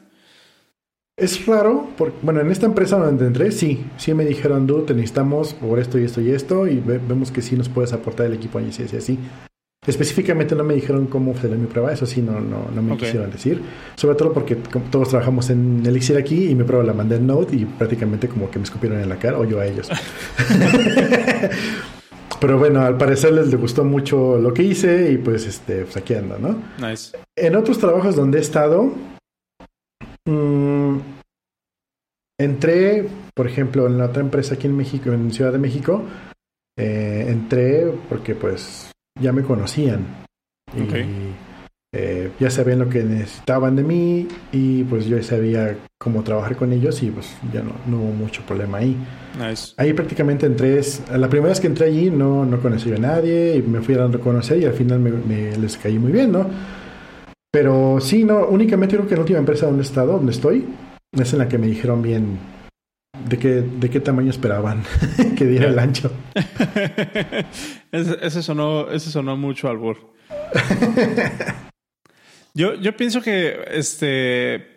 Es 1.18 1.46
raro, 1.46 1.88
porque, 1.98 2.18
bueno, 2.24 2.42
en 2.42 2.52
esta 2.52 2.66
empresa 2.66 2.98
donde 2.98 3.26
entré, 3.26 3.54
sí, 3.54 3.86
sí 3.96 4.14
me 4.14 4.26
dijeron, 4.26 4.68
tú 4.68 4.82
te 4.82 4.94
necesitamos 4.94 5.54
por 5.54 5.80
esto 5.80 5.98
y 5.98 6.04
esto 6.04 6.20
y 6.20 6.32
esto, 6.32 6.68
y 6.68 6.82
vemos 6.82 7.32
que 7.32 7.42
sí 7.42 7.56
nos 7.56 7.70
puedes 7.70 7.94
aportar 7.94 8.26
el 8.26 8.34
equipo 8.34 8.60
y 8.60 8.68
así, 8.68 8.84
así, 8.84 8.98
así. 8.98 9.18
Específicamente 9.88 10.56
no 10.56 10.66
me 10.66 10.74
dijeron 10.74 11.08
cómo 11.08 11.34
fue 11.34 11.48
mi 11.52 11.68
prueba, 11.68 11.94
eso 11.94 12.06
sí, 12.06 12.22
no, 12.22 12.42
no, 12.42 12.68
no 12.74 12.82
me 12.82 12.98
quisieron 12.98 13.32
decir. 13.32 13.62
Sobre 13.96 14.18
todo 14.18 14.34
porque 14.34 14.56
todos 14.56 15.08
trabajamos 15.08 15.50
en 15.52 15.86
Elixir 15.86 16.18
aquí 16.18 16.50
y 16.50 16.56
mi 16.56 16.66
prueba 16.66 16.84
la 16.84 16.94
mandé 16.94 17.16
en 17.16 17.28
Node 17.28 17.56
y 17.56 17.64
prácticamente 17.64 18.28
como 18.28 18.52
que 18.52 18.60
me 18.60 18.66
escupieron 18.66 19.00
en 19.00 19.08
la 19.08 19.18
cara, 19.18 19.40
o 19.40 19.46
yo 19.46 19.62
a 19.62 19.68
ellos. 19.68 19.88
Pero 22.42 22.60
bueno, 22.60 22.82
al 22.82 22.98
parecer 22.98 23.32
les 23.32 23.56
gustó 23.56 23.86
mucho 23.86 24.38
lo 24.38 24.54
que 24.54 24.64
hice 24.64 25.14
y 25.14 25.18
pues, 25.18 25.46
este, 25.46 25.84
pues 25.84 25.96
aquí 25.96 26.14
ando, 26.14 26.38
¿no? 26.40 26.58
Nice. 26.86 27.18
En 27.38 27.56
otros 27.56 27.78
trabajos 27.78 28.18
donde 28.18 28.40
he 28.40 28.42
estado, 28.42 28.92
Mm, 30.26 30.98
entré, 32.40 33.08
por 33.34 33.48
ejemplo, 33.48 33.88
en 33.88 33.98
la 33.98 34.06
otra 34.06 34.22
empresa 34.22 34.56
aquí 34.56 34.68
en 34.68 34.76
México, 34.76 35.12
en 35.12 35.32
Ciudad 35.32 35.52
de 35.52 35.60
México, 35.60 36.04
eh, 36.78 37.26
entré 37.30 37.92
porque 38.10 38.36
pues 38.36 38.92
ya 39.20 39.32
me 39.32 39.44
conocían. 39.44 40.06
Y 40.76 41.34
eh, 41.94 42.32
ya 42.40 42.50
sabían 42.50 42.80
lo 42.80 42.90
que 42.90 43.04
necesitaban 43.04 43.78
de 43.78 43.84
mí 43.84 44.28
y 44.52 44.84
pues 44.84 45.06
yo 45.06 45.22
sabía 45.24 45.78
cómo 45.98 46.24
trabajar 46.24 46.58
con 46.58 46.74
ellos 46.74 47.02
y 47.02 47.12
pues 47.12 47.34
ya 47.54 47.62
no, 47.62 47.98
hubo 47.98 48.12
mucho 48.12 48.42
problema 48.42 48.80
ahí. 48.80 48.98
Ahí 49.78 49.94
prácticamente 49.94 50.46
entré, 50.46 50.82
la 51.16 51.30
primera 51.30 51.50
vez 51.50 51.62
que 51.62 51.68
entré 51.68 51.88
allí 51.88 52.10
no, 52.10 52.46
no 52.46 52.60
conocí 52.60 52.92
a 52.92 52.98
nadie 52.98 53.56
y 53.56 53.62
me 53.62 53.82
fui 53.82 53.96
a 53.96 54.08
reconocer 54.08 54.60
y 54.60 54.66
al 54.66 54.74
final 54.74 55.00
me 55.00 55.56
les 55.56 55.78
caí 55.78 55.98
muy 55.98 56.12
bien, 56.12 56.34
¿no? 56.34 56.50
Pero 57.56 58.02
sí, 58.02 58.26
no, 58.26 58.48
únicamente 58.48 58.98
creo 58.98 59.08
que 59.08 59.16
la 59.16 59.22
última 59.22 59.40
empresa 59.40 59.66
donde 59.68 59.82
he 59.82 59.86
estado, 59.86 60.12
donde 60.12 60.34
estoy, 60.34 60.68
es 61.14 61.32
en 61.32 61.40
la 61.40 61.48
que 61.48 61.58
me 61.58 61.68
dijeron 61.68 62.02
bien 62.02 62.38
de 63.30 63.40
qué, 63.40 63.62
de 63.62 63.90
qué 63.90 64.02
tamaño 64.02 64.30
esperaban 64.30 64.84
que 65.38 65.46
diera 65.46 65.70
el 65.70 65.80
ancho. 65.80 66.12
ese, 67.94 68.44
sonó, 68.44 68.92
ese 68.92 69.10
sonó 69.10 69.38
mucho 69.38 69.70
al 69.70 69.80
Yo, 72.54 72.74
yo 72.74 72.98
pienso 72.98 73.22
que 73.22 73.58
este 73.72 74.75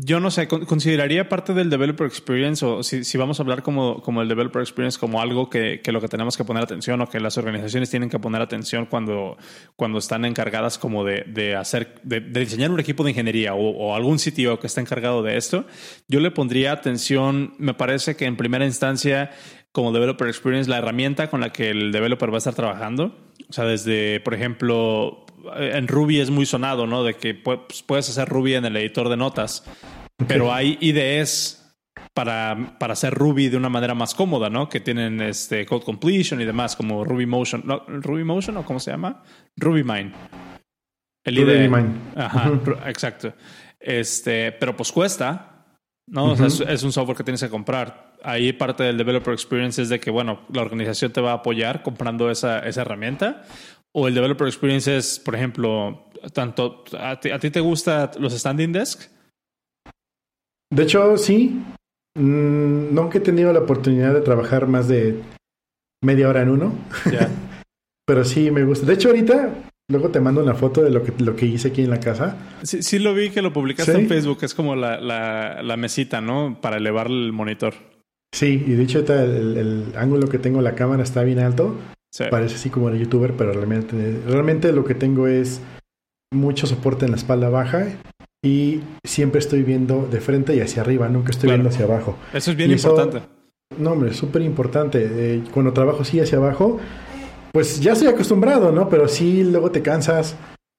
yo 0.00 0.18
no 0.18 0.30
sé, 0.30 0.48
consideraría 0.48 1.28
parte 1.28 1.54
del 1.54 1.70
developer 1.70 2.06
experience 2.06 2.64
o 2.64 2.82
si, 2.82 3.16
vamos 3.16 3.38
a 3.38 3.42
hablar 3.44 3.62
como, 3.62 4.02
como 4.02 4.20
el 4.20 4.28
developer 4.28 4.60
experience 4.60 4.98
como 4.98 5.20
algo 5.20 5.48
que, 5.48 5.80
que, 5.82 5.92
lo 5.92 6.00
que 6.00 6.08
tenemos 6.08 6.36
que 6.36 6.44
poner 6.44 6.64
atención 6.64 7.00
o 7.00 7.08
que 7.08 7.20
las 7.20 7.38
organizaciones 7.38 7.88
tienen 7.88 8.10
que 8.10 8.18
poner 8.18 8.42
atención 8.42 8.86
cuando, 8.86 9.36
cuando 9.76 9.98
están 9.98 10.24
encargadas 10.24 10.78
como 10.78 11.04
de, 11.04 11.24
de 11.28 11.54
hacer, 11.54 12.00
de, 12.02 12.20
diseñar 12.20 12.72
un 12.72 12.80
equipo 12.80 13.04
de 13.04 13.10
ingeniería 13.10 13.54
o, 13.54 13.70
o, 13.70 13.94
algún 13.94 14.18
sitio 14.18 14.58
que 14.58 14.66
está 14.66 14.80
encargado 14.80 15.22
de 15.22 15.36
esto, 15.36 15.66
yo 16.08 16.18
le 16.20 16.32
pondría 16.32 16.72
atención, 16.72 17.54
me 17.58 17.74
parece 17.74 18.16
que 18.16 18.24
en 18.24 18.36
primera 18.36 18.66
instancia 18.66 19.30
como 19.70 19.92
developer 19.92 20.26
experience 20.26 20.70
la 20.70 20.78
herramienta 20.78 21.28
con 21.28 21.40
la 21.40 21.52
que 21.52 21.70
el 21.70 21.92
developer 21.92 22.30
va 22.30 22.36
a 22.36 22.38
estar 22.38 22.54
trabajando. 22.54 23.14
O 23.48 23.52
sea, 23.52 23.64
desde, 23.64 24.20
por 24.20 24.32
ejemplo, 24.32 25.25
en 25.56 25.88
Ruby 25.88 26.20
es 26.20 26.30
muy 26.30 26.46
sonado, 26.46 26.86
¿no? 26.86 27.04
De 27.04 27.14
que 27.14 27.34
pues, 27.34 27.82
puedes 27.86 28.08
hacer 28.08 28.28
Ruby 28.28 28.54
en 28.54 28.64
el 28.64 28.76
editor 28.76 29.08
de 29.08 29.16
notas, 29.16 29.64
pero 30.26 30.52
hay 30.52 30.78
IDEs 30.80 31.62
para, 32.14 32.76
para 32.78 32.94
hacer 32.94 33.14
Ruby 33.14 33.48
de 33.48 33.56
una 33.56 33.68
manera 33.68 33.94
más 33.94 34.14
cómoda, 34.14 34.48
¿no? 34.48 34.68
Que 34.68 34.80
tienen 34.80 35.20
este 35.20 35.66
code 35.66 35.84
completion 35.84 36.40
y 36.40 36.44
demás, 36.44 36.76
como 36.76 37.04
Ruby 37.04 37.26
Motion. 37.26 37.62
¿No? 37.64 37.84
¿Ruby 37.86 38.24
Motion 38.24 38.56
o 38.56 38.64
cómo 38.64 38.80
se 38.80 38.90
llama? 38.90 39.22
RubyMine. 39.56 40.12
El 41.24 41.38
IDE. 41.38 41.70
Ajá, 42.16 42.52
exacto. 42.86 43.34
Este, 43.78 44.52
pero 44.52 44.76
pues 44.76 44.92
cuesta, 44.92 45.66
¿no? 46.06 46.32
o 46.32 46.36
sea, 46.36 46.72
es, 46.72 46.82
un 46.82 46.92
software 46.92 47.16
que 47.16 47.24
tienes 47.24 47.42
que 47.42 47.50
comprar. 47.50 48.14
Ahí 48.22 48.52
parte 48.52 48.84
del 48.84 48.96
developer 48.96 49.34
experience 49.34 49.82
es 49.82 49.88
de 49.88 50.00
que, 50.00 50.10
bueno, 50.10 50.40
la 50.52 50.62
organización 50.62 51.12
te 51.12 51.20
va 51.20 51.32
a 51.32 51.34
apoyar 51.34 51.82
comprando 51.82 52.30
esa, 52.30 52.60
esa 52.60 52.80
herramienta 52.82 53.42
o 53.98 54.06
el 54.08 54.14
developer 54.14 54.46
experience 54.46 54.94
es, 54.94 55.18
por 55.18 55.34
ejemplo, 55.34 56.10
tanto 56.34 56.84
a 56.98 57.18
ti, 57.18 57.50
te 57.50 57.60
gustan 57.60 58.10
los 58.18 58.34
standing 58.34 58.70
desk? 58.70 59.08
De 60.70 60.82
hecho, 60.82 61.16
sí. 61.16 61.62
Mm, 62.14 62.94
nunca 62.94 63.16
he 63.16 63.20
tenido 63.22 63.54
la 63.54 63.60
oportunidad 63.60 64.12
de 64.12 64.20
trabajar 64.20 64.66
más 64.66 64.86
de 64.86 65.22
media 66.04 66.28
hora 66.28 66.42
en 66.42 66.50
uno. 66.50 66.74
Pero 68.06 68.24
sí 68.24 68.50
me 68.50 68.64
gusta. 68.64 68.84
De 68.84 68.92
hecho, 68.92 69.08
ahorita 69.08 69.54
luego 69.88 70.10
te 70.10 70.20
mando 70.20 70.42
una 70.42 70.54
foto 70.54 70.82
de 70.82 70.90
lo 70.90 71.02
que, 71.02 71.12
lo 71.24 71.34
que 71.34 71.46
hice 71.46 71.68
aquí 71.68 71.82
en 71.82 71.90
la 71.90 72.00
casa. 72.00 72.36
Sí, 72.64 72.82
sí 72.82 72.98
lo 72.98 73.14
vi 73.14 73.30
que 73.30 73.40
lo 73.40 73.54
publicaste 73.54 73.92
en 73.92 74.08
Facebook. 74.08 74.40
Es 74.42 74.54
como 74.54 74.76
la, 74.76 75.00
la, 75.00 75.62
la, 75.62 75.76
mesita, 75.78 76.20
¿no? 76.20 76.58
Para 76.60 76.76
elevar 76.76 77.06
el 77.06 77.32
monitor. 77.32 77.72
Sí, 78.34 78.62
y 78.66 78.72
de 78.72 78.82
hecho 78.82 78.98
el, 78.98 79.56
el, 79.56 79.92
ángulo 79.96 80.28
que 80.28 80.38
tengo 80.38 80.60
la 80.60 80.74
cámara 80.74 81.02
está 81.02 81.22
bien 81.22 81.38
alto. 81.38 81.78
Parece 82.30 82.54
así 82.54 82.70
como 82.70 82.88
el 82.88 82.98
youtuber, 82.98 83.34
pero 83.36 83.52
realmente, 83.52 84.20
realmente 84.26 84.72
lo 84.72 84.84
que 84.84 84.94
tengo 84.94 85.26
es 85.26 85.60
mucho 86.32 86.66
soporte 86.66 87.04
en 87.04 87.12
la 87.12 87.16
espalda 87.16 87.48
baja 87.48 87.86
y 88.44 88.80
siempre 89.04 89.38
estoy 89.38 89.62
viendo 89.62 90.06
de 90.10 90.20
frente 90.20 90.54
y 90.54 90.60
hacia 90.60 90.82
arriba, 90.82 91.08
nunca 91.08 91.30
estoy 91.30 91.50
viendo 91.50 91.68
hacia 91.68 91.84
abajo. 91.84 92.16
Eso 92.32 92.52
es 92.52 92.56
bien 92.56 92.70
importante. 92.70 93.22
no, 93.78 93.92
hombre, 93.92 94.10
es 94.10 94.16
súper 94.16 94.42
importante. 94.42 95.04
Eh, 95.04 95.42
cuando 95.52 95.72
trabajo 95.72 96.02
así 96.02 96.20
hacia 96.20 96.38
abajo, 96.38 96.78
pues 97.52 97.80
ya 97.80 97.92
estoy 97.92 98.08
acostumbrado, 98.08 98.72
¿no? 98.72 98.88
Pero 98.88 99.08
sí, 99.08 99.42
luego 99.44 99.70
te 99.70 99.82
cansas 99.82 100.36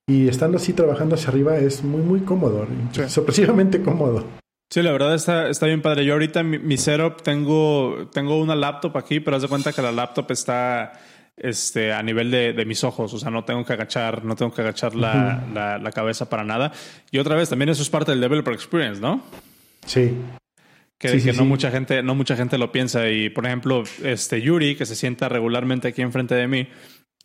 y 0.10 0.28
estando 0.28 0.58
así 0.58 0.74
trabajando 0.74 1.16
hacia 1.16 1.30
arriba 1.30 1.58
es 1.58 1.84
muy, 1.84 2.02
muy 2.02 2.22
cómodo, 2.22 2.66
sorpresivamente 3.08 3.82
cómodo. 3.82 4.24
Sí, 4.70 4.82
la 4.82 4.92
verdad 4.92 5.16
está, 5.16 5.50
está 5.50 5.66
bien 5.66 5.82
padre. 5.82 6.06
Yo 6.06 6.14
ahorita 6.14 6.44
mi, 6.44 6.60
mi, 6.60 6.78
setup 6.78 7.22
tengo, 7.22 8.10
tengo 8.14 8.38
una 8.38 8.56
laptop 8.56 8.98
aquí, 8.98 9.20
pero 9.20 9.38
haz 9.38 9.42
de 9.42 9.48
cuenta 9.48 9.72
que 9.72 9.82
la 9.82 9.92
laptop 9.92 10.32
está 10.32 10.94
este, 11.38 11.94
a 11.94 12.02
nivel 12.02 12.32
de, 12.32 12.66
mis 12.66 12.84
ojos, 12.84 13.14
o 13.14 13.20
sea, 13.20 13.30
no 13.30 13.46
tengo 13.46 13.64
que 13.64 13.74
agachar, 13.74 14.26
no 14.26 14.36
tengo 14.36 14.52
que 14.52 14.62
agachar 14.62 14.96
la, 14.96 15.80
la, 15.82 15.92
cabeza 15.92 16.30
para 16.30 16.44
nada. 16.44 16.72
Y 17.12 17.20
otra 17.20 17.36
vez, 17.36 17.50
también 17.50 17.70
eso 17.70 17.84
es 17.84 17.90
parte 17.90 18.12
del 18.12 18.22
developer 18.22 18.54
experience, 18.54 19.00
¿no? 19.00 19.24
Sí. 19.86 20.18
Que, 20.98 21.32
no 21.34 21.46
mucha 21.46 21.70
gente, 21.70 22.02
no 22.02 22.16
mucha 22.16 22.36
gente 22.36 22.58
lo 22.58 22.72
piensa. 22.72 23.10
Y 23.10 23.30
por 23.30 23.46
ejemplo, 23.46 23.84
este 24.04 24.42
Yuri, 24.42 24.76
que 24.76 24.88
se 24.88 24.96
sienta 24.96 25.30
regularmente 25.30 25.90
aquí 25.90 26.02
enfrente 26.02 26.34
de 26.34 26.48
mí, 26.48 26.68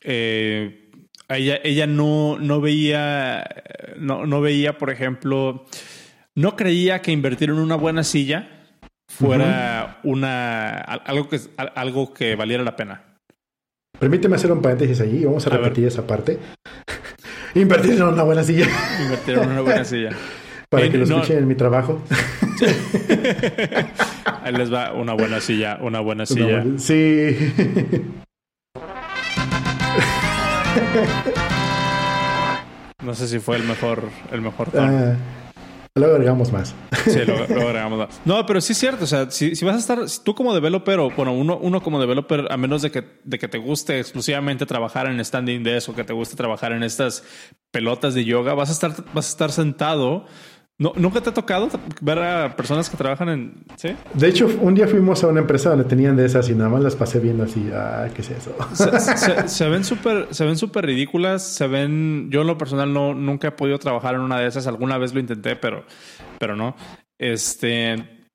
eh, 0.03 0.91
ella, 1.31 1.59
ella 1.65 1.87
no, 1.87 2.39
no 2.39 2.61
veía, 2.61 3.45
no, 3.97 4.27
no 4.27 4.43
veía, 4.43 4.77
por 4.77 4.91
ejemplo, 4.91 5.65
no 6.35 6.55
creía 6.55 7.01
que 7.01 7.13
invertir 7.13 7.49
en 7.49 7.57
una 7.57 7.77
buena 7.77 8.05
silla 8.05 8.59
fuera 9.09 10.01
una 10.05 10.79
algo 10.79 11.29
que 11.29 11.41
algo 11.57 12.13
que 12.13 12.35
valiera 12.35 12.63
la 12.63 12.77
pena. 12.77 13.12
Permíteme 14.03 14.35
hacer 14.35 14.51
un 14.51 14.61
paréntesis 14.61 15.01
allí, 15.01 15.25
vamos 15.25 15.47
a, 15.47 15.51
repetir 15.51 15.87
esa 15.87 16.05
parte. 16.05 16.37
Invertir 17.55 17.93
en 17.93 18.03
una 18.03 18.25
buena 18.25 18.43
silla. 18.43 18.67
Invertir 19.01 19.39
en 19.39 19.49
una 19.49 19.61
buena 19.61 19.85
silla. 19.85 20.11
Para 20.69 20.91
que 20.91 20.99
lo 20.99 21.05
escuchen 21.05 21.39
en 21.39 21.47
mi 21.47 21.55
trabajo. 21.55 22.03
Ahí 24.43 24.53
les 24.55 24.75
va 24.75 24.93
una 24.93 25.13
buena 25.13 25.41
silla, 25.41 25.79
una 25.81 26.01
buena 26.01 26.27
silla. 26.27 26.65
Sí. 26.79 27.37
No 33.05 33.15
sé 33.15 33.29
si 33.29 33.39
fue 33.39 33.55
el 33.55 33.63
mejor, 33.63 34.03
el 34.33 34.41
mejor 34.41 34.73
tono. 34.73 35.17
Luego 35.95 36.15
agregamos 36.15 36.51
más. 36.53 36.75
Sí, 37.05 37.21
luego, 37.27 37.43
agregamos 37.43 37.99
más. 37.99 38.21
No, 38.25 38.47
pero 38.47 38.63
sí 38.63 38.73
es 38.73 38.79
cierto. 38.79 39.05
O 39.05 39.07
sea, 39.07 39.31
si, 39.31 39.55
si 39.55 39.65
vas 39.65 39.77
a 39.77 39.79
estar, 39.79 40.09
si 40.09 40.23
tú 40.25 40.35
como 40.35 40.55
developer 40.55 40.99
o, 41.01 41.11
bueno, 41.11 41.35
uno, 41.35 41.59
uno 41.59 41.83
como 41.83 42.01
developer, 42.01 42.51
a 42.51 42.57
menos 42.57 42.81
de 42.81 42.91
que, 42.91 43.05
de 43.25 43.39
que 43.39 43.49
te 43.49 43.59
guste 43.59 44.01
exclusivamente 44.01 44.65
trabajar 44.65 45.07
en 45.07 45.23
standing 45.23 45.63
desk 45.63 45.91
o 45.91 45.95
que 45.95 46.05
te 46.05 46.15
guste 46.15 46.35
trabajar 46.35 46.73
en 46.73 46.83
estas 46.83 47.25
pelotas 47.71 48.15
de 48.15 48.25
yoga, 48.25 48.55
vas 48.55 48.71
a 48.71 48.73
estar, 48.73 48.95
vas 49.13 49.27
a 49.27 49.33
estar 49.33 49.53
sentado 49.53 50.25
no, 50.83 50.93
¿Nunca 50.97 51.21
te 51.21 51.31
ha 51.31 51.35
tocado 51.35 51.69
ver 52.01 52.19
a 52.19 52.57
personas 52.57 52.91
que 52.91 52.97
trabajan 52.97 53.29
en... 53.29 53.65
¿Sí? 53.77 53.91
De 54.15 54.27
hecho, 54.27 54.49
un 54.61 54.75
día 54.75 54.89
fuimos 54.89 55.23
a 55.23 55.29
una 55.29 55.39
empresa 55.39 55.71
donde 55.71 55.85
tenían 55.85 56.17
de 56.17 56.27
esas 56.27 56.49
y 56.51 56.57
nada 56.57 56.71
más 56.71 56.83
las 56.83 56.97
pasé 56.97 57.21
viendo 57.21 57.45
así, 57.45 57.71
ah, 57.73 58.09
¿qué 58.13 58.23
es 58.23 58.31
eso? 58.31 58.53
Se, 59.47 59.69
ven 59.69 59.85
súper 59.85 60.27
se 60.33 60.45
ven 60.45 60.59
súper 60.59 60.85
ridículas, 60.85 61.47
se 61.47 61.69
ven... 61.69 62.31
Yo 62.33 62.41
en 62.41 62.49
lo 62.49 62.59
personal 62.59 62.93
no, 62.93 63.15
nunca 63.15 63.47
he 63.47 63.53
podido 63.53 63.79
trabajar 63.79 64.17
en 64.17 64.23
una 64.23 64.41
de 64.41 64.49
esas, 64.49 64.67
alguna 64.67 64.99
vez 64.99 65.15
lo 65.15 65.21
intenté, 65.21 65.55
pero, 65.55 65.85
pero 66.41 66.57
no. 66.57 66.75
Este... 67.17 68.29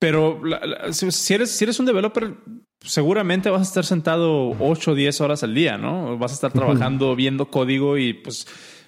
Pero 0.00 0.42
si, 0.90 1.34
eres, 1.34 1.50
si 1.52 1.64
eres 1.64 1.78
un 1.78 1.86
developer, 1.86 2.34
seguramente 2.80 3.48
vas 3.48 3.60
a 3.60 3.64
estar 3.64 3.84
sentado 3.84 4.56
8 4.58 4.90
o 4.90 4.94
10 4.96 5.20
horas 5.20 5.44
al 5.44 5.54
día, 5.54 5.78
¿no? 5.78 6.18
Vas 6.18 6.32
a 6.32 6.34
estar 6.34 6.52
trabajando, 6.52 7.14
viendo 7.14 7.48
código 7.48 7.96
y 7.96 8.14
pues, 8.14 8.46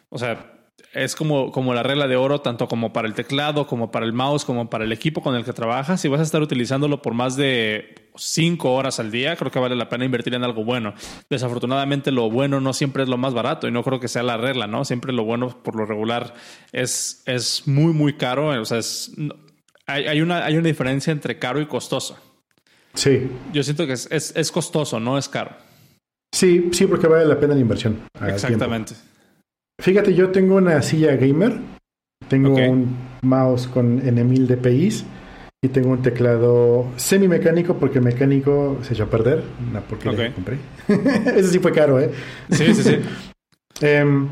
o 0.08 0.18
sea, 0.18 0.52
es 0.92 1.16
como, 1.16 1.50
como 1.52 1.72
la 1.72 1.82
regla 1.82 2.06
de 2.06 2.16
oro, 2.16 2.40
tanto 2.40 2.68
como 2.68 2.92
para 2.92 3.08
el 3.08 3.14
teclado, 3.14 3.66
como 3.66 3.90
para 3.90 4.04
el 4.04 4.12
mouse, 4.12 4.44
como 4.44 4.68
para 4.68 4.84
el 4.84 4.92
equipo 4.92 5.22
con 5.22 5.34
el 5.34 5.44
que 5.44 5.52
trabajas. 5.52 6.00
Si 6.00 6.08
vas 6.08 6.20
a 6.20 6.24
estar 6.24 6.42
utilizándolo 6.42 7.00
por 7.00 7.14
más 7.14 7.36
de 7.36 8.10
cinco 8.14 8.74
horas 8.74 9.00
al 9.00 9.10
día, 9.10 9.36
creo 9.36 9.50
que 9.50 9.58
vale 9.58 9.74
la 9.74 9.88
pena 9.88 10.04
invertir 10.04 10.34
en 10.34 10.44
algo 10.44 10.64
bueno. 10.64 10.94
Desafortunadamente, 11.30 12.10
lo 12.10 12.30
bueno 12.30 12.60
no 12.60 12.74
siempre 12.74 13.02
es 13.02 13.08
lo 13.08 13.16
más 13.16 13.32
barato 13.32 13.66
y 13.66 13.70
no 13.70 13.82
creo 13.82 14.00
que 14.00 14.08
sea 14.08 14.22
la 14.22 14.36
regla, 14.36 14.66
¿no? 14.66 14.84
Siempre 14.84 15.12
lo 15.12 15.24
bueno, 15.24 15.62
por 15.62 15.76
lo 15.76 15.86
regular, 15.86 16.34
es, 16.72 17.22
es 17.26 17.66
muy, 17.66 17.94
muy 17.94 18.14
caro. 18.14 18.48
O 18.60 18.64
sea, 18.66 18.78
es, 18.78 19.12
hay, 19.86 20.06
hay, 20.06 20.20
una, 20.20 20.44
hay 20.44 20.56
una 20.56 20.68
diferencia 20.68 21.10
entre 21.10 21.38
caro 21.38 21.60
y 21.60 21.66
costoso. 21.66 22.18
Sí. 22.94 23.30
Yo 23.54 23.62
siento 23.62 23.86
que 23.86 23.94
es, 23.94 24.08
es, 24.10 24.36
es 24.36 24.52
costoso, 24.52 25.00
no 25.00 25.16
es 25.16 25.28
caro. 25.28 25.56
Sí, 26.32 26.68
sí, 26.72 26.86
porque 26.86 27.06
vale 27.06 27.24
la 27.24 27.40
pena 27.40 27.54
la 27.54 27.60
inversión. 27.60 28.00
Exactamente. 28.26 28.94
Fíjate, 29.80 30.14
yo 30.14 30.30
tengo 30.30 30.56
una 30.56 30.80
silla 30.82 31.16
gamer, 31.16 31.58
tengo 32.28 32.54
un 32.54 32.96
mouse 33.22 33.66
con 33.66 34.00
N1000 34.00 34.46
DPIs 34.46 35.04
y 35.64 35.68
tengo 35.68 35.90
un 35.90 36.02
teclado 36.02 36.86
semi 36.96 37.28
mecánico 37.28 37.76
porque 37.76 37.98
el 37.98 38.04
mecánico 38.04 38.78
se 38.82 38.94
echó 38.94 39.04
a 39.04 39.10
perder, 39.10 39.42
una 39.70 39.80
porquería 39.80 40.28
que 40.28 40.34
compré. 40.34 40.58
Ese 41.36 41.48
sí 41.48 41.58
fue 41.58 41.72
caro, 41.72 42.00
¿eh? 42.00 42.10
Sí, 42.50 42.74
sí, 42.74 42.82
sí. 42.82 42.98
Em, 43.80 44.28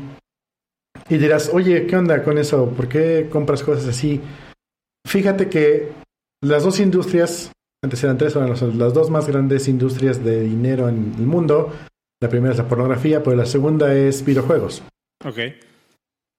y 1.09 1.17
dirás, 1.17 1.49
oye, 1.51 1.85
¿qué 1.87 1.97
onda 1.97 2.23
con 2.23 2.37
eso? 2.37 2.69
¿Por 2.69 2.87
qué 2.87 3.27
compras 3.29 3.63
cosas 3.63 3.87
así? 3.87 4.21
Fíjate 5.05 5.49
que 5.49 5.89
las 6.41 6.63
dos 6.63 6.79
industrias, 6.79 7.51
antes 7.83 8.03
eran 8.03 8.17
tres, 8.17 8.35
ahora 8.35 8.49
las 8.49 8.93
dos 8.93 9.09
más 9.09 9.27
grandes 9.27 9.67
industrias 9.67 10.23
de 10.23 10.43
dinero 10.43 10.87
en 10.87 11.13
el 11.17 11.25
mundo. 11.25 11.73
La 12.21 12.29
primera 12.29 12.53
es 12.53 12.59
la 12.59 12.67
pornografía, 12.67 13.23
pero 13.23 13.35
la 13.35 13.45
segunda 13.45 13.93
es 13.93 14.23
videojuegos. 14.23 14.83
Ok. 15.25 15.37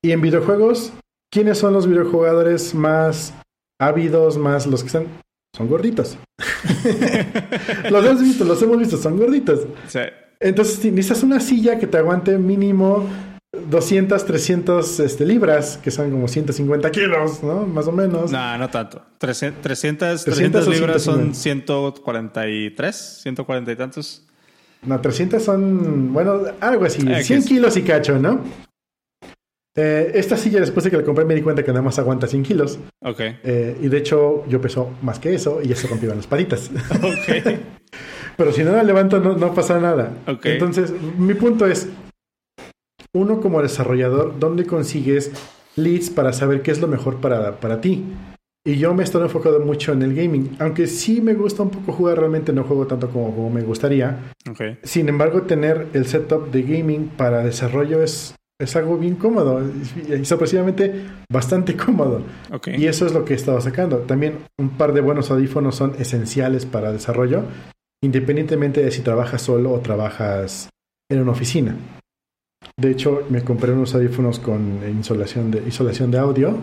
Y 0.05 0.11
en 0.11 0.20
videojuegos, 0.20 0.93
¿quiénes 1.30 1.59
son 1.59 1.72
los 1.72 1.87
videojugadores 1.87 2.74
más 2.74 3.35
ávidos, 3.80 4.37
más 4.37 4.66
los 4.66 4.83
que 4.83 4.89
están? 4.89 5.07
Son 5.57 5.68
gorditos. 5.68 6.18
los 7.91 8.05
hemos 8.05 8.22
visto, 8.22 8.45
los 8.45 8.62
hemos 8.62 8.78
visto, 8.78 8.97
son 8.97 9.18
gorditos. 9.18 9.61
Sí. 9.89 10.01
Entonces 10.41 10.85
necesitas 10.85 11.22
una 11.22 11.39
silla 11.39 11.78
que 11.78 11.87
te 11.87 11.99
aguante 11.99 12.37
mínimo 12.39 13.07
200, 13.53 14.24
300 14.24 15.01
este, 15.01 15.26
libras, 15.26 15.76
que 15.76 15.91
son 15.91 16.11
como 16.11 16.26
150 16.26 16.91
kilos, 16.91 17.43
¿no? 17.43 17.66
Más 17.66 17.87
o 17.87 17.93
menos. 17.93 18.33
No, 18.33 18.59
no 18.59 18.70
tanto. 18.70 19.03
300, 19.18 19.62
300, 19.62 20.24
300 20.24 20.68
libras 20.68 21.03
son 21.03 21.35
143, 21.35 23.20
140 23.22 23.72
y 23.72 23.76
tantos. 23.76 24.26
No, 24.83 25.01
300 25.01 25.43
son, 25.43 26.12
bueno, 26.12 26.41
algo 26.61 26.87
así, 26.87 27.03
100 27.03 27.45
kilos 27.45 27.76
y 27.76 27.83
cacho, 27.83 28.18
¿no? 28.18 28.41
Eh, 29.75 30.12
esta 30.14 30.37
silla, 30.37 30.61
después 30.61 30.85
de 30.85 30.91
que 30.91 30.99
la 30.99 31.03
compré, 31.03 31.25
me 31.25 31.35
di 31.35 31.41
cuenta 31.43 31.62
que 31.62 31.70
nada 31.73 31.83
más 31.83 31.99
aguanta 31.99 32.27
100 32.27 32.43
kilos. 32.43 32.79
Ok. 33.01 33.20
Eh, 33.20 33.79
y 33.81 33.89
de 33.89 33.99
hecho, 33.99 34.45
yo 34.47 34.61
peso 34.61 34.91
más 35.01 35.18
que 35.18 35.35
eso 35.35 35.61
y 35.62 35.68
ya 35.68 35.77
se 35.77 35.87
rompieron 35.89 36.18
las 36.18 36.27
patitas. 36.27 36.70
Ok. 37.03 37.57
Pero 38.37 38.53
si 38.53 38.64
no 38.64 38.73
la 38.73 38.83
levanto, 38.83 39.20
no, 39.20 39.37
no 39.37 39.55
pasa 39.55 39.79
nada. 39.79 40.14
Ok. 40.27 40.47
Entonces, 40.47 40.93
mi 41.18 41.35
punto 41.35 41.66
es: 41.66 41.89
uno 43.14 43.41
como 43.41 43.61
desarrollador, 43.61 44.39
¿dónde 44.39 44.64
consigues 44.64 45.31
leads 45.77 46.11
para 46.11 46.33
saber 46.33 46.62
qué 46.62 46.70
es 46.70 46.81
lo 46.81 46.89
mejor 46.89 47.20
para, 47.20 47.61
para 47.61 47.81
ti? 47.81 48.05
Y 48.64 48.77
yo 48.77 48.95
me 48.95 49.03
estoy 49.03 49.23
enfocado 49.23 49.61
mucho 49.61 49.93
en 49.93 50.03
el 50.03 50.14
gaming. 50.14 50.57
Aunque 50.61 50.87
sí 50.87 51.20
me 51.20 51.35
gusta 51.35 51.62
un 51.62 51.70
poco 51.70 51.93
jugar, 51.93 52.18
realmente 52.18 52.53
no 52.53 52.62
juego 52.64 52.87
tanto 52.87 53.11
como, 53.11 53.35
como 53.35 53.51
me 53.51 53.62
gustaría. 53.62 54.33
Ok. 54.49 54.79
Sin 54.83 55.09
embargo, 55.09 55.43
tener 55.43 55.89
el 55.95 56.07
setup 56.07 56.51
de 56.51 56.62
gaming 56.62 57.09
para 57.09 57.43
desarrollo 57.43 58.03
es, 58.03 58.35
es 58.62 58.76
algo 58.76 58.96
bien 58.96 59.16
cómodo 59.16 59.60
y 60.08 60.24
sorpresivamente 60.24 61.04
bastante 61.30 61.76
cómodo. 61.84 62.22
Y 62.66 62.86
eso 62.86 63.06
es 63.06 63.12
lo 63.12 63.24
que 63.24 63.34
he 63.34 63.36
estado 63.36 63.60
sacando. 63.60 63.98
También 63.98 64.38
un 64.58 64.70
par 64.70 64.92
de 64.92 65.00
buenos 65.00 65.30
audífonos 65.30 65.74
son 65.74 65.94
esenciales 65.98 66.66
para 66.66 66.92
desarrollo, 66.92 67.44
independientemente 68.02 68.82
de 68.82 68.90
si 68.90 69.02
trabajas 69.02 69.42
solo 69.42 69.72
o 69.72 69.80
trabajas 69.80 70.68
en 71.10 71.20
una 71.20 71.32
oficina. 71.32 71.76
De 72.76 72.90
hecho, 72.90 73.26
me 73.28 73.42
compré 73.42 73.72
unos 73.72 73.94
audífonos 73.94 74.38
con 74.38 74.80
insolación 74.88 75.50
de, 75.50 75.66
isolación 75.68 76.10
de 76.10 76.18
audio. 76.18 76.56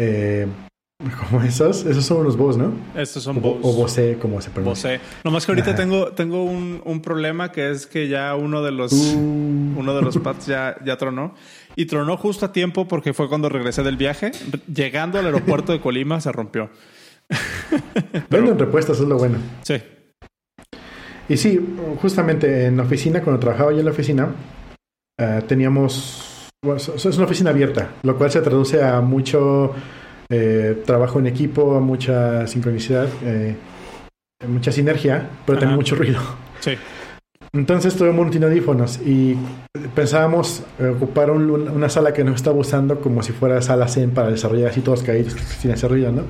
eh, 0.00 0.46
como 1.30 1.42
esos. 1.42 1.84
Esos 1.84 2.04
son 2.04 2.18
unos 2.18 2.36
Bose, 2.36 2.58
¿no? 2.58 2.72
Estos 2.94 3.22
son 3.22 3.40
Bo- 3.40 3.54
Bose. 3.56 3.68
o 3.68 3.72
Bose, 3.72 4.18
como 4.20 4.40
se 4.40 4.50
pronuncia. 4.50 4.90
Bose. 4.92 5.00
Nomás 5.24 5.44
que 5.46 5.52
ahorita 5.52 5.70
Ajá. 5.70 5.76
tengo, 5.80 6.12
tengo 6.12 6.44
un, 6.44 6.80
un 6.84 7.00
problema 7.02 7.52
que 7.52 7.70
es 7.70 7.86
que 7.86 8.08
ya 8.08 8.34
uno 8.36 8.62
de 8.62 8.72
los... 8.72 8.92
Uh, 8.92 9.52
Uno 9.74 9.94
de 9.96 10.02
los 10.02 10.18
pads 10.18 10.46
ya, 10.46 10.76
ya 10.84 10.96
tronó. 10.98 11.34
Y 11.76 11.86
tronó 11.86 12.16
justo 12.18 12.44
a 12.46 12.52
tiempo 12.52 12.86
porque 12.86 13.12
fue 13.14 13.28
cuando 13.28 13.48
regresé 13.48 13.82
del 13.82 13.96
viaje. 13.96 14.30
Llegando 14.72 15.18
al 15.18 15.24
aeropuerto 15.26 15.72
de 15.72 15.80
Colima 15.80 16.20
se 16.20 16.30
rompió. 16.30 16.68
Venden 18.30 18.58
repuestos, 18.58 19.00
es 19.00 19.06
lo 19.08 19.16
bueno. 19.16 19.38
Sí. 19.62 19.76
Y 21.28 21.36
sí, 21.36 21.58
justamente 22.00 22.66
en 22.66 22.76
la 22.76 22.82
oficina, 22.82 23.22
cuando 23.22 23.40
trabajaba 23.40 23.72
yo 23.72 23.78
en 23.78 23.84
la 23.86 23.90
oficina, 23.92 24.28
eh, 25.18 25.40
teníamos. 25.48 26.48
Bueno, 26.64 26.76
es 26.76 27.04
una 27.16 27.24
oficina 27.24 27.50
abierta, 27.50 27.92
lo 28.02 28.16
cual 28.16 28.30
se 28.30 28.40
traduce 28.42 28.82
a 28.84 29.00
mucho 29.00 29.74
eh, 30.32 30.82
trabajo 30.86 31.18
en 31.18 31.26
equipo, 31.26 31.78
mucha 31.80 32.46
sincronicidad, 32.46 33.06
eh, 33.24 33.54
mucha 34.48 34.72
sinergia, 34.72 35.28
pero 35.46 35.58
también 35.58 35.76
mucho 35.76 35.94
ruido. 35.94 36.18
Sí. 36.60 36.72
Entonces 37.54 37.94
tuvimos 37.94 38.18
un 38.18 38.24
montón 38.24 38.40
de 38.40 38.46
audífonos 38.46 38.98
y 39.04 39.36
pensábamos 39.94 40.62
ocupar 40.96 41.30
un- 41.30 41.50
un- 41.50 41.68
una 41.68 41.88
sala 41.90 42.14
que 42.14 42.24
nos 42.24 42.36
estaba 42.36 42.56
usando 42.56 42.98
como 43.00 43.22
si 43.22 43.32
fuera 43.32 43.60
sala 43.60 43.88
Zen 43.88 44.12
para 44.12 44.30
desarrollar 44.30 44.70
así 44.70 44.80
todos 44.80 45.02
caídos 45.02 45.34
sin 45.60 45.70
hacer 45.70 45.90
ruido, 45.90 46.10
¿no? 46.12 46.22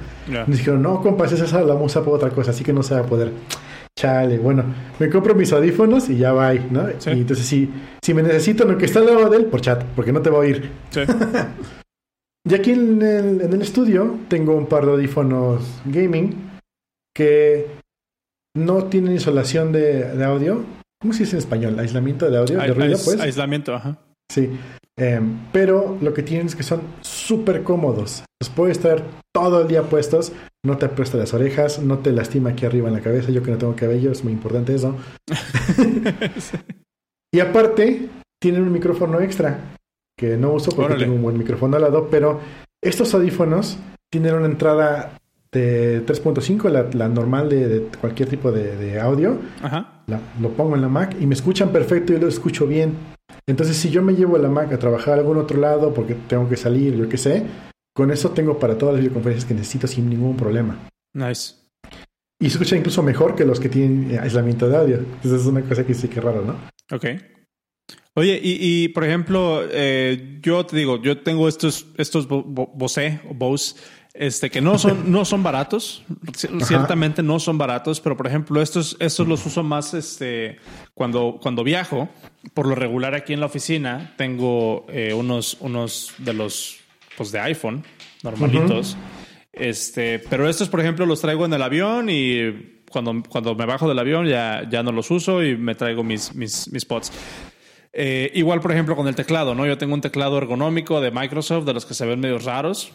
Nos 0.49 0.59
dijeron, 0.59 0.83
no, 0.83 1.01
compas, 1.01 1.31
esa 1.31 1.47
sala 1.47 1.63
la 1.65 1.75
vamos 1.75 1.95
a 1.95 2.01
usar 2.01 2.03
para 2.05 2.17
otra 2.17 2.31
cosa, 2.31 2.51
así 2.51 2.65
que 2.65 2.73
no 2.73 2.83
se 2.83 2.95
va 2.95 3.01
a 3.03 3.07
poder. 3.07 3.31
Chale, 3.97 4.39
bueno, 4.39 4.65
me 4.99 5.09
compro 5.11 5.35
mis 5.37 5.53
audífonos 5.53 6.09
y 6.09 6.17
ya 6.17 6.33
va, 6.33 6.53
¿no? 6.55 6.87
Sí. 6.99 7.11
Y 7.11 7.21
entonces, 7.21 7.47
si, 7.47 7.71
si 8.03 8.15
me 8.15 8.23
necesito 8.23 8.65
lo 8.65 8.77
que 8.77 8.87
está 8.87 8.99
al 8.99 9.07
lado 9.07 9.29
de 9.29 9.37
él, 9.37 9.45
por 9.45 9.61
chat, 9.61 9.85
porque 9.95 10.13
no 10.13 10.23
te 10.23 10.31
va 10.31 10.39
a 10.39 10.41
oír. 10.41 10.71
Sí. 10.91 11.01
Y 12.45 12.55
aquí 12.55 12.73
en 12.73 13.01
el, 13.03 13.41
en 13.41 13.53
el 13.53 13.63
estudio 13.63 14.19
tengo 14.29 14.57
un 14.57 14.67
par 14.67 14.85
de 14.85 14.93
audífonos 14.93 15.63
gaming 15.85 16.51
que 17.15 17.67
no 18.57 18.85
tienen 18.85 19.13
insolación 19.13 19.73
de, 19.73 20.17
de 20.17 20.25
audio. 20.25 20.65
¿Cómo 21.01 21.13
se 21.13 21.21
dice 21.25 21.37
en 21.37 21.39
español? 21.39 21.79
Aislamiento 21.79 22.31
de 22.31 22.39
audio, 22.39 22.59
de 22.59 22.63
Ais- 22.65 22.75
ruido, 22.75 22.99
pues. 23.05 23.21
Aislamiento, 23.21 23.75
ajá. 23.75 23.99
Sí. 24.31 24.51
Em, 24.99 25.39
pero 25.53 25.97
lo 26.03 26.13
que 26.13 26.23
tienen 26.23 26.47
es 26.47 26.55
que 26.57 26.63
son 26.63 26.83
súper 27.01 27.63
cómodos. 27.63 28.25
Los 28.41 28.51
puedes 28.51 28.77
estar 28.77 29.03
todo 29.35 29.63
el 29.63 29.69
día 29.69 29.85
puestos. 29.85 30.33
No 30.65 30.77
te 30.79 30.87
apuesta 30.87 31.17
las 31.19 31.35
orejas, 31.35 31.81
no 31.81 31.99
te 32.01 32.13
lastima 32.13 32.51
aquí 32.51 32.67
arriba 32.67 32.89
en 32.89 32.95
la 32.95 33.01
cabeza. 33.01 33.31
Yo 33.31 33.43
que 33.43 33.51
no 33.53 33.59
tengo 33.59 33.75
cabello, 33.77 34.13
es 34.13 34.23
muy 34.23 34.33
importante 34.33 34.75
eso. 34.75 34.97
y 37.35 37.41
aparte, 37.41 38.09
tienen 38.41 38.63
un 38.63 38.73
micrófono 38.73 39.21
extra 39.21 39.59
que 40.29 40.37
no 40.37 40.53
uso 40.53 40.71
porque 40.71 40.93
Órale. 40.93 41.05
tengo 41.05 41.17
un 41.17 41.23
buen 41.23 41.37
micrófono 41.37 41.77
al 41.77 41.83
lado. 41.83 42.09
Pero 42.11 42.41
estos 42.81 43.13
audífonos 43.15 43.77
tienen 44.11 44.35
una 44.35 44.47
entrada 44.47 45.19
de 45.53 46.05
3.5, 46.07 46.71
la, 46.71 46.85
la 46.95 47.09
normal 47.09 47.49
de, 47.49 47.69
de 47.69 47.81
cualquier 48.01 48.29
tipo 48.29 48.51
de, 48.53 48.77
de 48.77 49.01
audio. 49.01 49.39
Ajá. 49.63 50.05
La- 50.07 50.21
lo 50.41 50.51
pongo 50.51 50.75
en 50.77 50.83
la 50.83 50.89
Mac 50.89 51.17
y 51.21 51.27
me 51.27 51.35
escuchan 51.35 51.71
perfecto 51.71 52.13
y 52.13 52.19
lo 52.19 52.29
escucho 52.29 52.67
bien. 52.67 52.95
Entonces, 53.47 53.77
si 53.77 53.91
yo 53.91 54.03
me 54.03 54.15
llevo 54.15 54.39
la 54.39 54.49
Mac 54.49 54.73
a 54.73 54.79
trabajar 54.79 55.15
a 55.15 55.21
algún 55.21 55.37
otro 55.39 55.59
lado 55.59 55.93
porque 55.93 56.15
tengo 56.29 56.49
que 56.49 56.57
salir, 56.57 56.95
yo 56.97 57.09
qué 57.09 57.17
sé, 57.19 57.43
con 57.95 58.11
eso 58.11 58.31
tengo 58.31 58.59
para 58.59 58.79
todas 58.79 58.95
las 58.95 59.01
videoconferencias 59.03 59.47
que 59.47 59.55
necesito 59.55 59.87
sin 59.87 60.09
ningún 60.09 60.37
problema. 60.37 60.79
Nice. 61.15 61.55
Y 62.41 62.47
se 62.51 62.55
escucha 62.57 62.77
incluso 62.77 63.03
mejor 63.03 63.35
que 63.35 63.45
los 63.45 63.61
que 63.61 63.69
tienen 63.69 64.11
eh, 64.11 64.19
aislamiento 64.19 64.69
de 64.69 64.77
audio. 64.77 64.97
Entonces, 64.97 65.43
es 65.43 65.47
una 65.47 65.61
cosa 65.63 65.85
que 65.85 65.95
sí 65.95 66.09
que 66.09 66.19
es 66.19 66.25
raro, 66.25 66.43
¿no? 66.45 66.57
Ok. 66.97 67.05
Oye, 68.15 68.39
y, 68.43 68.59
y, 68.85 68.89
por 68.89 69.05
ejemplo, 69.05 69.63
eh, 69.71 70.39
yo 70.43 70.67
te 70.67 70.77
digo, 70.77 71.01
yo 71.01 71.19
tengo 71.23 71.49
estos, 71.49 71.87
estos 71.97 72.29
Bo- 72.29 72.43
Bo- 72.43 72.71
Bose 72.75 73.21
o 73.31 73.33
Bose, 73.35 73.75
este, 74.13 74.51
que 74.51 74.61
no 74.61 74.79
son, 74.79 75.11
no 75.11 75.25
son 75.25 75.43
baratos. 75.43 76.05
Ciertamente 76.67 77.23
no 77.23 77.41
son 77.41 77.57
baratos, 77.57 78.01
pero 78.01 78.15
por 78.15 78.27
ejemplo, 78.27 78.61
estos, 78.61 78.97
estos 79.01 79.27
los 79.27 79.47
uso 79.47 79.63
más, 79.63 79.95
este, 79.95 80.59
cuando, 80.93 81.39
cuando 81.41 81.65
viajo. 81.65 82.11
Por 82.53 82.67
lo 82.67 82.75
regular 82.75 83.15
aquí 83.15 83.33
en 83.33 83.41
la 83.41 83.47
oficina 83.47 84.13
tengo 84.19 84.85
eh, 84.91 85.15
unos, 85.15 85.57
unos 85.61 86.13
de 86.19 86.35
los, 86.35 86.81
pues 87.17 87.33
de 87.33 87.41
iPhone, 87.41 87.83
normalitos. 88.23 88.99
Este, 89.55 90.19
pero 90.19 90.47
estos, 90.49 90.69
por 90.69 90.81
ejemplo, 90.81 91.07
los 91.07 91.21
traigo 91.23 91.47
en 91.47 91.53
el 91.55 91.63
avión 91.63 92.09
y 92.11 92.83
cuando, 92.91 93.23
cuando 93.29 93.55
me 93.55 93.65
bajo 93.65 93.89
del 93.89 93.99
avión 93.99 94.27
ya, 94.27 94.69
ya 94.69 94.83
no 94.83 94.93
los 94.93 95.11
uso 95.11 95.43
y 95.43 95.57
me 95.57 95.75
traigo 95.75 96.05
mis, 96.05 96.35
mis, 96.35 96.71
mis 96.71 96.85
pods. 96.85 97.11
Eh, 97.93 98.31
igual, 98.35 98.61
por 98.61 98.73
ejemplo, 98.73 98.97
con 98.97 99.07
el 99.07 99.15
teclado, 99.15 99.55
¿no? 99.55 99.67
Yo 99.67 99.77
tengo 99.77 99.95
un 99.95 100.01
teclado 100.01 100.39
ergonómico 100.39 101.01
de 101.01 101.11
Microsoft, 101.11 101.67
de 101.67 101.75
los 101.75 101.85
que 101.85 101.95
se 101.95 102.07
ven 102.07 102.21
medio 102.21 102.39
raros. 102.39 102.93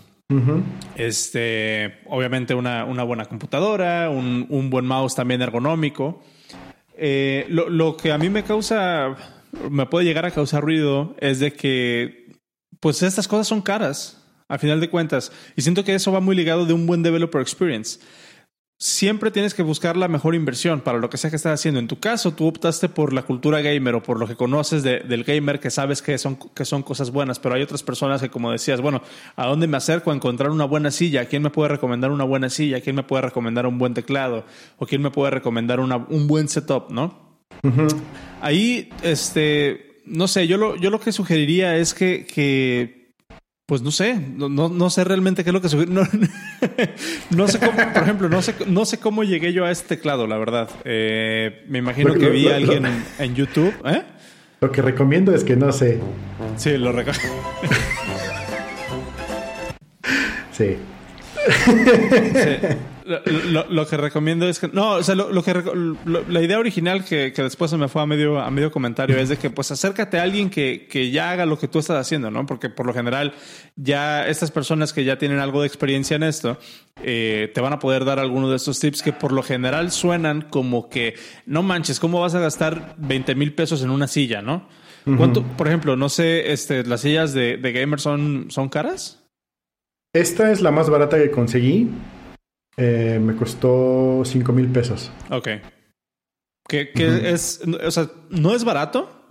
Este, 0.96 2.00
obviamente 2.08 2.54
una, 2.54 2.84
una 2.84 3.04
buena 3.04 3.26
computadora, 3.26 4.10
un, 4.10 4.46
un 4.50 4.70
buen 4.70 4.86
mouse 4.86 5.16
también 5.16 5.42
ergonómico. 5.42 6.22
Eh, 6.98 7.46
lo, 7.48 7.70
lo 7.70 7.96
que 7.96 8.12
a 8.12 8.18
mí 8.18 8.28
me 8.30 8.44
causa, 8.44 9.16
me 9.70 9.86
puede 9.86 10.06
llegar 10.06 10.26
a 10.26 10.32
causar 10.32 10.64
ruido 10.64 11.16
es 11.20 11.40
de 11.40 11.54
que, 11.54 12.36
pues 12.82 13.04
estas 13.04 13.28
cosas 13.28 13.48
son 13.48 13.62
caras, 13.62 14.22
a 14.50 14.58
final 14.58 14.82
de 14.82 14.90
cuentas. 14.90 15.32
Y 15.56 15.62
siento 15.62 15.84
que 15.84 15.96
eso 15.96 16.12
va 16.12 16.20
muy 16.20 16.36
ligado 16.36 16.66
de 16.66 16.74
un 16.74 16.88
buen 16.88 17.04
developer 17.04 17.40
experience. 17.40 18.00
Siempre 18.80 19.32
tienes 19.32 19.56
que 19.56 19.64
buscar 19.64 19.98
la 19.98 20.08
mejor 20.08 20.36
inversión 20.36 20.82
para 20.82 21.00
lo 21.00 21.10
que 21.10 21.18
sea 21.18 21.32
que 21.32 21.38
estés 21.38 21.52
haciendo. 21.52 21.80
En 21.80 21.88
tu 21.88 22.00
caso, 22.00 22.34
tú 22.34 22.46
optaste 22.46 22.88
por 22.90 23.12
la 23.12 23.24
cultura 23.24 23.60
gamer 23.62 23.96
o 23.96 24.04
por 24.04 24.20
lo 24.20 24.28
que 24.28 24.36
conoces 24.36 24.84
de- 24.84 25.00
del 25.00 25.24
gamer 25.24 25.60
que 25.60 25.72
sabes 25.72 26.04
que 26.04 26.16
son, 26.20 26.38
que 26.54 26.64
son 26.64 26.84
cosas 26.84 27.10
buenas, 27.10 27.40
pero 27.40 27.56
hay 27.56 27.64
otras 27.64 27.82
personas 27.82 28.22
que, 28.22 28.30
como 28.30 28.52
decías, 28.52 28.80
bueno, 28.80 29.02
¿a 29.36 29.48
dónde 29.48 29.66
me 29.66 29.78
acerco 29.78 30.12
a 30.12 30.16
encontrar 30.16 30.52
una 30.52 30.66
buena 30.66 30.92
silla? 30.92 31.26
¿Quién 31.26 31.42
me 31.42 31.50
puede 31.50 31.70
recomendar 31.70 32.12
una 32.12 32.24
buena 32.24 32.52
silla? 32.52 32.80
¿Quién 32.82 32.96
me 32.96 33.02
puede 33.02 33.24
recomendar 33.24 33.66
un 33.66 33.80
buen 33.80 33.96
teclado? 33.96 34.46
¿O 34.78 34.86
quién 34.86 35.02
me 35.02 35.10
puede 35.10 35.32
recomendar 35.32 35.80
una- 35.80 35.98
un 35.98 36.28
buen 36.28 36.48
setup? 36.48 36.92
¿No? 36.92 37.40
Ahí, 38.42 38.90
este, 39.02 40.02
no 40.06 40.28
sé, 40.28 40.46
yo 40.48 40.58
lo, 40.58 40.76
yo 40.76 40.92
lo 40.92 41.00
que 41.00 41.12
sugeriría 41.12 41.76
es 41.78 41.96
que, 41.96 42.28
que 42.28 43.07
pues 43.68 43.82
no 43.82 43.92
sé, 43.92 44.16
no, 44.16 44.48
no, 44.48 44.70
no 44.70 44.90
sé 44.90 45.04
realmente 45.04 45.44
qué 45.44 45.50
es 45.50 45.54
lo 45.54 45.62
que 45.62 45.68
sugiero. 45.70 45.92
No, 47.30 47.44
no 47.44 47.48
sé 47.50 47.60
cómo, 47.60 47.74
por 47.94 48.02
ejemplo, 48.02 48.30
no 48.30 48.42
sé, 48.42 48.56
no 48.66 48.86
sé 48.86 48.98
cómo 48.98 49.24
llegué 49.24 49.52
yo 49.52 49.66
a 49.66 49.72
este 49.72 49.98
teclado, 49.98 50.26
la 50.26 50.38
verdad. 50.38 50.70
Eh, 50.86 51.66
me 51.68 51.80
imagino 51.80 52.14
que 52.14 52.30
vi 52.30 52.48
a 52.48 52.56
alguien 52.56 52.86
en, 52.86 53.04
en 53.20 53.36
YouTube. 53.36 53.74
¿Eh? 53.86 54.04
Lo 54.62 54.72
que 54.72 54.82
recomiendo 54.82 55.36
es 55.36 55.44
que 55.44 55.58
no 55.58 55.72
sé. 55.74 56.00
Sí, 56.56 56.78
lo 56.78 56.92
recuerdo. 56.92 57.22
Sí. 60.54 60.76
Sí. 62.34 62.78
Lo, 63.08 63.22
lo- 63.52 63.66
lo 63.70 63.88
que 63.88 63.96
recomiendo 63.96 64.48
es 64.50 64.60
que 64.60 64.68
no, 64.68 64.92
o 64.96 65.04
sea, 65.04 65.16
lo, 65.16 65.32
lo 65.32 65.42
que 65.42 65.54
la 66.28 66.42
idea 66.42 66.60
original 66.60 67.06
que, 67.06 67.32
que 67.32 67.42
después 67.42 67.72
se 67.72 67.78
me 67.78 67.88
fue 67.88 68.02
a 68.02 68.06
medio 68.06 68.40
a 68.40 68.52
medio 68.52 68.70
comentario 68.70 69.18
es 69.18 69.30
de 69.30 69.38
que 69.38 69.50
pues 69.50 69.72
acércate 69.72 70.20
a 70.20 70.24
alguien 70.24 70.50
que, 70.50 70.88
que 70.90 71.10
ya 71.10 71.32
haga 71.32 71.46
lo 71.46 71.58
que 71.58 71.68
tú 71.70 71.80
estás 71.80 71.98
haciendo, 71.98 72.30
¿no? 72.32 72.46
Porque 72.46 72.70
por 72.70 72.86
lo 72.86 72.94
general 72.94 73.34
ya 73.78 74.28
estas 74.28 74.52
personas 74.52 74.92
que 74.92 75.06
ya 75.06 75.18
tienen 75.18 75.40
algo 75.40 75.62
de 75.62 75.68
experiencia 75.68 76.16
en 76.16 76.24
esto 76.24 76.58
eh, 77.02 77.50
te 77.56 77.62
van 77.62 77.72
a 77.74 77.80
poder 77.80 78.04
dar 78.04 78.20
algunos 78.20 78.50
de 78.50 78.58
estos 78.58 78.80
tips 78.80 79.02
que 79.02 79.14
por 79.14 79.32
lo 79.32 79.42
general 79.42 79.92
suenan 79.92 80.42
como 80.42 80.90
que 80.90 81.16
no 81.46 81.64
manches, 81.64 82.00
¿cómo 82.02 82.20
vas 82.20 82.36
a 82.36 82.40
gastar 82.40 82.96
20 82.98 83.36
mil 83.36 83.54
pesos 83.54 83.82
en 83.84 83.90
una 83.90 84.08
silla, 84.08 84.42
no? 84.42 84.68
¿Cuánto, 85.18 85.42
por 85.44 85.68
ejemplo, 85.68 85.96
no 85.96 86.10
sé, 86.10 86.52
este, 86.52 86.84
las 86.84 87.00
sillas 87.00 87.34
de, 87.34 87.56
de 87.56 87.72
gamer 87.72 88.02
son, 88.02 88.48
son 88.50 88.68
caras? 88.68 89.24
Esta 90.14 90.52
es 90.52 90.60
la 90.62 90.72
más 90.72 90.90
barata 90.90 91.18
que 91.18 91.32
conseguí. 91.32 91.88
Eh, 92.78 93.20
me 93.22 93.36
costó 93.36 94.22
5 94.24 94.54
mil 94.54 94.68
pesos. 94.68 95.12
Ok. 95.32 95.48
Que, 96.68 96.92
que 96.92 97.32
es, 97.32 97.62
o 97.84 97.92
sea, 97.92 98.10
no 98.30 98.54
es 98.54 98.64
barato, 98.64 99.28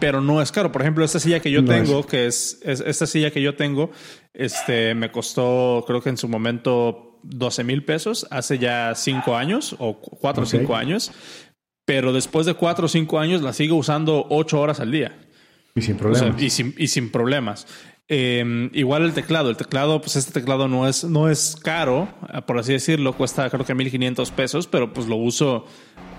pero 0.00 0.20
no 0.20 0.42
es 0.42 0.50
caro. 0.52 0.72
Por 0.72 0.82
ejemplo, 0.82 1.04
esta 1.04 1.20
silla 1.20 1.40
que 1.40 1.50
yo 1.50 1.64
tengo, 1.64 2.04
que 2.06 2.26
es, 2.26 2.60
esta 2.64 3.06
silla 3.06 3.30
que 3.30 3.40
yo 3.40 3.54
tengo, 3.54 3.90
este 4.32 4.94
me 4.94 5.12
costó, 5.12 5.84
creo 5.86 6.02
que 6.02 6.10
en 6.10 6.16
su 6.16 6.28
momento 6.28 7.20
12 7.22 7.64
mil 7.64 7.84
pesos 7.84 8.26
hace 8.30 8.58
ya 8.58 8.94
cinco 8.94 9.36
años 9.36 9.76
o 9.78 10.00
cuatro 10.00 10.42
o 10.42 10.46
cinco 10.46 10.74
años, 10.74 11.12
pero 11.84 12.12
después 12.12 12.46
de 12.46 12.54
cuatro 12.54 12.86
o 12.86 12.88
cinco 12.88 13.18
años 13.18 13.42
la 13.42 13.52
sigo 13.52 13.76
usando 13.76 14.26
ocho 14.28 14.60
horas 14.60 14.80
al 14.80 14.90
día. 14.90 15.18
Y 15.76 15.82
sin 15.82 15.96
problemas. 15.96 16.42
y, 16.42 16.50
sin, 16.50 16.74
y 16.78 16.88
sin 16.88 17.10
problemas. 17.10 17.66
Em, 18.06 18.70
igual 18.74 19.02
el 19.04 19.14
teclado. 19.14 19.50
El 19.50 19.56
teclado, 19.56 20.00
pues 20.00 20.16
este 20.16 20.32
teclado 20.32 20.68
no 20.68 20.86
es, 20.86 21.04
no 21.04 21.30
es 21.30 21.56
caro, 21.56 22.08
por 22.46 22.58
así 22.58 22.72
decirlo. 22.72 23.14
Cuesta 23.14 23.48
creo 23.48 23.64
que 23.64 23.74
1500 23.74 24.30
pesos, 24.30 24.66
pero 24.66 24.92
pues 24.92 25.06
lo 25.06 25.16
uso 25.16 25.66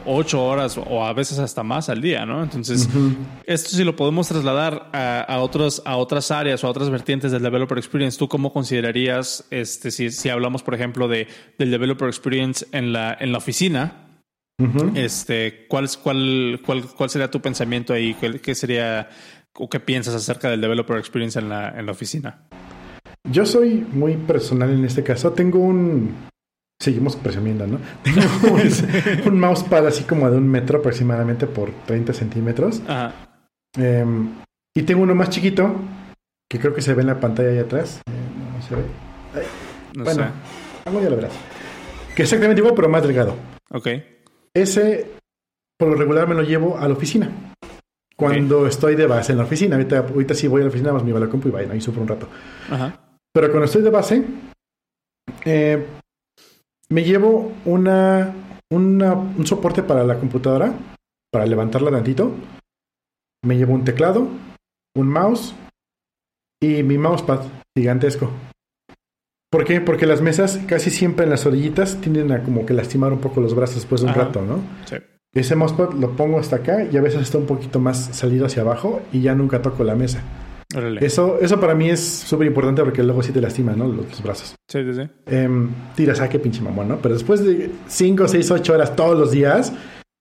ocho 0.06 0.44
horas 0.44 0.78
o 0.78 1.04
a 1.04 1.14
veces 1.14 1.40
hasta 1.40 1.64
más 1.64 1.90
al 1.90 2.02
día, 2.02 2.26
¿no? 2.26 2.44
Entonces, 2.44 2.88
esto 3.46 3.70
sí 3.70 3.84
lo 3.84 3.96
podemos 3.96 4.28
trasladar 4.28 4.90
a, 4.94 5.40
otros, 5.40 5.82
a 5.86 5.98
otras 5.98 6.32
áreas 6.32 6.64
o 6.64 6.68
a 6.68 6.70
otras 6.70 6.90
vertientes 6.90 7.32
del 7.32 7.42
Developer 7.42 7.78
Experience. 7.78 8.18
¿Tú 8.18 8.28
cómo 8.28 8.54
considerarías, 8.54 9.46
este, 9.50 9.92
si, 9.92 10.12
si 10.12 10.30
hablamos, 10.30 10.64
por 10.64 10.76
ejemplo, 10.76 11.08
de, 11.08 11.28
del 11.58 11.72
Developer 11.72 12.08
Experience 12.08 12.66
en 12.72 12.94
la, 12.94 13.16
en 13.20 13.32
la 13.32 13.38
oficina? 13.38 14.02
este, 14.96 15.66
¿cuál, 15.68 15.90
cuál, 16.02 16.62
cuál, 16.66 16.84
¿Cuál 16.84 17.10
sería 17.10 17.30
tu 17.30 17.42
pensamiento 17.42 17.94
ahí? 17.94 18.14
¿Qué, 18.14 18.40
qué 18.40 18.56
sería 18.56 19.10
o 19.58 19.70
qué 19.70 19.80
piensas 19.80 20.16
acerca 20.16 20.50
del 20.50 20.62
Developer 20.62 20.98
Experience 20.98 21.40
en 21.40 21.50
la, 21.50 21.70
en 21.70 21.86
la 21.86 21.92
oficina? 21.92 22.44
Yo 23.30 23.46
soy 23.46 23.86
muy 23.92 24.16
personal 24.18 24.70
en 24.72 24.86
este 24.86 25.04
caso. 25.04 25.32
Tengo 25.34 25.60
un, 25.60 26.14
Seguimos 26.80 27.16
presumiendo, 27.16 27.66
¿no? 27.66 27.80
Tengo 28.04 28.22
un, 29.30 29.40
mousepad 29.40 29.88
así 29.88 30.04
como 30.04 30.30
de 30.30 30.38
un 30.38 30.48
metro 30.48 30.80
aproximadamente 30.80 31.48
por 31.48 31.72
30 31.86 32.14
centímetros. 32.14 32.82
Ajá. 32.88 33.14
Em, 33.78 34.30
y 34.74 34.84
tengo 34.84 35.04
uno 35.04 35.16
más 35.16 35.30
chiquito, 35.30 35.74
que 36.50 36.60
creo 36.60 36.74
que 36.74 36.82
se 36.82 36.94
ve 36.94 37.02
en 37.02 37.08
la 37.08 37.20
pantalla 37.20 37.50
ahí 37.50 37.60
atrás. 37.60 38.02
Eh, 38.06 38.12
no, 38.54 38.62
se 38.62 38.76
ve. 38.76 38.84
no 39.96 40.04
bueno, 40.04 40.24
sé. 40.24 41.02
ya 41.02 41.10
lo 41.10 41.16
verás. 41.16 41.34
Que 42.16 42.24
exactamente 42.24 42.62
igual, 42.62 42.76
pero 42.76 42.90
más 42.90 43.04
delgado. 43.04 43.36
Ok. 43.72 43.88
Ese, 44.54 45.12
por 45.78 45.90
lo 45.90 45.96
regular, 45.96 46.28
me 46.28 46.36
lo 46.36 46.44
llevo 46.44 46.78
a 46.78 46.88
la 46.88 46.94
oficina. 46.94 47.30
Cuando 48.18 48.66
estoy 48.66 48.96
de 48.96 49.08
base 49.08 49.34
en 49.34 49.40
la 49.40 49.44
oficina. 49.44 49.76
Ahorita, 49.76 50.00
ahorita 50.00 50.34
sí 50.34 50.48
voy 50.48 50.62
a 50.62 50.66
la 50.66 50.70
oficina, 50.70 50.94
más 50.94 51.04
me 51.04 51.12
voy 51.12 51.22
a 51.22 51.26
la 51.26 51.32
compu 51.32 51.50
y 51.50 51.52
vaya, 51.52 51.72
ahí 51.72 51.82
sufro 51.82 52.02
un 52.02 52.08
rato. 52.08 52.28
Ajá. 52.70 53.20
Pero 53.34 53.48
cuando 53.50 53.66
estoy 53.66 53.82
de 53.82 53.90
base, 53.90 54.24
eh, 55.44 55.86
me 56.90 57.04
llevo 57.04 57.52
una, 57.66 58.34
un 58.70 59.46
soporte 59.46 59.84
para 59.84 60.04
la 60.04 60.18
computadora, 60.18 60.74
para 61.32 61.46
levantarla 61.46 61.92
tantito. 61.92 62.32
Me 63.44 63.58
llevo 63.58 63.74
un 63.74 63.84
teclado, 63.84 64.28
un 64.96 65.10
mouse 65.10 65.54
y 66.62 66.84
mi 66.84 66.98
mousepad 66.98 67.42
gigantesco. 67.78 68.32
¿Por 69.52 69.66
qué? 69.66 69.82
Porque 69.82 70.06
las 70.06 70.22
mesas 70.22 70.60
casi 70.68 70.90
siempre 70.90 71.26
en 71.26 71.32
las 71.32 71.46
orillitas 71.46 72.00
tienden 72.02 72.32
a 72.32 72.44
como 72.44 72.66
que 72.66 72.74
lastimar 72.74 73.14
un 73.14 73.20
poco 73.20 73.42
los 73.42 73.56
brazos 73.56 73.76
después 73.76 74.02
de 74.02 74.08
un 74.08 74.14
rato, 74.14 74.42
¿no? 74.42 74.62
Sí. 74.86 74.96
Ese 75.36 75.58
mousepad 75.58 75.92
lo 75.92 76.16
pongo 76.16 76.40
hasta 76.40 76.56
acá 76.56 76.88
y 76.90 76.96
a 76.96 77.02
veces 77.02 77.22
está 77.22 77.38
un 77.38 77.46
poquito 77.46 77.82
más 77.82 78.06
salido 78.14 78.46
hacia 78.46 78.62
abajo 78.62 79.02
y 79.12 79.22
ya 79.22 79.36
nunca 79.36 79.62
toco 79.62 79.84
la 79.84 79.94
mesa. 79.94 80.24
Eso, 81.02 81.40
eso 81.42 81.60
para 81.60 81.76
mí 81.76 81.90
es 81.90 82.00
súper 82.02 82.48
importante 82.48 82.82
porque 82.82 83.04
luego 83.04 83.22
sí 83.22 83.34
te 83.34 83.42
lastima, 83.42 83.74
¿no? 83.74 83.86
Los, 83.86 84.24
brazos. 84.24 84.56
Sí, 84.68 84.80
sí, 84.84 84.94
sí. 84.94 85.10
Eh, 85.28 85.50
tiras, 85.96 86.22
ah, 86.22 86.30
qué 86.30 86.40
pinche 86.40 86.62
mamón, 86.62 86.88
¿no? 86.88 86.98
Pero 87.00 87.16
después 87.16 87.44
de 87.44 87.70
5, 87.86 88.30
6, 88.30 88.52
8 88.52 88.74
horas 88.74 88.96
todos 88.96 89.20
los 89.20 89.32
días, 89.32 89.74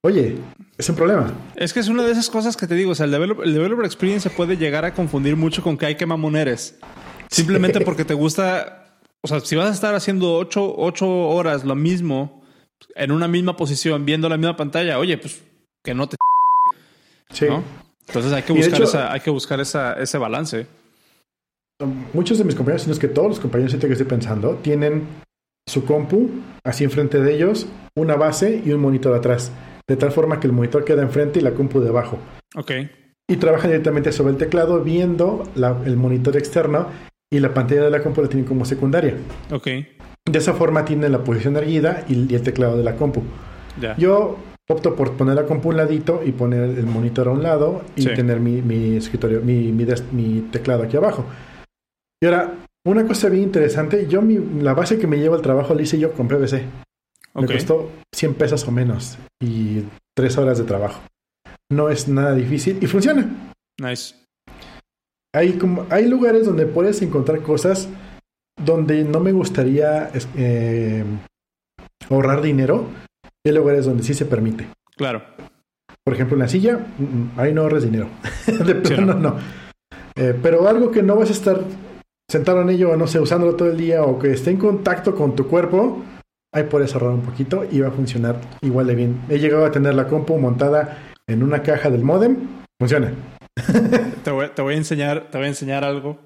oye, 0.02 0.36
es 0.76 0.88
un 0.88 0.96
problema. 0.96 1.32
Es 1.54 1.72
que 1.72 1.78
es 1.78 1.88
una 1.88 2.04
de 2.04 2.10
esas 2.10 2.28
cosas 2.28 2.56
que 2.56 2.66
te 2.66 2.74
digo, 2.74 2.90
o 2.90 2.94
sea, 2.96 3.06
el 3.06 3.12
developer, 3.12 3.46
el 3.46 3.54
developer 3.54 3.86
experience 3.86 4.28
se 4.28 4.34
puede 4.34 4.56
llegar 4.56 4.84
a 4.84 4.94
confundir 4.94 5.36
mucho 5.36 5.62
con 5.62 5.78
que 5.78 5.86
hay 5.86 5.94
que 5.94 6.06
mamón 6.06 6.34
eres. 6.34 6.76
Simplemente 7.30 7.80
porque 7.80 8.04
te 8.04 8.14
gusta, 8.14 8.98
o 9.22 9.28
sea, 9.28 9.38
si 9.40 9.54
vas 9.54 9.70
a 9.70 9.72
estar 9.72 9.94
haciendo 9.94 10.34
8, 10.34 10.74
8 10.76 11.08
horas 11.08 11.64
lo 11.64 11.76
mismo, 11.76 12.43
en 12.94 13.12
una 13.12 13.28
misma 13.28 13.56
posición, 13.56 14.04
viendo 14.04 14.28
la 14.28 14.36
misma 14.36 14.56
pantalla, 14.56 14.98
oye, 14.98 15.18
pues 15.18 15.42
que 15.82 15.94
no 15.94 16.08
te... 16.08 16.16
Sí. 17.30 17.46
¿no? 17.48 17.62
Entonces 18.06 18.32
hay 18.32 18.42
que 18.42 18.52
buscar, 18.52 18.82
esa, 18.82 19.12
hay 19.12 19.20
que 19.20 19.30
buscar 19.30 19.60
esa, 19.60 19.94
ese 19.94 20.18
balance. 20.18 20.66
Muchos 22.12 22.38
de 22.38 22.44
mis 22.44 22.54
compañeros, 22.54 22.82
sino 22.82 22.92
es 22.92 22.98
que 22.98 23.08
todos 23.08 23.28
los 23.28 23.40
compañeros 23.40 23.74
que 23.74 23.86
estoy 23.86 24.06
pensando, 24.06 24.56
tienen 24.62 25.06
su 25.66 25.84
compu 25.84 26.30
así 26.62 26.84
enfrente 26.84 27.20
de 27.20 27.34
ellos, 27.34 27.66
una 27.96 28.16
base 28.16 28.62
y 28.64 28.72
un 28.72 28.80
monitor 28.80 29.14
atrás. 29.14 29.50
De 29.88 29.96
tal 29.96 30.12
forma 30.12 30.40
que 30.40 30.46
el 30.46 30.52
monitor 30.52 30.84
queda 30.84 31.02
enfrente 31.02 31.40
y 31.40 31.42
la 31.42 31.52
compu 31.52 31.80
debajo. 31.80 32.18
Ok. 32.54 32.72
Y 33.28 33.36
trabajan 33.36 33.70
directamente 33.70 34.12
sobre 34.12 34.32
el 34.32 34.38
teclado 34.38 34.82
viendo 34.82 35.50
el 35.56 35.96
monitor 35.96 36.36
externo 36.36 36.88
y 37.30 37.40
la 37.40 37.52
pantalla 37.52 37.84
de 37.84 37.90
la 37.90 38.02
compu 38.02 38.22
la 38.22 38.28
tienen 38.28 38.46
como 38.46 38.64
secundaria. 38.64 39.16
Ok. 39.50 39.68
De 40.26 40.38
esa 40.38 40.54
forma 40.54 40.84
tienen 40.84 41.12
la 41.12 41.22
posición 41.22 41.56
erguida 41.56 42.04
y, 42.08 42.32
y 42.32 42.34
el 42.34 42.42
teclado 42.42 42.76
de 42.76 42.84
la 42.84 42.96
compu. 42.96 43.22
Yo 43.98 44.38
opto 44.68 44.96
por 44.96 45.12
poner 45.12 45.34
la 45.34 45.44
compu 45.44 45.68
un 45.68 45.76
ladito 45.76 46.22
y 46.24 46.32
poner 46.32 46.62
el 46.62 46.86
monitor 46.86 47.28
a 47.28 47.32
un 47.32 47.42
lado 47.42 47.82
y 47.96 48.06
tener 48.06 48.40
mi, 48.40 48.96
escritorio, 48.96 49.40
mi, 49.42 49.72
mi, 49.72 50.40
teclado 50.50 50.84
aquí 50.84 50.96
abajo. 50.96 51.26
Y 52.22 52.26
ahora, 52.26 52.54
una 52.86 53.06
cosa 53.06 53.28
bien 53.28 53.44
interesante, 53.44 54.06
yo 54.06 54.22
mi, 54.22 54.38
la 54.62 54.74
base 54.74 54.98
que 54.98 55.06
me 55.06 55.18
llevo 55.18 55.34
al 55.34 55.42
trabajo 55.42 55.74
la 55.74 55.82
hice 55.82 55.98
yo 55.98 56.12
con 56.12 56.28
PVC. 56.28 56.64
Me 57.34 57.46
costó 57.46 57.90
100 58.14 58.34
pesos 58.34 58.66
o 58.68 58.70
menos 58.70 59.18
y 59.42 59.82
3 60.16 60.38
horas 60.38 60.58
de 60.58 60.64
trabajo. 60.64 61.02
No 61.70 61.90
es 61.90 62.08
nada 62.08 62.34
difícil 62.34 62.78
y 62.80 62.86
funciona. 62.86 63.52
Nice. 63.80 64.14
Hay, 65.34 65.54
como, 65.54 65.84
hay 65.90 66.06
lugares 66.06 66.46
donde 66.46 66.64
puedes 66.64 67.02
encontrar 67.02 67.42
cosas 67.42 67.88
donde 68.56 69.04
no 69.04 69.20
me 69.20 69.32
gustaría 69.32 70.10
eh, 70.36 71.04
ahorrar 72.08 72.42
dinero 72.42 72.88
hay 73.46 73.54
lugares 73.54 73.84
donde 73.84 74.02
sí 74.02 74.14
se 74.14 74.24
permite. 74.24 74.66
Claro. 74.96 75.22
Por 76.02 76.14
ejemplo, 76.14 76.36
en 76.36 76.40
la 76.40 76.48
silla, 76.48 76.78
mm, 76.78 77.38
ahí 77.38 77.52
no 77.52 77.62
ahorres 77.62 77.84
dinero. 77.84 78.08
de 78.46 78.74
plano, 78.74 79.14
no. 79.14 79.36
Eh, 80.16 80.38
pero 80.42 80.66
algo 80.68 80.90
que 80.90 81.02
no 81.02 81.16
vas 81.16 81.28
a 81.28 81.32
estar 81.32 81.60
sentado 82.30 82.62
en 82.62 82.70
ello, 82.70 82.96
no 82.96 83.06
sé, 83.06 83.20
usándolo 83.20 83.54
todo 83.54 83.70
el 83.70 83.76
día 83.76 84.02
o 84.02 84.18
que 84.18 84.32
esté 84.32 84.50
en 84.50 84.56
contacto 84.56 85.14
con 85.14 85.34
tu 85.34 85.46
cuerpo, 85.46 86.02
ahí 86.54 86.64
puedes 86.64 86.94
ahorrar 86.94 87.10
un 87.10 87.22
poquito 87.22 87.66
y 87.70 87.80
va 87.80 87.88
a 87.88 87.92
funcionar 87.92 88.40
igual 88.62 88.86
de 88.86 88.94
bien. 88.94 89.20
He 89.28 89.38
llegado 89.38 89.66
a 89.66 89.70
tener 89.70 89.94
la 89.94 90.08
compu 90.08 90.38
montada 90.38 90.98
en 91.26 91.42
una 91.42 91.62
caja 91.62 91.90
del 91.90 92.02
modem, 92.02 92.36
funciona. 92.78 93.12
te, 94.24 94.30
voy, 94.30 94.48
te 94.54 94.62
voy 94.62 94.74
a 94.74 94.78
enseñar, 94.78 95.28
te 95.30 95.38
voy 95.38 95.46
a 95.46 95.50
enseñar 95.50 95.84
algo 95.84 96.18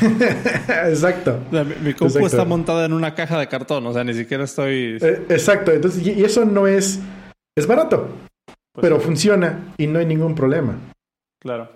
exacto. 0.88 1.38
mi, 1.82 1.94
compu 1.94 2.26
está 2.26 2.44
montada 2.44 2.86
en 2.86 2.92
una 2.92 3.14
caja 3.14 3.38
de 3.38 3.48
cartón, 3.48 3.86
o 3.86 3.92
sea, 3.92 4.04
ni 4.04 4.14
siquiera 4.14 4.44
estoy. 4.44 4.98
Eh, 5.00 5.26
exacto, 5.28 5.72
entonces, 5.72 6.06
y, 6.06 6.24
eso 6.24 6.44
no 6.44 6.66
es. 6.66 7.00
Es 7.56 7.66
barato, 7.66 8.08
pues 8.46 8.80
pero 8.80 8.98
funciona 8.98 9.74
y 9.76 9.86
no 9.86 9.98
hay 9.98 10.06
ningún 10.06 10.34
problema. 10.34 10.74
Claro. 11.40 11.68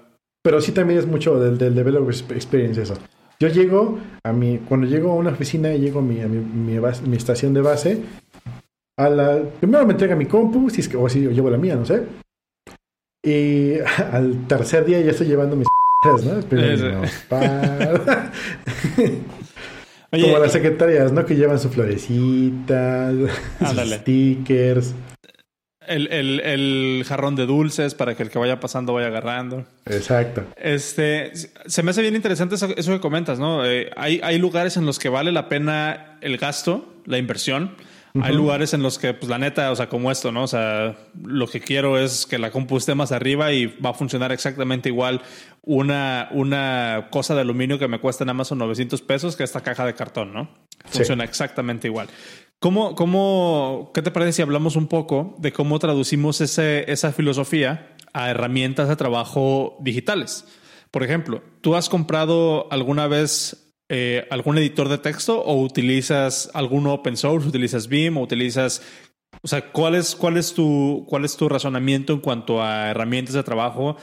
Pero 0.42 0.60
sí 0.60 0.72
también 0.72 0.98
es 0.98 1.06
mucho 1.06 1.38
del, 1.38 1.58
del 1.58 1.74
developer 1.74 2.14
experience 2.34 2.80
eso. 2.80 2.94
Yo 3.38 3.48
llego 3.48 3.98
a 4.24 4.32
mi. 4.32 4.58
Cuando 4.58 4.86
llego 4.86 5.12
a 5.12 5.14
una 5.16 5.30
oficina 5.30 5.72
y 5.74 5.80
llego 5.80 5.98
a 5.98 6.02
mi, 6.02 6.20
a 6.20 6.28
mi, 6.28 6.38
mi, 6.38 7.16
estación 7.16 7.52
de 7.52 7.60
base, 7.60 8.02
a 8.98 9.08
la, 9.10 9.42
primero 9.60 9.84
me 9.86 9.92
entrega 9.92 10.16
mi 10.16 10.26
compu, 10.26 10.70
si 10.70 10.80
es 10.80 10.88
que, 10.88 10.96
o 10.96 11.08
si 11.08 11.22
yo 11.22 11.30
llevo 11.30 11.50
la 11.50 11.58
mía, 11.58 11.76
no 11.76 11.84
sé. 11.84 12.04
Y 13.22 13.74
al 14.12 14.46
tercer 14.46 14.84
día 14.84 15.00
ya 15.00 15.10
estoy 15.10 15.26
llevando 15.26 15.56
mis 15.56 15.68
Como 20.10 20.38
las 20.38 20.52
secretarias, 20.52 21.12
¿no? 21.12 21.26
Que 21.26 21.34
llevan 21.34 21.58
su 21.58 21.68
florecita, 21.68 23.10
sus 23.10 23.92
stickers. 23.92 24.94
El, 25.86 26.08
el, 26.12 26.40
el, 26.40 27.04
jarrón 27.06 27.36
de 27.36 27.46
dulces 27.46 27.94
para 27.94 28.16
que 28.16 28.24
el 28.24 28.30
que 28.30 28.38
vaya 28.38 28.58
pasando 28.58 28.92
vaya 28.92 29.06
agarrando. 29.06 29.64
Exacto. 29.84 30.42
Este, 30.56 31.32
se 31.34 31.82
me 31.82 31.90
hace 31.90 32.02
bien 32.02 32.16
interesante 32.16 32.56
eso, 32.56 32.68
que 32.68 33.00
comentas, 33.00 33.38
¿no? 33.38 33.64
Eh, 33.64 33.90
hay, 33.96 34.20
hay 34.22 34.38
lugares 34.38 34.76
en 34.76 34.84
los 34.84 34.98
que 34.98 35.08
vale 35.08 35.30
la 35.30 35.48
pena 35.48 36.18
el 36.22 36.38
gasto, 36.38 36.92
la 37.04 37.18
inversión 37.18 37.76
hay 38.22 38.34
lugares 38.34 38.74
en 38.74 38.82
los 38.82 38.98
que, 38.98 39.14
pues 39.14 39.28
la 39.28 39.38
neta, 39.38 39.70
o 39.70 39.76
sea, 39.76 39.88
como 39.88 40.10
esto, 40.10 40.32
¿no? 40.32 40.44
O 40.44 40.46
sea, 40.46 40.96
lo 41.22 41.46
que 41.46 41.60
quiero 41.60 41.98
es 41.98 42.26
que 42.26 42.38
la 42.38 42.50
compu 42.50 42.76
esté 42.76 42.94
más 42.94 43.12
arriba 43.12 43.52
y 43.52 43.66
va 43.66 43.90
a 43.90 43.94
funcionar 43.94 44.32
exactamente 44.32 44.88
igual 44.88 45.22
una, 45.62 46.28
una 46.32 47.08
cosa 47.10 47.34
de 47.34 47.40
aluminio 47.40 47.78
que 47.78 47.88
me 47.88 48.00
cuesta 48.00 48.24
en 48.24 48.30
Amazon 48.30 48.58
900 48.58 49.02
pesos 49.02 49.36
que 49.36 49.44
esta 49.44 49.62
caja 49.62 49.84
de 49.84 49.94
cartón, 49.94 50.32
¿no? 50.32 50.48
Funciona 50.86 51.24
exactamente 51.24 51.88
igual. 51.88 52.08
¿Cómo, 52.58 52.94
cómo, 52.94 53.90
¿Qué 53.92 54.02
te 54.02 54.10
parece 54.10 54.32
si 54.32 54.42
hablamos 54.42 54.76
un 54.76 54.88
poco 54.88 55.34
de 55.38 55.52
cómo 55.52 55.78
traducimos 55.78 56.40
ese, 56.40 56.90
esa 56.90 57.12
filosofía 57.12 57.94
a 58.12 58.30
herramientas 58.30 58.88
de 58.88 58.96
trabajo 58.96 59.76
digitales? 59.80 60.46
Por 60.90 61.02
ejemplo, 61.02 61.42
¿tú 61.60 61.76
has 61.76 61.88
comprado 61.88 62.68
alguna 62.70 63.06
vez 63.08 63.65
eh, 63.88 64.26
algún 64.30 64.58
editor 64.58 64.88
de 64.88 64.98
texto 64.98 65.40
o 65.42 65.62
utilizas 65.62 66.50
algún 66.54 66.86
open 66.86 67.16
source, 67.16 67.48
utilizas 67.48 67.88
Beam 67.88 68.16
o 68.16 68.22
utilizas 68.22 68.82
O 69.42 69.48
sea, 69.48 69.70
¿cuál 69.70 69.94
es, 69.94 70.16
cuál, 70.16 70.36
es 70.36 70.54
tu, 70.54 71.04
¿cuál 71.08 71.24
es 71.24 71.36
tu 71.36 71.48
razonamiento 71.48 72.12
en 72.12 72.20
cuanto 72.20 72.62
a 72.62 72.90
herramientas 72.90 73.34
de 73.34 73.42
trabajo 73.42 73.96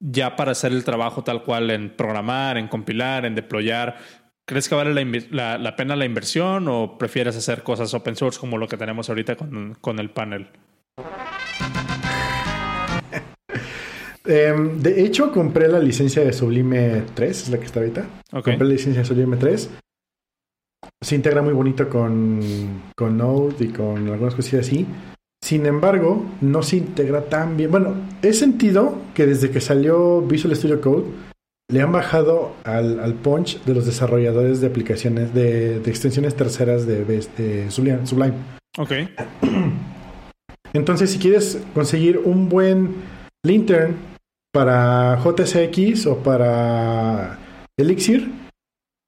ya 0.00 0.36
para 0.36 0.52
hacer 0.52 0.72
el 0.72 0.84
trabajo 0.84 1.22
tal 1.24 1.44
cual 1.44 1.70
en 1.70 1.96
programar, 1.96 2.58
en 2.58 2.68
compilar, 2.68 3.24
en 3.24 3.34
deployar? 3.34 3.96
¿Crees 4.44 4.68
que 4.68 4.74
vale 4.74 5.06
la, 5.30 5.56
la, 5.56 5.76
pena 5.76 5.96
la 5.96 6.04
inversión 6.04 6.68
o 6.68 6.98
prefieres 6.98 7.36
hacer 7.36 7.62
cosas 7.62 7.94
open 7.94 8.16
source 8.16 8.38
como 8.40 8.58
lo 8.58 8.68
que 8.68 8.76
tenemos 8.76 9.08
ahorita 9.08 9.36
con, 9.36 9.78
con 9.80 9.98
el 9.98 10.10
panel? 10.10 10.50
Em, 14.24 14.80
de 14.80 15.04
hecho, 15.04 15.32
compré 15.32 15.68
la 15.68 15.80
licencia 15.80 16.24
de 16.24 16.32
Sublime 16.32 17.04
3, 17.14 17.42
es 17.42 17.48
la 17.50 17.58
que 17.58 17.66
está 17.66 17.80
ahorita. 17.80 18.06
Compré 18.30 18.58
la 18.58 18.64
licencia 18.64 19.02
de 19.02 19.08
Sublime 19.08 19.36
3. 19.36 19.70
Se 21.00 21.14
integra 21.14 21.42
muy 21.42 21.52
bonito 21.52 21.88
con, 21.88 22.40
con 22.96 23.16
Node 23.16 23.64
y 23.64 23.68
con 23.68 24.08
algunas 24.08 24.34
cosillas 24.34 24.66
así. 24.66 24.86
Sin 25.42 25.66
embargo, 25.66 26.24
no 26.40 26.62
se 26.62 26.76
integra 26.76 27.24
tan 27.24 27.56
bien. 27.56 27.70
Bueno, 27.70 27.94
he 28.22 28.32
sentido 28.32 28.96
que 29.14 29.26
desde 29.26 29.50
que 29.50 29.60
salió 29.60 30.22
Visual 30.22 30.54
Studio 30.54 30.80
Code, 30.80 31.04
le 31.68 31.80
han 31.80 31.90
bajado 31.90 32.54
al, 32.64 33.14
punch 33.14 33.64
de 33.64 33.74
los 33.74 33.86
desarrolladores 33.86 34.60
de 34.60 34.68
aplicaciones, 34.68 35.34
de, 35.34 35.78
extensiones 35.78 36.36
terceras 36.36 36.86
de, 36.86 37.04
de 37.04 37.70
Sublime. 37.70 38.34
Ok. 38.78 38.92
Entonces, 40.74 41.10
si 41.10 41.18
quieres 41.18 41.60
conseguir 41.74 42.18
un 42.18 42.48
buen 42.48 42.94
lintern 43.44 43.96
para 44.52 45.18
JSX 45.18 46.06
o 46.06 46.18
para 46.18 47.38
Elixir, 47.76 48.30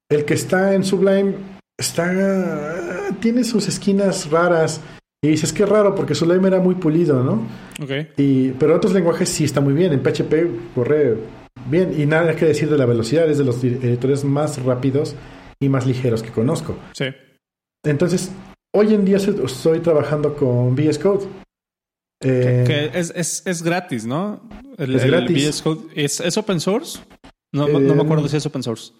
el 0.09 0.25
que 0.25 0.33
está 0.33 0.73
en 0.73 0.83
Sublime 0.83 1.35
está 1.77 3.11
tiene 3.19 3.43
sus 3.43 3.67
esquinas 3.67 4.29
raras 4.31 4.81
y 5.23 5.29
dices 5.29 5.53
que 5.53 5.65
raro 5.65 5.95
porque 5.95 6.15
Sublime 6.15 6.47
era 6.47 6.59
muy 6.59 6.75
pulido, 6.75 7.23
¿no? 7.23 7.47
Okay. 7.81 8.09
Y 8.17 8.51
pero 8.51 8.75
otros 8.75 8.93
lenguajes 8.93 9.29
sí 9.29 9.43
está 9.43 9.61
muy 9.61 9.73
bien. 9.73 9.93
En 9.93 10.01
PHP 10.01 10.73
corre 10.73 11.17
bien 11.67 11.99
y 11.99 12.05
nada 12.05 12.35
que 12.35 12.45
decir 12.45 12.69
de 12.69 12.77
la 12.77 12.85
velocidad 12.85 13.29
es 13.29 13.37
de 13.37 13.43
los 13.43 13.63
editores 13.63 14.23
más 14.23 14.61
rápidos 14.63 15.15
y 15.59 15.69
más 15.69 15.85
ligeros 15.85 16.21
que 16.21 16.31
conozco. 16.31 16.75
Sí. 16.93 17.05
Entonces 17.83 18.31
hoy 18.73 18.93
en 18.93 19.05
día 19.05 19.17
estoy 19.17 19.79
trabajando 19.79 20.35
con 20.35 20.75
VS 20.75 20.99
Code 20.99 21.25
que, 22.25 22.91
es, 22.93 23.13
es, 23.15 23.43
es, 23.45 23.63
gratis, 23.63 24.05
¿no? 24.05 24.41
El, 24.77 24.95
es 24.95 25.05
gratis. 25.05 25.63
¿Es, 25.95 26.37
open 26.37 26.59
source? 26.59 26.99
No, 27.53 27.67
no, 27.67 27.95
me 27.95 28.01
acuerdo 28.01 28.27
si 28.27 28.37
es 28.37 28.45
open 28.45 28.63
source. 28.63 28.91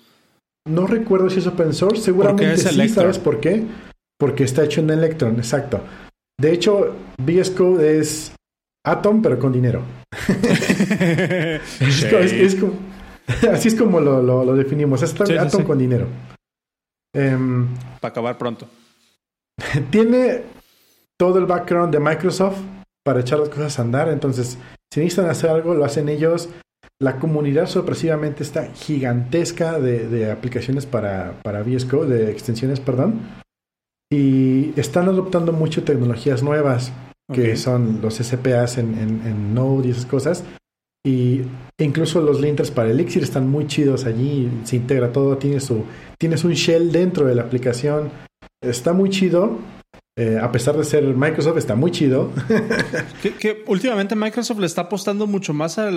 No 0.68 0.88
recuerdo 0.88 1.30
si 1.30 1.40
es 1.40 1.48
open 1.48 1.74
source. 1.74 2.02
Seguramente 2.02 2.58
sí, 2.58 2.90
¿sabes 2.90 3.20
por 3.20 3.40
qué? 3.40 3.64
Porque 4.18 4.44
está 4.44 4.64
hecho 4.64 4.82
en 4.82 4.90
Electron, 4.90 5.36
exacto. 5.38 5.82
De 6.40 6.54
hecho, 6.54 6.96
VS 7.18 7.52
Code 7.52 8.00
es 8.00 8.32
Atom, 8.86 9.22
pero 9.22 9.40
con 9.40 9.52
dinero. 9.52 9.82
así 13.52 13.68
es 13.68 13.76
como 13.76 14.00
lo, 14.00 14.22
lo, 14.22 14.56
definimos. 14.56 15.02
Es 15.02 15.20
Atom 15.20 15.64
con 15.64 15.78
dinero. 15.78 16.08
Em, 17.14 17.68
Para 18.00 18.12
acabar 18.12 18.38
pronto. 18.38 18.68
Tiene 19.90 20.44
todo 21.18 21.40
el 21.40 21.46
background 21.46 21.94
de 21.94 22.00
Microsoft 22.00 22.58
para 23.06 23.20
echar 23.20 23.40
las 23.40 23.50
cosas 23.50 23.78
a 23.78 23.84
andar. 23.84 24.10
Entonces, 24.10 24.58
si 24.92 25.00
necesitan 25.00 25.30
hacer 25.30 25.50
algo, 25.50 25.74
lo 25.76 25.86
hacen 25.86 26.10
ellos. 26.10 26.50
La 27.00 27.20
comunidad 27.20 27.68
sorpresivamente 27.68 28.44
está 28.44 28.68
gigantesca 28.74 29.80
de, 29.80 30.32
aplicaciones 30.32 30.86
para, 30.86 31.40
para 31.44 31.62
VS 31.62 31.86
Code, 31.86 32.18
de 32.18 32.32
extensiones, 32.32 32.80
perdón. 32.80 33.22
Y 34.12 34.78
están 34.80 35.08
adoptando 35.08 35.52
mucho 35.52 35.84
tecnologías 35.84 36.42
nuevas, 36.42 36.92
que 37.34 37.58
son 37.58 38.02
los 38.02 38.16
SPAs 38.16 38.78
en, 38.78 38.98
en, 38.98 39.54
Node 39.54 39.88
y 39.88 39.92
esas 39.92 40.06
cosas. 40.06 40.44
Y 41.06 41.42
incluso 41.78 42.22
los 42.22 42.40
linters 42.42 42.72
para 42.72 42.90
Elixir 42.90 43.24
están 43.24 43.48
muy 43.48 43.68
chidos 43.68 44.06
allí, 44.06 44.50
se 44.64 44.78
integra 44.78 45.12
todo, 45.12 45.38
tiene 45.38 45.60
su, 45.60 45.84
tienes 46.18 46.44
un 46.44 46.54
shell 46.54 46.92
dentro 46.92 47.28
de 47.28 47.36
la 47.36 47.44
aplicación, 47.44 48.10
está 48.62 48.94
muy 48.94 49.10
chido 49.10 49.60
eh, 50.18 50.40
a 50.42 50.50
pesar 50.50 50.78
de 50.78 50.86
ser 50.86 51.04
Microsoft, 51.04 51.58
está 51.58 51.76
muy 51.76 51.92
chido. 51.92 52.32
que, 53.40 53.64
últimamente 53.68 54.16
Microsoft 54.16 54.60
le 54.60 54.66
está 54.66 54.84
apostando 54.84 55.28
mucho 55.28 55.54
más 55.54 55.78
a 55.78 55.92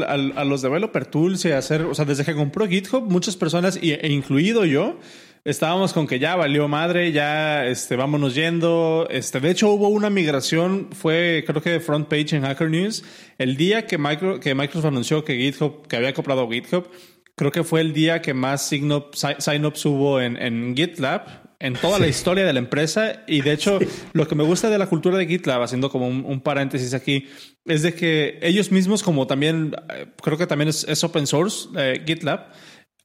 los 0.44 0.60
developer 0.60 1.06
tools 1.06 1.44
y 1.44 1.52
a 1.52 1.58
hacer, 1.58 1.82
o 1.82 1.94
sea, 1.94 2.04
desde 2.04 2.24
que 2.24 2.34
compró 2.34 2.66
GitHub, 2.66 3.04
muchas 3.08 3.36
personas, 3.36 3.78
e 3.80 4.08
incluido 4.10 4.64
yo, 4.64 4.98
estábamos 5.44 5.92
con 5.92 6.08
que 6.08 6.18
ya 6.18 6.34
valió 6.34 6.66
madre, 6.66 7.12
ya 7.12 7.64
este, 7.66 7.94
vámonos 7.94 8.34
yendo. 8.34 9.06
Este, 9.08 9.38
de 9.38 9.50
hecho, 9.50 9.70
hubo 9.70 9.88
una 9.88 10.10
migración, 10.10 10.88
fue 10.90 11.44
creo 11.46 11.62
que 11.62 11.70
de 11.70 11.80
front 11.80 12.08
page 12.08 12.34
en 12.34 12.42
Hacker 12.42 12.70
News. 12.70 13.04
El 13.38 13.56
día 13.56 13.86
que, 13.86 13.98
Micro, 13.98 14.40
que 14.40 14.52
Microsoft 14.52 14.86
anunció 14.86 15.24
que 15.24 15.36
GitHub, 15.36 15.86
que 15.86 15.94
había 15.94 16.12
comprado 16.12 16.50
GitHub, 16.50 16.88
creo 17.36 17.52
que 17.52 17.62
fue 17.62 17.82
el 17.82 17.92
día 17.92 18.20
que 18.20 18.34
más 18.34 18.66
sign-ups 18.66 19.86
hubo 19.86 20.20
en, 20.20 20.36
en 20.42 20.76
GitLab 20.76 21.47
en 21.60 21.74
toda 21.74 21.98
la 21.98 22.06
historia 22.06 22.44
de 22.44 22.52
la 22.52 22.58
empresa. 22.58 23.24
Y 23.26 23.42
de 23.42 23.52
hecho, 23.52 23.78
lo 24.12 24.28
que 24.28 24.34
me 24.34 24.44
gusta 24.44 24.70
de 24.70 24.78
la 24.78 24.86
cultura 24.86 25.18
de 25.18 25.26
GitLab, 25.26 25.62
haciendo 25.62 25.90
como 25.90 26.08
un, 26.08 26.40
paréntesis 26.40 26.94
aquí, 26.94 27.26
es 27.64 27.82
de 27.82 27.94
que 27.94 28.38
ellos 28.42 28.70
mismos, 28.70 29.02
como 29.02 29.26
también, 29.26 29.74
eh, 29.94 30.06
creo 30.22 30.38
que 30.38 30.46
también 30.46 30.68
es, 30.68 31.04
open 31.04 31.26
source, 31.26 31.68
eh, 31.76 32.02
GitLab, 32.06 32.50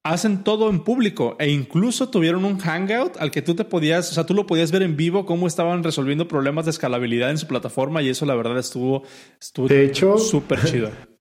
hacen 0.03 0.43
todo 0.43 0.69
en 0.69 0.83
público 0.83 1.37
e 1.39 1.49
incluso 1.49 2.09
tuvieron 2.09 2.43
un 2.43 2.59
hangout 2.59 3.15
al 3.17 3.31
que 3.31 3.41
tú 3.41 3.55
te 3.55 3.63
podías, 3.63 4.11
o 4.11 4.13
sea, 4.13 4.25
tú 4.25 4.33
lo 4.33 4.45
podías 4.45 4.69
ver 4.71 4.83
en 4.83 4.97
vivo 4.97 5.25
cómo 5.25 5.47
estaban 5.47 5.81
resolviendo 5.81 6.27
problemas 6.27 6.65
de 6.65 6.71
escalabilidad 6.71 7.29
en 7.29 7.37
su 7.37 7.47
plataforma 7.47 8.01
y 8.01 8.09
eso 8.09 8.25
la 8.25 8.35
verdad 8.35 8.59
estuvo, 8.59 9.03
estuvo 9.39 9.67
de 9.69 9.85
hecho, 9.85 10.17
súper 10.17 10.63
chido. 10.65 10.91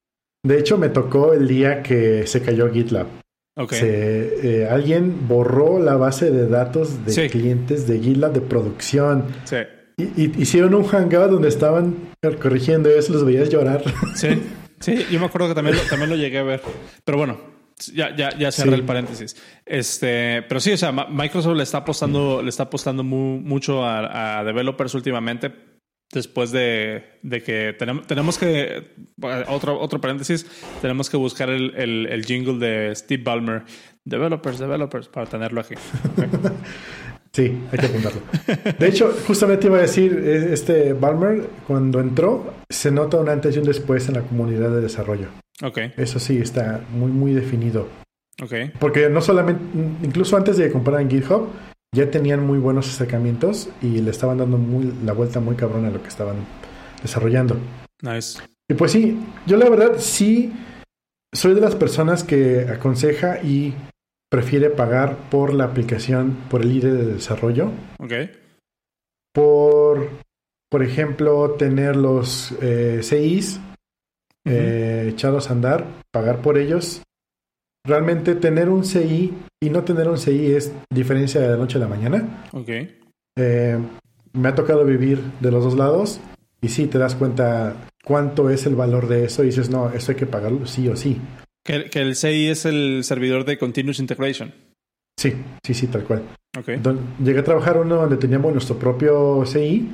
De 0.44 0.58
hecho, 0.58 0.76
me 0.76 0.88
tocó 0.88 1.34
el 1.34 1.46
día 1.46 1.84
que 1.84 2.26
se 2.26 2.42
cayó 2.42 2.68
GitLab. 2.68 3.06
Eh, 3.56 4.66
alguien 4.70 5.28
borró 5.28 5.78
la 5.78 5.96
base 5.96 6.30
de 6.30 6.48
datos 6.48 7.04
de 7.04 7.28
clientes 7.28 7.86
de 7.86 8.00
GitLab 8.00 8.32
de 8.32 8.40
producción. 8.40 9.26
Sí. 9.44 9.56
Y, 9.98 10.40
hicieron 10.40 10.74
un 10.74 10.84
hangout 10.84 11.30
donde 11.30 11.48
estaban 11.48 11.96
corrigiendo 12.40 12.88
eso, 12.88 13.12
los 13.12 13.24
veías 13.24 13.50
llorar. 13.50 13.82
Sí, 14.14 14.42
sí, 14.80 15.06
yo 15.10 15.20
me 15.20 15.26
acuerdo 15.26 15.48
que 15.48 15.54
también 15.54 15.76
lo, 15.76 15.82
también 15.82 16.10
lo 16.10 16.16
llegué 16.16 16.38
a 16.38 16.42
ver. 16.42 16.62
Pero 17.04 17.18
bueno, 17.18 17.38
ya, 17.94 18.14
ya, 18.14 18.36
ya 18.36 18.52
cerré 18.52 18.74
el 18.74 18.84
paréntesis. 18.84 19.36
Este, 19.64 20.42
pero 20.42 20.60
sí, 20.60 20.72
o 20.72 20.76
sea, 20.76 20.92
Microsoft 20.92 21.56
le 21.56 21.62
está 21.62 21.78
apostando, 21.78 22.42
le 22.42 22.48
está 22.48 22.64
apostando 22.64 23.02
mucho 23.02 23.84
a, 23.84 24.42
developers 24.44 24.94
últimamente 24.94 25.52
después 26.12 26.52
de, 26.52 27.04
que 27.44 27.74
tenemos, 27.78 28.06
tenemos 28.06 28.38
que, 28.38 28.92
otro, 29.48 29.80
otro 29.80 30.00
paréntesis, 30.00 30.46
tenemos 30.80 31.08
que 31.08 31.16
buscar 31.16 31.48
el, 31.48 31.74
el, 31.74 32.24
jingle 32.24 32.58
de 32.58 32.94
Steve 32.94 33.22
Ballmer, 33.22 33.62
developers, 34.04 34.58
developers, 34.58 35.08
para 35.08 35.26
tenerlo 35.26 35.60
aquí. 35.60 35.74
sí, 37.32 37.58
hay 37.72 37.78
que 37.78 37.86
apuntarlo. 37.86 38.20
De 38.78 38.86
hecho, 38.86 39.14
justamente 39.26 39.66
iba 39.66 39.78
a 39.78 39.82
decir, 39.82 40.12
e, 40.24 40.52
este 40.52 40.92
Ballmer, 40.92 41.48
cuando 41.66 42.00
entró, 42.00 42.54
se 42.68 42.90
nota 42.90 43.16
un 43.16 43.28
antes 43.28 43.56
y 43.56 43.58
un 43.58 43.64
después 43.64 44.06
en 44.08 44.14
la 44.14 44.22
comunidad 44.22 44.70
de 44.70 44.82
desarrollo. 44.82 45.28
Ok. 45.62 45.78
Eso 45.96 46.18
sí, 46.18 46.38
está 46.38 46.82
muy, 46.90 47.10
muy 47.10 47.32
definido. 47.32 47.88
Ok. 48.42 48.54
Porque 48.78 49.08
no 49.08 49.20
solamente, 49.22 49.62
incluso 50.02 50.36
antes 50.36 50.56
de 50.58 50.70
comprar 50.70 51.00
en 51.00 51.10
GitHub, 51.10 51.48
ya 51.94 52.10
tenían 52.10 52.46
muy 52.46 52.58
buenos 52.58 52.88
acercamientos 52.88 53.68
y 53.82 54.00
le 54.00 54.10
estaban 54.10 54.38
dando 54.38 54.56
muy, 54.56 54.92
la 55.04 55.12
vuelta 55.12 55.40
muy 55.40 55.56
cabrón 55.56 55.84
a 55.84 55.90
lo 55.90 56.02
que 56.02 56.08
estaban 56.08 56.36
desarrollando. 57.02 57.58
Nice. 58.00 58.40
Y 58.68 58.74
pues 58.74 58.92
sí, 58.92 59.18
yo 59.46 59.58
la 59.58 59.68
verdad 59.68 59.96
sí 59.98 60.52
soy 61.32 61.54
de 61.54 61.60
las 61.60 61.74
personas 61.74 62.24
que 62.24 62.66
aconseja 62.68 63.42
y 63.42 63.74
prefiere 64.30 64.70
pagar 64.70 65.28
por 65.30 65.52
la 65.52 65.64
aplicación, 65.64 66.36
por 66.48 66.62
el 66.62 66.72
ID 66.72 66.84
de 66.84 67.06
desarrollo. 67.14 67.70
Ok. 67.98 68.12
Por, 69.34 70.08
por 70.70 70.82
ejemplo, 70.82 71.52
tener 71.52 71.96
los 71.96 72.52
eh, 72.62 73.00
CIs 73.02 73.60
eh, 74.46 75.08
echados 75.10 75.50
a 75.50 75.52
andar, 75.52 75.86
pagar 76.10 76.40
por 76.40 76.56
ellos 76.56 77.02
realmente 77.84 78.34
tener 78.34 78.68
un 78.68 78.84
CI 78.84 79.32
y 79.60 79.70
no 79.70 79.84
tener 79.84 80.08
un 80.08 80.18
CI 80.18 80.52
es 80.52 80.72
diferencia 80.90 81.40
de 81.40 81.48
la 81.48 81.56
noche 81.56 81.78
a 81.78 81.80
la 81.80 81.88
mañana. 81.88 82.44
Ok. 82.52 82.68
Eh, 83.36 83.78
me 84.32 84.48
ha 84.48 84.54
tocado 84.54 84.84
vivir 84.84 85.20
de 85.40 85.50
los 85.50 85.64
dos 85.64 85.76
lados 85.76 86.20
y 86.60 86.68
sí 86.68 86.86
te 86.86 86.98
das 86.98 87.14
cuenta 87.14 87.76
cuánto 88.04 88.50
es 88.50 88.66
el 88.66 88.74
valor 88.74 89.08
de 89.08 89.24
eso 89.24 89.42
y 89.42 89.46
dices, 89.46 89.70
no, 89.70 89.90
eso 89.90 90.12
hay 90.12 90.16
que 90.16 90.26
pagarlo 90.26 90.66
sí 90.66 90.88
o 90.88 90.96
sí. 90.96 91.20
Que, 91.64 91.88
el 91.92 92.16
CI 92.16 92.48
es 92.48 92.64
el 92.64 93.04
servidor 93.04 93.44
de 93.44 93.58
Continuous 93.58 94.00
Integration. 94.00 94.52
Sí, 95.16 95.34
sí, 95.64 95.74
sí, 95.74 95.86
tal 95.86 96.04
cual. 96.04 96.22
Okay. 96.58 96.80
llegué 97.22 97.40
a 97.40 97.44
trabajar 97.44 97.78
uno 97.78 97.96
donde 97.96 98.16
teníamos 98.16 98.52
nuestro 98.52 98.78
propio 98.78 99.44
CI. 99.46 99.88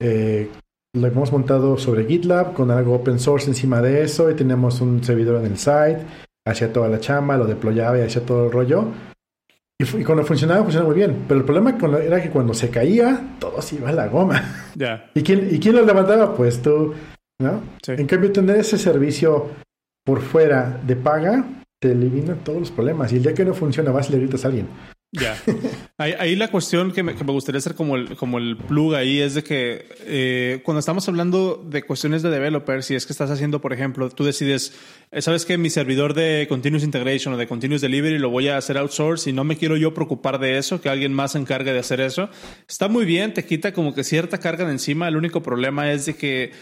Eh, 0.00 0.48
lo 0.94 1.06
hemos 1.06 1.30
montado 1.30 1.76
sobre 1.76 2.06
GitLab 2.06 2.52
con 2.54 2.70
algo 2.70 2.94
open 2.94 3.18
source 3.18 3.48
encima 3.48 3.82
de 3.82 4.02
eso 4.02 4.30
y 4.30 4.34
tenemos 4.34 4.80
un 4.80 5.04
servidor 5.04 5.44
en 5.44 5.52
el 5.52 5.58
site 5.58 6.04
hacía 6.46 6.72
toda 6.72 6.88
la 6.88 7.00
chamba, 7.00 7.36
lo 7.36 7.46
deployaba 7.46 7.98
y 7.98 8.02
hacía 8.02 8.24
todo 8.24 8.46
el 8.46 8.52
rollo. 8.52 8.88
Y, 9.78 10.04
cuando 10.04 10.24
funcionaba, 10.24 10.62
funcionaba 10.62 10.90
muy 10.90 10.98
bien. 10.98 11.24
Pero 11.26 11.40
el 11.40 11.46
problema 11.46 11.76
era 12.02 12.22
que 12.22 12.30
cuando 12.30 12.52
se 12.52 12.68
caía, 12.68 13.36
todo 13.38 13.62
se 13.62 13.76
iba 13.76 13.88
a 13.88 13.92
la 13.92 14.08
goma. 14.08 14.56
Ya. 14.76 15.10
¿Y 15.14 15.22
quién, 15.22 15.48
¿Y 15.50 15.58
quién 15.58 15.74
lo 15.74 15.84
levantaba? 15.84 16.34
Pues 16.34 16.62
tú, 16.62 16.94
¿no? 17.40 17.60
En 17.88 18.06
cambio, 18.06 18.30
tener 18.30 18.56
ese 18.56 18.78
servicio 18.78 19.48
por 20.04 20.20
fuera 20.20 20.80
de 20.86 20.94
paga 20.94 21.44
te 21.80 21.90
elimina 21.90 22.34
todos 22.36 22.60
los 22.60 22.70
problemas. 22.70 23.12
Y 23.12 23.16
el 23.16 23.22
día 23.24 23.34
que 23.34 23.44
no 23.44 23.52
funciona, 23.52 23.90
vas 23.90 24.08
y 24.08 24.12
le 24.12 24.20
gritas 24.20 24.44
a 24.44 24.48
alguien. 24.48 24.68
Ya. 25.12 25.36
Ahí, 25.98 26.36
la 26.36 26.48
cuestión 26.48 26.92
que 26.92 27.02
me, 27.02 27.14
gustaría 27.14 27.58
hacer 27.58 27.74
como 27.74 27.96
el, 27.96 28.16
como 28.16 28.38
el 28.38 28.56
plug 28.56 28.94
ahí 28.94 29.20
es 29.20 29.34
de 29.34 29.42
que 29.42 29.88
eh, 30.06 30.60
cuando 30.64 30.78
estamos 30.78 31.08
hablando 31.08 31.56
de 31.68 31.82
cuestiones 31.82 32.22
de 32.22 32.30
developers, 32.30 32.86
si 32.86 32.94
es 32.94 33.06
que 33.06 33.12
estás 33.12 33.28
haciendo, 33.28 33.60
por 33.60 33.72
ejemplo, 33.72 34.08
tú 34.10 34.24
decides, 34.24 34.72
eh, 35.10 35.20
sabes 35.20 35.44
que 35.44 35.58
mi 35.58 35.68
servidor 35.68 36.14
de 36.14 36.46
Continuous 36.48 36.84
Integration 36.84 37.34
o 37.34 37.36
de 37.36 37.48
Continuous 37.48 37.80
Delivery 37.80 38.18
lo 38.18 38.30
voy 38.30 38.48
a 38.48 38.56
hacer 38.56 38.78
outsource 38.78 39.28
y 39.28 39.32
no 39.32 39.42
me 39.42 39.56
quiero 39.56 39.76
yo 39.76 39.92
preocupar 39.92 40.38
de 40.38 40.58
eso, 40.58 40.80
que 40.80 40.88
alguien 40.88 41.12
más 41.12 41.32
se 41.32 41.38
encargue 41.38 41.72
de 41.72 41.80
hacer 41.80 42.00
eso. 42.00 42.30
Está 42.68 42.86
muy 42.86 43.04
bien, 43.04 43.34
te 43.34 43.44
quita 43.44 43.72
como 43.72 43.94
que 43.94 44.04
cierta 44.04 44.38
carga 44.38 44.64
de 44.64 44.72
encima. 44.72 45.08
El 45.08 45.16
único 45.16 45.42
problema 45.42 45.90
es 45.92 46.06
de 46.06 46.14
que, 46.14 46.52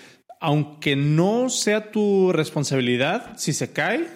aunque 0.41 0.97
no 0.97 1.51
sea 1.51 1.91
tu 1.91 2.33
responsabilidad, 2.33 3.37
si 3.37 3.53
se 3.53 3.73
cae, 3.73 4.07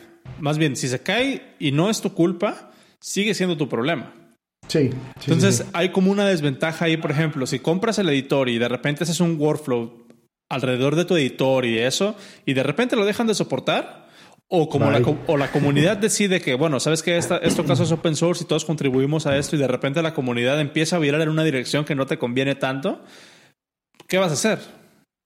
más 0.40 0.56
bien, 0.56 0.74
si 0.74 0.88
se 0.88 1.02
cae 1.02 1.54
y 1.58 1.72
no 1.72 1.90
es 1.90 2.00
tu 2.00 2.14
culpa, 2.14 2.72
sigue 2.98 3.34
siendo 3.34 3.58
tu 3.58 3.68
problema. 3.68 4.21
Sí. 4.68 4.90
Entonces 5.20 5.66
hay 5.72 5.90
como 5.90 6.10
una 6.10 6.26
desventaja 6.26 6.86
ahí, 6.86 6.96
por 6.96 7.10
ejemplo, 7.10 7.46
si 7.46 7.58
compras 7.58 7.98
el 7.98 8.08
editor 8.08 8.48
y 8.48 8.58
de 8.58 8.68
repente 8.68 9.04
haces 9.04 9.20
un 9.20 9.38
workflow 9.38 10.06
alrededor 10.48 10.96
de 10.96 11.04
tu 11.04 11.16
editor 11.16 11.64
y 11.64 11.78
eso, 11.78 12.14
y 12.44 12.54
de 12.54 12.62
repente 12.62 12.94
lo 12.94 13.04
dejan 13.04 13.26
de 13.26 13.34
soportar, 13.34 14.08
o 14.54 14.68
como 14.68 14.90
la, 14.90 15.00
o 15.26 15.38
la 15.38 15.50
comunidad 15.50 15.96
decide 15.96 16.42
que, 16.42 16.54
bueno, 16.54 16.78
sabes 16.78 17.02
que 17.02 17.16
esta, 17.16 17.38
esto 17.38 17.64
caso 17.64 17.84
es 17.84 17.92
open 17.92 18.14
source 18.14 18.44
y 18.44 18.46
todos 18.46 18.66
contribuimos 18.66 19.26
a 19.26 19.38
esto 19.38 19.56
y 19.56 19.58
de 19.58 19.66
repente 19.66 20.02
la 20.02 20.12
comunidad 20.12 20.60
empieza 20.60 20.96
a 20.96 20.98
virar 20.98 21.22
en 21.22 21.30
una 21.30 21.42
dirección 21.42 21.86
que 21.86 21.94
no 21.94 22.04
te 22.04 22.18
conviene 22.18 22.54
tanto, 22.54 23.02
¿qué 24.08 24.18
vas 24.18 24.30
a 24.30 24.34
hacer? 24.34 24.58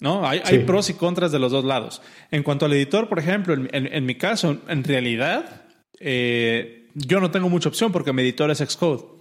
¿No? 0.01 0.29
Hay, 0.29 0.43
hay 0.45 0.61
pros 0.61 0.91
y 0.91 0.95
contras 0.95 1.33
de 1.33 1.41
los 1.41 1.51
dos 1.51 1.65
lados. 1.65 2.03
En 2.31 2.45
cuanto 2.45 2.67
al 2.67 2.73
editor, 2.75 3.09
por 3.09 3.19
ejemplo, 3.19 3.55
en, 3.55 3.69
en, 3.73 4.07
mi 4.07 4.15
caso, 4.15 4.59
en 4.69 4.85
realidad, 4.85 5.65
eh, 5.99 6.89
yo 6.95 7.19
no 7.19 7.33
tengo 7.33 7.49
mucha 7.49 7.69
opción 7.69 7.91
porque 7.91 8.13
mi 8.13 8.23
editor 8.23 8.51
es 8.53 8.59
Xcode. 8.59 9.16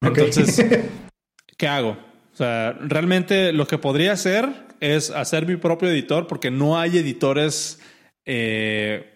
Entonces, 0.00 0.64
¿qué 1.56 1.68
hago? 1.68 1.90
O 2.32 2.36
sea, 2.36 2.72
realmente 2.72 3.52
lo 3.52 3.66
que 3.66 3.78
podría 3.78 4.12
hacer 4.12 4.48
es 4.80 5.10
hacer 5.10 5.46
mi 5.46 5.56
propio 5.56 5.88
editor 5.88 6.26
porque 6.26 6.50
no 6.50 6.78
hay 6.78 6.98
editores. 6.98 7.80
Eh, 8.26 9.14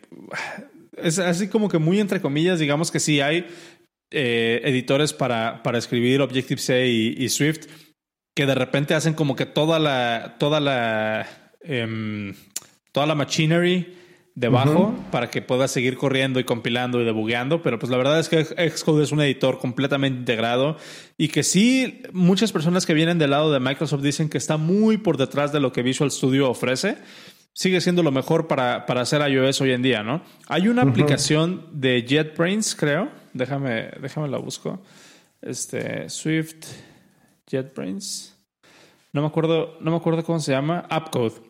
es 0.97 1.19
así 1.19 1.49
como 1.49 1.69
que 1.69 1.79
muy 1.79 2.01
entre 2.01 2.21
comillas, 2.21 2.59
digamos 2.59 2.91
que 2.91 3.01
sí 3.01 3.21
hay 3.21 3.47
eh, 4.11 4.61
editores 4.65 5.13
para, 5.13 5.63
para 5.63 5.79
escribir 5.79 6.21
Objective-C 6.21 6.89
y, 6.89 7.29
Swift 7.29 7.67
que 8.35 8.47
de 8.47 8.55
repente 8.55 8.95
hacen 8.95 9.15
como 9.15 9.37
que 9.37 9.47
toda 9.47 9.79
la, 9.79 10.37
toda 10.39 10.61
la, 10.61 11.53
em, 11.61 12.35
toda 12.93 13.07
la 13.07 13.15
machinery 13.15 13.95
debajo 14.35 14.95
para 15.11 15.31
que 15.31 15.43
pueda 15.43 15.69
seguir 15.69 15.97
corriendo 15.97 16.41
y 16.41 16.45
compilando 16.45 17.01
y 17.01 17.05
debugueando, 17.05 17.63
pero 17.63 17.79
pues 17.79 17.91
la 17.91 17.97
verdad 17.97 18.21
es 18.21 18.29
que 18.29 18.45
Xcode 18.45 19.03
es 19.03 19.13
un 19.13 19.21
editor 19.21 19.59
completamente 19.59 20.19
integrado 20.21 20.77
y 21.19 21.29
que 21.29 21.43
sí, 21.43 22.03
muchas 22.13 22.53
personas 22.53 22.87
que 22.87 22.95
vienen 22.95 23.19
del 23.19 23.31
lado 23.31 23.53
de 23.53 23.61
Microsoft 23.61 24.03
dicen 24.03 24.29
que 24.29 24.39
está 24.39 24.57
muy 24.57 24.99
por 24.99 25.17
detrás 25.17 25.53
de 25.53 25.61
lo 25.61 25.73
que 25.73 25.83
Visual 25.83 26.11
Studio 26.11 26.49
ofrece. 26.51 26.99
Sigue 27.53 27.81
siendo 27.81 28.03
lo 28.03 28.13
mejor 28.13 28.47
para, 28.47 28.87
para 28.87 29.01
hacer 29.01 29.21
iOS 29.29 29.61
hoy 29.61 29.73
en 29.73 29.83
día, 29.83 30.03
¿no? 30.03 30.23
Hay 30.49 30.69
una 30.69 30.83
aplicación 30.83 31.67
de 31.73 32.03
JetBrains, 32.07 32.77
creo. 32.77 33.11
Déjame, 33.35 33.91
déjame 34.01 34.29
la 34.29 34.39
busco. 34.39 34.81
Este, 35.43 36.09
Swift 36.09 36.67
JetBrains. 37.49 38.37
No 39.13 39.23
me 39.23 39.27
acuerdo, 39.27 39.77
no 39.81 39.91
me 39.91 39.97
acuerdo 39.97 40.23
cómo 40.23 40.39
se 40.39 40.53
llama. 40.53 40.87
AppCode. 40.89 41.50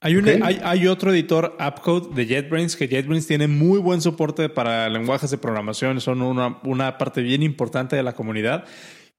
Hay, 0.00 0.16
un, 0.16 0.28
hay, 0.28 0.60
hay, 0.62 0.86
otro 0.88 1.12
editor, 1.12 1.56
AppCode, 1.58 2.14
de 2.14 2.26
JetBrains, 2.26 2.76
que 2.76 2.88
JetBrains 2.88 3.26
tiene 3.26 3.46
muy 3.46 3.78
buen 3.78 4.00
soporte 4.00 4.48
para 4.48 4.88
lenguajes 4.88 5.30
de 5.30 5.38
programación, 5.38 6.00
son 6.00 6.22
una, 6.22 6.58
una 6.64 6.98
parte 6.98 7.22
bien 7.22 7.42
importante 7.42 7.96
de 7.96 8.02
la 8.02 8.14
comunidad. 8.14 8.64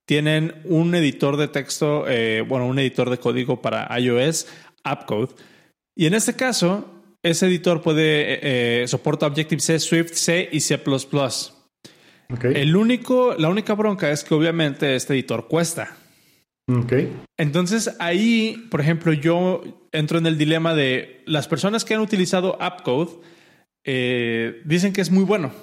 Tienen 0.06 0.62
un 0.66 0.94
editor 0.94 1.38
de 1.38 1.48
texto, 1.48 2.06
eh, 2.08 2.44
bueno, 2.48 2.68
un 2.68 2.80
editor 2.80 3.10
de 3.10 3.18
código 3.18 3.62
para 3.62 3.88
iOS, 4.00 4.48
AppCode. 4.84 5.36
Y 5.96 6.06
en 6.06 6.14
este 6.14 6.36
caso, 6.36 6.86
ese 7.24 7.48
editor 7.48 7.82
puede 7.82 8.34
eh, 8.34 8.40
eh 8.84 8.88
soporta 8.88 9.26
Objective-C, 9.26 9.80
Swift, 9.80 10.14
C 10.14 10.48
y 10.52 10.60
C++. 10.60 10.80
El 12.54 12.76
único, 12.76 13.36
la 13.38 13.50
única 13.50 13.74
bronca 13.74 14.12
es 14.12 14.24
que 14.24 14.34
obviamente 14.34 14.96
este 14.96 15.14
editor 15.14 15.48
cuesta. 15.48 15.96
Okay. 16.70 17.16
Entonces 17.38 17.96
ahí, 18.00 18.68
por 18.70 18.82
ejemplo, 18.82 19.14
yo 19.14 19.64
entro 19.94 20.18
en 20.18 20.26
el 20.26 20.38
dilema 20.38 20.76
de 20.76 21.24
las 21.26 21.48
personas 21.48 21.86
que 21.86 21.94
han 21.94 22.02
utilizado 22.02 22.62
AppCode 22.62 23.22
eh, 23.90 24.62
dicen 24.66 24.92
que 24.92 25.00
es 25.00 25.10
muy 25.10 25.24
bueno, 25.24 25.54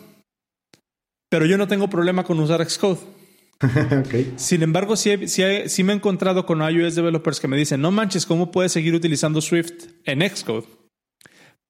pero 1.29 1.45
yo 1.45 1.59
no 1.59 1.69
tengo 1.69 1.91
problema 1.91 2.25
con 2.25 2.41
usar 2.41 2.65
Xcode. 2.65 3.01
okay. 4.01 4.33
Sin 4.37 4.63
embargo, 4.63 4.97
sí, 4.97 5.15
me 5.85 5.93
he 5.93 5.97
encontrado 5.97 6.47
con 6.47 6.63
iOS 6.63 6.95
developers 6.95 7.39
que 7.39 7.49
me 7.49 7.57
dicen, 7.57 7.83
no 7.83 7.91
manches, 7.91 8.25
¿cómo 8.25 8.51
puedes 8.51 8.73
seguir 8.73 8.95
utilizando 8.95 9.43
Swift 9.43 9.89
en 10.05 10.27
Xcode? 10.27 10.65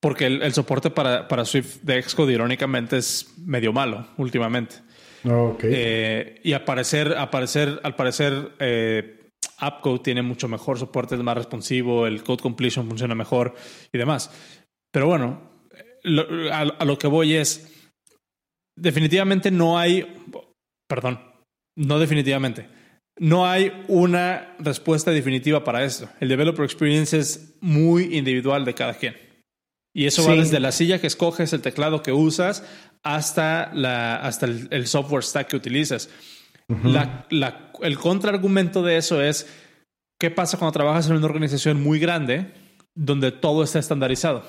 Porque 0.01 0.26
el, 0.26 0.53
soporte 0.53 0.91
para, 0.91 1.26
para, 1.26 1.45
Swift 1.45 1.78
de 1.82 2.03
Xcode, 2.03 2.35
irónicamente, 2.35 2.99
es 2.99 3.32
medio 3.39 3.72
malo 3.72 4.07
últimamente. 4.18 4.76
Okay. 5.24 5.70
Eh, 5.74 6.41
y 6.45 6.53
al 6.53 6.64
parecer, 6.64 7.14
al 7.14 7.30
parecer, 7.30 7.80
al 7.82 7.97
parecer 7.97 8.53
eh, 8.59 9.24
AppCode 9.59 10.00
tiene 10.00 10.22
mucho 10.22 10.48
mejor 10.48 10.78
soporte, 10.78 11.14
es 11.14 11.22
más 11.22 11.36
responsivo, 11.36 12.07
el 12.07 12.22
code 12.22 12.42
completion 12.42 12.88
funciona 12.88 13.14
mejor 13.14 13.55
y 13.92 13.98
demás. 13.98 14.30
Pero 14.92 15.07
bueno, 15.07 15.50
a, 16.52 16.84
lo 16.84 16.98
que 16.98 17.07
voy 17.07 17.34
es, 17.34 17.90
definitivamente 18.76 19.50
no 19.50 19.78
hay, 19.78 20.07
perdón, 20.88 21.20
no 21.76 21.98
definitivamente, 21.98 22.68
no 23.18 23.46
hay 23.46 23.72
una 23.88 24.57
respuesta 24.59 25.11
definitiva 25.11 25.64
para 25.64 25.84
esto. 25.84 26.09
El 26.20 26.28
developer 26.28 26.64
experience 26.64 27.18
es 27.18 27.57
muy 27.61 28.16
individual 28.16 28.64
de 28.64 28.74
cada 28.74 28.94
quien. 28.94 29.16
Y 29.96 30.07
eso 30.07 30.26
va 30.26 30.34
desde 30.34 30.59
la 30.59 30.72
silla 30.72 31.00
que 31.00 31.07
escoges, 31.07 31.52
el 31.52 31.62
teclado 31.62 32.02
que 32.02 32.11
usas, 32.11 32.64
hasta, 33.05 33.72
la, 33.72 34.16
hasta 34.16 34.46
el 34.46 34.86
software 34.88 35.22
stack 35.22 35.48
que 35.48 35.57
utilizas 35.57 36.11
la, 36.69 37.27
el 37.83 37.99
contraargumento 37.99 38.83
de 38.83 38.97
eso 38.97 39.23
es, 39.23 39.47
¿qué 40.19 40.31
pasa 40.31 40.59
cuando 40.59 40.73
trabajas 40.73 41.09
en 41.09 41.17
una 41.17 41.27
organización 41.27 41.83
muy 41.83 41.99
grande 41.99 42.53
donde 42.95 43.33
todo 43.33 43.62
está 43.62 43.79
estandarizado? 43.79 44.45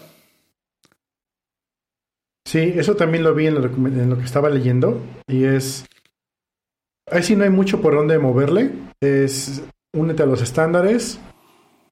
Sí, 2.48 2.74
eso 2.76 2.96
también 2.96 3.24
lo 3.24 3.34
vi 3.34 3.48
en 3.48 3.56
lo, 3.56 3.66
en 3.66 4.10
lo 4.10 4.18
que 4.18 4.24
estaba 4.24 4.50
leyendo 4.50 5.04
y 5.28 5.44
es... 5.44 5.86
Ahí 7.12 7.22
sí 7.22 7.36
no 7.36 7.44
hay 7.44 7.52
mucho 7.52 7.82
por 7.82 7.94
dónde 7.94 8.18
moverle. 8.18 8.72
Es 9.00 9.64
únete 9.96 10.24
a 10.24 10.26
los 10.26 10.42
estándares, 10.42 11.20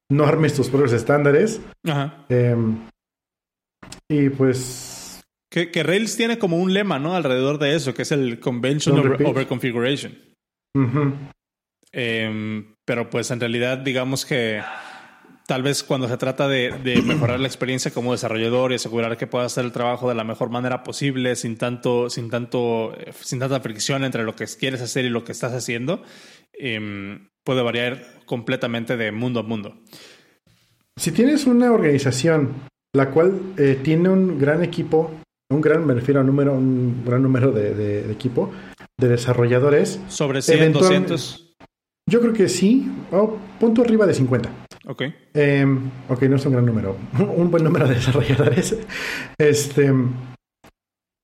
no 0.10 0.26
armes 0.26 0.54
tus 0.54 0.70
propios 0.70 0.94
estándares. 0.94 1.62
Ajá. 1.86 2.26
Em, 2.30 2.78
y 4.10 4.30
pues 4.30 4.93
que, 5.54 5.84
Rails 5.84 6.18
tiene 6.18 6.40
como 6.40 6.58
un 6.58 6.74
lema, 6.74 6.98
¿no? 6.98 7.16
Alrededor 7.16 7.60
de 7.60 7.76
eso, 7.76 7.94
que 7.94 8.02
es 8.02 8.12
el 8.12 8.40
Convention 8.40 8.98
over, 9.24 9.46
Configuration. 9.46 10.18
Em, 11.92 12.74
pero 12.84 13.12
pues 13.12 13.30
en 13.30 13.40
realidad, 13.40 13.78
digamos 13.78 14.26
que 14.26 14.64
tal 15.46 15.62
vez 15.62 15.84
cuando 15.84 16.08
se 16.08 16.18
trata 16.18 16.48
de, 16.48 17.02
mejorar 17.06 17.40
la 17.40 17.48
experiencia 17.48 17.92
como 17.92 18.14
desarrollador 18.14 18.72
y 18.72 18.76
asegurar 18.76 19.16
que 19.16 19.28
puedas 19.28 19.52
hacer 19.52 19.66
el 19.66 19.72
trabajo 19.72 20.10
de 20.10 20.16
la 20.16 20.24
mejor 20.24 20.50
manera 20.50 20.82
posible, 20.82 21.36
sin 21.36 21.56
tanto, 21.56 22.10
sin 22.10 22.32
tanto, 22.32 22.96
sin 23.22 23.38
tanta 23.38 23.60
fricción 23.60 24.04
entre 24.04 24.24
lo 24.24 24.36
que 24.36 24.46
quieres 24.60 24.82
hacer 24.82 25.06
y 25.06 25.10
lo 25.10 25.24
que 25.24 25.34
estás 25.34 25.54
haciendo, 25.54 26.02
em, 26.54 27.30
puede 27.44 27.62
variar 27.62 28.24
completamente 28.26 28.98
de 28.98 29.12
mundo 29.12 29.42
a 29.42 29.44
mundo. 29.44 29.78
Si 30.98 31.12
tienes 31.12 31.46
una 31.46 31.72
organización 31.72 32.56
la 32.96 33.10
cual 33.10 33.40
eh, 33.58 33.80
tiene 33.84 34.10
un 34.10 34.38
gran 34.38 34.64
equipo 34.64 35.12
un 35.54 35.62
gran, 35.62 35.86
me 35.86 35.94
refiero 35.94 36.20
a 36.20 36.24
número, 36.24 36.54
un 36.54 37.04
gran 37.06 37.22
número 37.22 37.52
de, 37.52 38.12
equipo, 38.12 38.52
de 39.00 39.08
desarrolladores. 39.08 40.00
¿Sobre 40.08 40.42
100, 40.42 40.74
200? 40.74 41.56
Yo 42.10 42.20
creo 42.20 42.34
que 42.34 42.50
sí, 42.50 42.92
oh, 43.12 43.38
punto 43.60 43.82
arriba 43.82 44.06
de 44.06 44.14
50. 44.14 44.50
Ok. 44.88 45.04
Em, 45.34 45.90
ok, 46.10 46.24
no 46.24 46.36
es 46.36 46.46
un 46.46 46.54
gran 46.54 46.66
número, 46.66 46.98
un 47.36 47.50
buen 47.50 47.64
número 47.64 47.88
de 47.88 47.96
desarrolladores. 47.96 48.78
Este, 49.38 49.94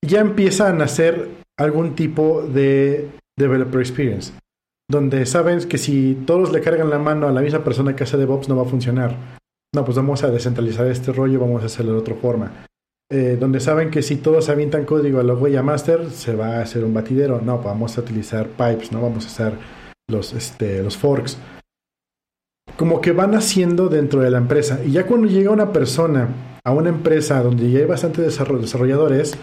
ya 0.02 0.20
empiezan 0.20 0.80
a 0.80 0.84
hacer 0.84 1.28
algún 1.58 1.94
tipo 1.94 2.42
de 2.42 3.10
developer 3.38 3.80
experience, 3.80 4.32
donde 4.90 5.26
saben 5.26 5.60
que 5.68 5.76
si 5.76 6.14
todos 6.26 6.52
le 6.52 6.62
cargan 6.62 6.88
la 6.88 6.98
mano 6.98 7.28
a 7.28 7.32
la 7.32 7.42
misma 7.42 7.62
persona 7.62 7.94
que 7.94 8.04
hace 8.04 8.16
DevOps 8.16 8.48
no 8.48 8.56
va 8.56 8.62
a 8.62 8.66
funcionar. 8.66 9.16
No, 9.72 9.84
pues 9.84 9.96
vamos 9.96 10.24
a 10.24 10.30
descentralizar 10.30 10.86
este 10.88 11.12
rollo, 11.12 11.38
vamos 11.38 11.62
a 11.62 11.66
hacerlo 11.66 11.92
de 11.92 11.98
otra 11.98 12.14
forma. 12.16 12.66
Eh, 13.12 13.36
donde 13.38 13.58
saben 13.58 13.90
que 13.90 14.02
si 14.02 14.16
todos 14.16 14.48
avientan 14.48 14.84
código 14.84 15.18
a 15.18 15.24
la 15.24 15.34
huella 15.34 15.64
master, 15.64 16.10
se 16.10 16.36
va 16.36 16.58
a 16.58 16.62
hacer 16.62 16.84
un 16.84 16.94
batidero. 16.94 17.40
No, 17.40 17.58
vamos 17.58 17.98
a 17.98 18.02
utilizar 18.02 18.46
pipes, 18.50 18.92
no 18.92 19.02
vamos 19.02 19.24
a 19.24 19.28
usar 19.28 19.52
los, 20.08 20.32
este, 20.32 20.80
los 20.80 20.96
forks. 20.96 21.36
Como 22.76 23.00
que 23.00 23.10
van 23.10 23.34
haciendo 23.34 23.88
dentro 23.88 24.20
de 24.20 24.30
la 24.30 24.38
empresa. 24.38 24.80
Y 24.84 24.92
ya 24.92 25.06
cuando 25.06 25.26
llega 25.26 25.50
una 25.50 25.72
persona 25.72 26.28
a 26.64 26.72
una 26.72 26.90
empresa 26.90 27.42
donde 27.42 27.68
ya 27.68 27.80
hay 27.80 27.86
bastantes 27.86 28.26
desarrolladores, 28.26 29.36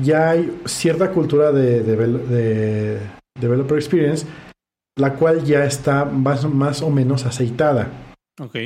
ya 0.00 0.30
hay 0.30 0.60
cierta 0.64 1.10
cultura 1.10 1.50
de, 1.50 1.82
de, 1.82 3.00
developer 3.40 3.76
experience, 3.76 4.24
la 4.96 5.14
cual 5.14 5.44
ya 5.44 5.64
está 5.64 6.04
más, 6.04 6.44
más 6.44 6.80
o 6.80 6.90
menos 6.90 7.26
aceitada. 7.26 7.90
Ok. 8.40 8.56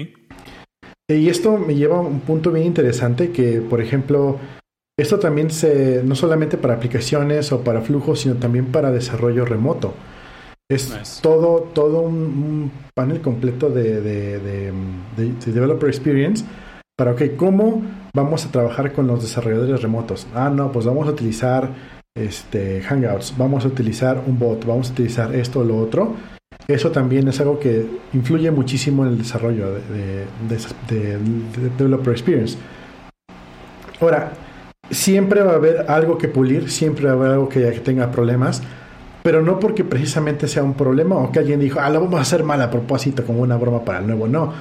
Y 1.11 1.31
esto 1.31 1.57
me 1.57 1.75
lleva 1.75 1.97
a 1.97 2.01
un 2.01 2.21
punto 2.21 2.53
bien 2.53 2.67
interesante 2.67 3.31
que, 3.31 3.63
por 3.63 3.81
ejemplo, 3.81 4.39
esto 4.99 5.19
también 5.19 5.51
se, 5.51 6.03
no 6.05 6.15
solamente 6.15 6.59
para 6.59 6.75
aplicaciones 6.75 7.51
o 7.51 7.63
para 7.63 7.81
flujos, 7.81 8.21
sino 8.21 8.35
también 8.35 8.67
para 8.67 8.93
desarrollo 8.93 9.47
remoto. 9.47 9.95
Es 10.71 11.21
todo, 11.23 11.71
todo 11.73 12.03
un, 12.03 12.71
panel 12.95 13.23
completo 13.23 13.71
de, 13.71 14.03
de, 14.03 14.73
Developer 15.47 15.89
Experience 15.89 16.45
para, 16.95 17.13
ok, 17.13 17.23
¿cómo 17.37 17.83
vamos 18.13 18.45
a 18.45 18.53
trabajar 18.53 18.93
con 18.93 19.07
los 19.07 19.23
desarrolladores 19.23 19.81
remotos? 19.81 20.27
Ah, 20.35 20.51
no, 20.51 20.71
pues 20.73 20.85
vamos 20.85 21.09
a 21.09 21.13
utilizar 21.13 21.71
este, 22.15 22.83
Hangouts, 22.83 23.35
vamos 23.39 23.65
a 23.65 23.69
utilizar 23.69 24.23
un 24.27 24.39
bot, 24.39 24.67
vamos 24.67 24.91
a 24.91 24.93
utilizar 24.93 25.35
esto 25.35 25.61
o 25.61 25.65
lo 25.65 25.79
otro 25.79 26.17
eso 26.71 26.91
también 26.91 27.27
es 27.29 27.41
algo 27.41 27.59
que 27.59 27.87
influye 28.13 28.51
muchísimo 28.51 29.07
en 29.07 29.13
el 29.13 29.19
desarrollo 29.19 29.73
de, 29.73 30.27
de, 30.87 31.19
Developer 31.79 32.13
Experience. 32.13 32.59
Ahora, 33.99 34.33
siempre 34.91 35.41
va 35.41 35.53
a 35.53 35.55
haber 35.55 35.91
algo 35.91 36.19
que 36.19 36.29
pulir, 36.29 36.71
siempre 36.71 37.07
va 37.07 37.13
a 37.13 37.15
haber 37.15 37.31
algo 37.31 37.49
que, 37.49 37.63
tenga 37.81 38.11
problemas, 38.11 38.63
pero 39.23 39.41
no 39.41 39.59
porque 39.59 39.83
precisamente 39.83 40.47
sea 40.47 40.63
un 40.63 40.75
problema 40.75 41.17
o 41.17 41.33
que 41.33 41.39
alguien 41.39 41.59
dijo, 41.59 41.81
ah, 41.81 41.89
lo 41.89 42.03
vamos 42.03 42.19
a 42.19 42.23
hacer 42.23 42.45
mal 42.45 42.61
a 42.61 42.71
propósito, 42.71 43.25
como 43.25 43.41
una 43.41 43.57
broma 43.57 43.83
para 43.83 44.01
el 44.01 44.07
nuevo. 44.07 44.29
No. 44.29 44.53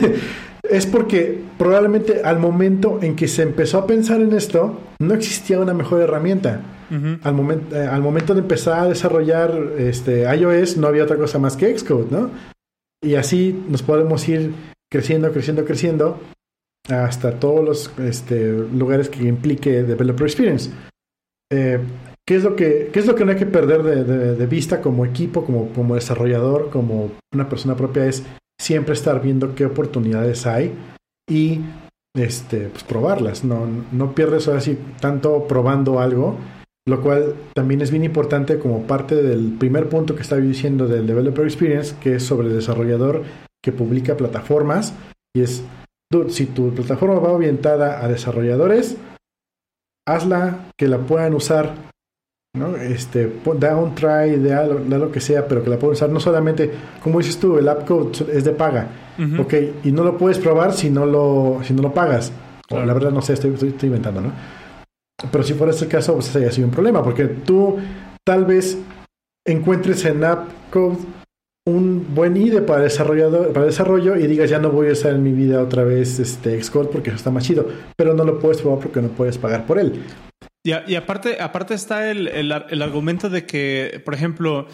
es 0.68 0.84
porque 0.84 1.40
probablemente 1.56 2.20
al 2.22 2.40
momento 2.40 2.98
en 3.00 3.16
que 3.16 3.26
se 3.26 3.40
empezó 3.40 3.78
a 3.78 3.86
pensar 3.86 4.20
en 4.20 4.34
esto, 4.34 4.80
no 5.00 5.14
existía 5.14 5.58
una 5.60 5.72
mejor 5.72 6.02
herramienta 6.02 6.60
al, 7.22 7.64
eh, 7.72 7.86
al 7.86 8.02
momento 8.02 8.34
de 8.34 8.40
empezar 8.40 8.80
a 8.80 8.88
desarrollar 8.88 9.50
este, 9.78 10.22
iOS 10.34 10.76
no 10.76 10.88
había 10.88 11.04
otra 11.04 11.16
cosa 11.16 11.38
más 11.38 11.56
que 11.56 11.76
Xcode, 11.76 12.10
¿no? 12.10 12.30
Y 13.02 13.14
así 13.14 13.64
nos 13.68 13.82
podemos 13.82 14.28
ir 14.28 14.52
creciendo, 14.90 15.32
creciendo, 15.32 15.64
creciendo 15.64 16.20
hasta 16.88 17.38
todos 17.38 17.64
los 17.64 17.98
este, 17.98 18.52
lugares 18.52 19.08
que 19.08 19.24
implique 19.24 19.82
Developer 19.82 20.26
Experience. 20.26 20.70
Eh, 21.50 21.80
¿qué, 22.26 22.36
es 22.36 22.44
lo 22.44 22.56
que, 22.56 22.90
¿Qué 22.92 22.98
es 22.98 23.06
lo 23.06 23.14
que 23.14 23.24
no 23.24 23.32
hay 23.32 23.38
que 23.38 23.46
perder 23.46 23.82
de, 23.82 24.46
vista 24.46 24.80
como 24.80 25.04
equipo, 25.04 25.44
como, 25.44 25.68
como 25.72 25.94
desarrollador, 25.94 26.70
como 26.70 27.10
una 27.32 27.48
persona 27.48 27.76
propia? 27.76 28.06
Es 28.06 28.22
siempre 28.60 28.94
estar 28.94 29.20
viendo 29.20 29.54
qué 29.54 29.66
oportunidades 29.66 30.46
hay 30.46 30.72
y 31.28 31.60
este, 32.14 32.68
pues, 32.68 32.84
probarlas. 32.84 33.44
No, 33.44 33.66
no 33.90 34.14
pierdes 34.14 34.46
ahora 34.46 34.60
sí 34.60 34.78
tanto 35.00 35.46
probando 35.48 36.00
algo 36.00 36.36
lo 36.86 37.00
cual 37.00 37.34
también 37.54 37.80
es 37.80 37.90
bien 37.90 38.04
importante 38.04 38.58
como 38.58 38.82
parte 38.82 39.22
del 39.22 39.52
primer 39.58 39.88
punto 39.88 40.16
que 40.16 40.22
estaba 40.22 40.40
diciendo 40.40 40.88
del 40.88 41.06
Developer 41.06 41.44
Experience, 41.44 41.94
que 42.00 42.16
es 42.16 42.24
sobre 42.24 42.48
el 42.48 42.54
desarrollador 42.54 43.22
que 43.62 43.72
publica 43.72 44.16
plataformas. 44.16 44.92
Y 45.34 45.42
es, 45.42 45.62
si 46.28 46.46
tu 46.46 46.74
plataforma 46.74 47.20
va 47.20 47.32
orientada 47.32 48.04
a 48.04 48.08
desarrolladores, 48.08 48.96
hazla 50.06 50.72
que 50.76 50.88
la 50.88 50.98
puedan 50.98 51.34
usar, 51.34 51.74
¿no? 52.56 52.74
Este, 52.76 53.32
da 53.58 53.76
un 53.76 53.94
try, 53.94 54.36
da 54.38 54.66
lo, 54.66 55.12
que 55.12 55.20
sea, 55.20 55.46
pero 55.46 55.62
que 55.62 55.70
la 55.70 55.78
puedan 55.78 55.92
usar. 55.92 56.10
No 56.10 56.18
solamente, 56.18 56.68
como 57.00 57.18
dices 57.18 57.38
tú, 57.38 57.58
el 57.58 57.68
app 57.68 57.86
code 57.86 58.26
es 58.32 58.42
de 58.42 58.52
paga, 58.52 58.88
ok, 59.38 59.54
y 59.84 59.92
no 59.92 60.02
lo 60.02 60.18
puedes 60.18 60.38
probar 60.38 60.72
si 60.72 60.90
no 60.90 61.06
lo, 61.06 61.60
si 61.62 61.72
no 61.72 61.82
lo 61.82 61.94
pagas. 61.94 62.32
La 62.70 62.94
verdad 62.94 63.10
no 63.10 63.22
sé, 63.22 63.34
estoy, 63.34 63.52
estoy, 63.52 63.68
estoy 63.68 63.88
inventando, 63.88 64.22
¿no? 64.22 64.32
Pero 65.30 65.44
si 65.44 65.54
fuera 65.54 65.72
ese 65.72 65.88
caso, 65.88 66.14
pues 66.14 66.34
haya 66.36 66.50
sido 66.50 66.66
un 66.66 66.72
problema, 66.72 67.02
porque 67.02 67.26
tú 67.26 67.78
tal 68.24 68.44
vez 68.44 68.78
encuentres 69.46 70.04
en 70.04 70.24
AppCode 70.24 70.98
un 71.64 72.12
buen 72.14 72.36
IDE 72.36 72.60
para, 72.62 72.82
desarrollador, 72.82 73.52
para 73.52 73.66
desarrollo 73.66 74.16
y 74.16 74.26
digas 74.26 74.50
ya 74.50 74.58
no 74.58 74.70
voy 74.70 74.88
a 74.88 74.92
usar 74.92 75.14
en 75.14 75.22
mi 75.22 75.32
vida 75.32 75.62
otra 75.62 75.84
vez 75.84 76.18
este 76.18 76.60
Xcode 76.60 76.88
porque 76.88 77.10
eso 77.10 77.18
está 77.18 77.30
más 77.30 77.44
chido, 77.44 77.68
pero 77.96 78.14
no 78.14 78.24
lo 78.24 78.40
puedes 78.40 78.60
probar 78.60 78.80
porque 78.80 79.00
no 79.00 79.08
puedes 79.08 79.38
pagar 79.38 79.64
por 79.64 79.78
él. 79.78 80.02
Y, 80.64 80.70
y 80.70 80.94
aparte, 80.96 81.40
aparte 81.40 81.74
está 81.74 82.10
el, 82.10 82.28
el, 82.28 82.52
el, 82.68 82.82
argumento 82.82 83.28
de 83.30 83.46
que, 83.46 84.00
por 84.04 84.14
ejemplo, 84.14 84.66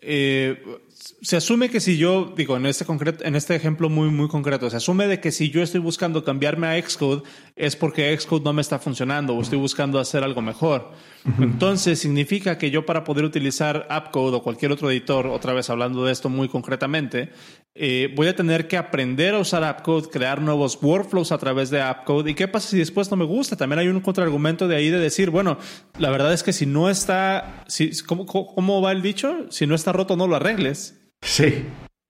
eh, 0.00 0.62
se 1.00 1.36
asume 1.36 1.70
que 1.70 1.80
si 1.80 1.96
yo, 1.96 2.34
digo, 2.36 2.58
en 2.58 2.66
este, 2.66 2.84
concreto, 2.84 3.24
en 3.24 3.34
este 3.34 3.54
ejemplo 3.54 3.88
muy, 3.88 4.10
muy 4.10 4.28
concreto, 4.28 4.68
se 4.68 4.76
asume 4.76 5.06
de 5.06 5.18
que 5.18 5.32
si 5.32 5.48
yo 5.48 5.62
estoy 5.62 5.80
buscando 5.80 6.24
cambiarme 6.24 6.66
a 6.66 6.80
Xcode 6.80 7.22
es 7.56 7.74
porque 7.74 8.14
Xcode 8.18 8.44
no 8.44 8.52
me 8.52 8.60
está 8.60 8.78
funcionando 8.78 9.34
o 9.34 9.40
estoy 9.40 9.58
buscando 9.58 9.98
hacer 9.98 10.22
algo 10.22 10.42
mejor. 10.42 10.92
Entonces, 11.38 11.98
significa 11.98 12.58
que 12.58 12.70
yo 12.70 12.84
para 12.84 13.04
poder 13.04 13.24
utilizar 13.24 13.86
AppCode 13.88 14.36
o 14.36 14.42
cualquier 14.42 14.72
otro 14.72 14.90
editor, 14.90 15.26
otra 15.26 15.54
vez 15.54 15.70
hablando 15.70 16.04
de 16.04 16.12
esto 16.12 16.28
muy 16.28 16.48
concretamente, 16.48 17.30
eh, 17.74 18.12
voy 18.16 18.26
a 18.26 18.34
tener 18.34 18.66
que 18.66 18.76
aprender 18.76 19.34
a 19.34 19.38
usar 19.38 19.62
AppCode, 19.62 20.08
crear 20.10 20.42
nuevos 20.42 20.78
workflows 20.82 21.30
a 21.30 21.38
través 21.38 21.70
de 21.70 21.80
AppCode. 21.80 22.30
¿Y 22.30 22.34
qué 22.34 22.48
pasa 22.48 22.68
si 22.68 22.78
después 22.78 23.10
no 23.10 23.16
me 23.16 23.24
gusta? 23.24 23.56
También 23.56 23.78
hay 23.78 23.88
un 23.88 24.00
contraargumento 24.00 24.66
de 24.66 24.76
ahí 24.76 24.90
de 24.90 24.98
decir, 24.98 25.30
bueno, 25.30 25.58
la 25.98 26.10
verdad 26.10 26.32
es 26.32 26.42
que 26.42 26.52
si 26.52 26.66
no 26.66 26.90
está, 26.90 27.64
si, 27.68 27.90
¿cómo, 28.02 28.26
¿cómo 28.26 28.82
va 28.82 28.92
el 28.92 29.02
dicho? 29.02 29.46
Si 29.50 29.66
no 29.66 29.74
está 29.74 29.92
roto, 29.92 30.16
no 30.16 30.26
lo 30.26 30.36
arregles. 30.36 31.00
Sí. 31.22 31.64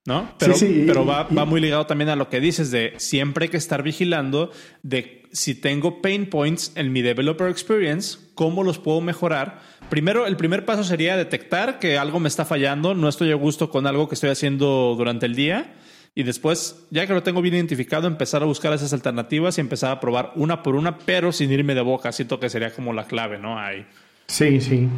¿No? 0.07 0.33
Pero, 0.39 0.55
pero 0.87 1.05
va, 1.05 1.25
va, 1.25 1.45
muy 1.45 1.61
ligado 1.61 1.87
también 1.87 2.09
a 2.09 2.17
lo 2.17 2.31
que 2.31 2.41
dices 2.41 2.71
de 2.71 2.95
siempre 2.97 3.45
hay 3.45 3.49
que 3.51 3.59
estar 3.59 3.83
vigilando 3.83 4.51
de 4.83 5.21
si 5.31 5.55
tengo 5.55 6.01
pain 6.01 6.29
points 6.29 6.73
en 6.75 6.93
mi 6.93 7.03
developer 7.03 7.49
experience, 7.49 8.19
cómo 8.35 8.65
los 8.65 8.79
puedo 8.79 9.01
mejorar. 9.01 9.61
Primero, 9.91 10.27
el 10.27 10.37
primer 10.37 10.65
paso 10.65 10.85
sería 10.85 11.17
detectar 11.17 11.81
que 11.81 11.99
algo 11.99 12.21
me 12.21 12.29
está 12.29 12.45
fallando, 12.45 12.95
no 12.95 13.09
estoy 13.09 13.33
a 13.33 13.35
gusto 13.35 13.71
con 13.71 13.89
algo 13.89 14.09
que 14.09 14.15
estoy 14.15 14.31
haciendo 14.31 14.95
durante 14.97 15.27
el 15.27 15.35
día. 15.35 15.75
Y 16.15 16.23
después, 16.23 16.87
ya 16.91 17.07
que 17.09 17.13
lo 17.13 17.25
tengo 17.25 17.43
bien 17.43 17.57
identificado, 17.57 18.07
empezar 18.07 18.43
a 18.43 18.47
buscar 18.47 18.73
esas 18.73 18.93
alternativas 18.93 19.59
y 19.59 19.61
empezar 19.61 19.91
a 19.91 20.01
probar 20.01 20.33
una 20.37 20.63
por 20.63 20.77
una, 20.77 20.99
pero 20.99 21.33
sin 21.33 21.51
irme 21.51 21.75
de 21.75 21.81
boca. 21.81 22.13
Siento 22.13 22.39
que 22.39 22.49
sería 22.49 22.73
como 22.73 22.93
la 22.93 23.05
clave, 23.05 23.39
¿no? 23.39 23.59
Ahí. 23.59 23.85
Sí, 24.27 24.61
sí. 24.61 24.89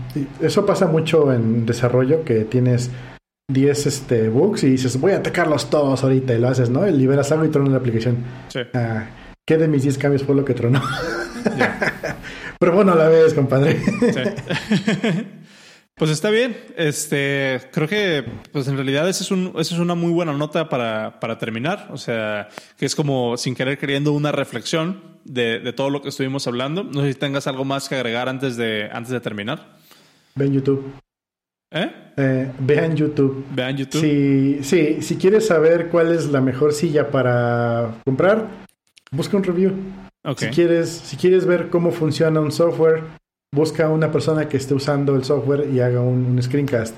Eso 0.42 0.66
pasa 0.66 0.86
mucho 0.86 1.32
en 1.32 1.64
desarrollo, 1.64 2.22
que 2.22 2.44
tienes 2.44 2.90
10 3.50 3.86
este, 3.86 4.28
bugs 4.28 4.62
y 4.64 4.70
dices, 4.70 5.00
voy 5.00 5.12
a 5.12 5.16
atacarlos 5.16 5.70
todos 5.70 6.02
ahorita 6.02 6.34
y 6.34 6.38
lo 6.38 6.48
haces, 6.48 6.68
¿no? 6.68 6.86
Y 6.86 6.92
liberas 6.92 7.32
algo 7.32 7.46
y 7.46 7.48
tronas 7.48 7.72
la 7.72 7.78
aplicación. 7.78 8.18
Sí. 8.48 8.60
Ah, 8.74 9.06
¿Qué 9.46 9.56
de 9.56 9.68
mis 9.68 9.82
10 9.84 9.96
cambios 9.98 10.22
fue 10.22 10.34
lo 10.34 10.44
que 10.44 10.52
tronó? 10.52 10.82
Pero 12.62 12.76
bueno, 12.76 12.92
a 12.92 12.94
la 12.94 13.08
vez, 13.08 13.34
compadre. 13.34 13.76
Pues 15.94 16.10
está 16.10 16.30
bien. 16.30 16.56
Este, 16.76 17.60
creo 17.70 17.86
que, 17.86 18.24
pues 18.50 18.66
en 18.66 18.76
realidad 18.76 19.08
esa 19.08 19.22
es, 19.22 19.30
un, 19.30 19.52
es 19.58 19.70
una 19.72 19.94
muy 19.94 20.10
buena 20.10 20.32
nota 20.32 20.68
para, 20.68 21.20
para, 21.20 21.38
terminar. 21.38 21.88
O 21.92 21.96
sea, 21.98 22.48
que 22.78 22.86
es 22.86 22.96
como 22.96 23.36
sin 23.36 23.54
querer 23.54 23.78
queriendo 23.78 24.12
una 24.12 24.32
reflexión 24.32 25.02
de, 25.24 25.60
de, 25.60 25.72
todo 25.72 25.90
lo 25.90 26.00
que 26.00 26.08
estuvimos 26.08 26.46
hablando. 26.46 26.82
No 26.82 27.02
sé 27.02 27.12
si 27.12 27.18
tengas 27.18 27.46
algo 27.46 27.64
más 27.64 27.88
que 27.88 27.96
agregar 27.96 28.28
antes 28.28 28.56
de, 28.56 28.88
antes 28.90 29.12
de 29.12 29.20
terminar. 29.20 29.76
Ven 30.34 30.52
YouTube. 30.52 30.92
¿Eh? 31.70 31.92
¿Eh? 32.16 32.50
vean 32.58 32.96
YouTube. 32.96 33.44
Vean 33.54 33.76
YouTube. 33.76 34.00
Si, 34.00 34.64
sí, 34.64 35.02
si 35.02 35.16
quieres 35.16 35.46
saber 35.46 35.88
cuál 35.88 36.10
es 36.10 36.30
la 36.30 36.40
mejor 36.40 36.72
silla 36.72 37.10
para 37.10 37.96
comprar, 38.04 38.48
busca 39.12 39.36
un 39.36 39.44
review. 39.44 39.72
Si, 40.36 40.46
quieres, 40.48 40.88
si 40.88 41.16
quieres 41.16 41.46
ver 41.46 41.68
cómo 41.68 41.90
funciona 41.90 42.40
un 42.40 42.52
software, 42.52 43.02
busca 43.54 43.88
una 43.88 44.10
persona 44.12 44.48
que 44.48 44.56
esté 44.56 44.74
usando 44.74 45.16
el 45.16 45.24
software 45.24 45.68
y 45.72 45.80
haga 45.80 46.00
un, 46.00 46.40
screencast. 46.40 46.96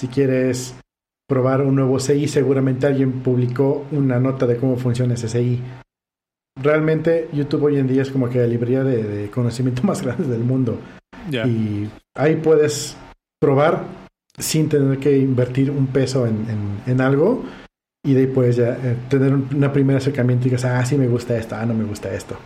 Si 0.00 0.08
quieres 0.08 0.76
probar 1.28 1.62
un 1.62 1.74
nuevo 1.74 1.98
CI, 1.98 2.28
seguramente 2.28 2.86
alguien 2.86 3.22
publicó 3.22 3.86
una 3.90 4.20
nota 4.20 4.46
de 4.46 4.56
cómo 4.56 4.76
funciona 4.76 5.14
ese 5.14 5.28
CI. 5.28 5.60
Realmente 6.62 7.28
YouTube 7.32 7.64
hoy 7.64 7.78
en 7.78 7.86
día 7.86 8.02
es 8.02 8.10
como 8.10 8.28
que 8.28 8.38
la 8.38 8.46
librería 8.46 8.84
de, 8.84 9.30
conocimiento 9.30 9.82
más 9.84 10.02
grande 10.02 10.28
del 10.28 10.44
mundo. 10.44 10.78
Y 11.30 11.88
ahí 12.14 12.36
puedes 12.36 12.96
probar 13.40 13.84
sin 14.38 14.68
tener 14.68 14.98
que 14.98 15.18
invertir 15.18 15.70
un 15.70 15.88
peso 15.88 16.26
en, 16.26 17.00
algo 17.00 17.44
y 18.04 18.14
de 18.14 18.20
ahí 18.20 18.26
puedes 18.26 18.56
ya 18.56 18.70
eh, 18.82 18.96
tener 19.08 19.34
una 19.34 19.72
primer 19.72 19.96
acercamiento 19.96 20.46
y 20.46 20.50
digas, 20.50 20.64
ah, 20.64 20.84
sí 20.86 20.96
me 20.96 21.08
gusta 21.08 21.36
esto, 21.36 21.56
ah, 21.56 21.66
no 21.66 21.74
me 21.74 21.84
gusta 21.84 22.12
esto. 22.12 22.38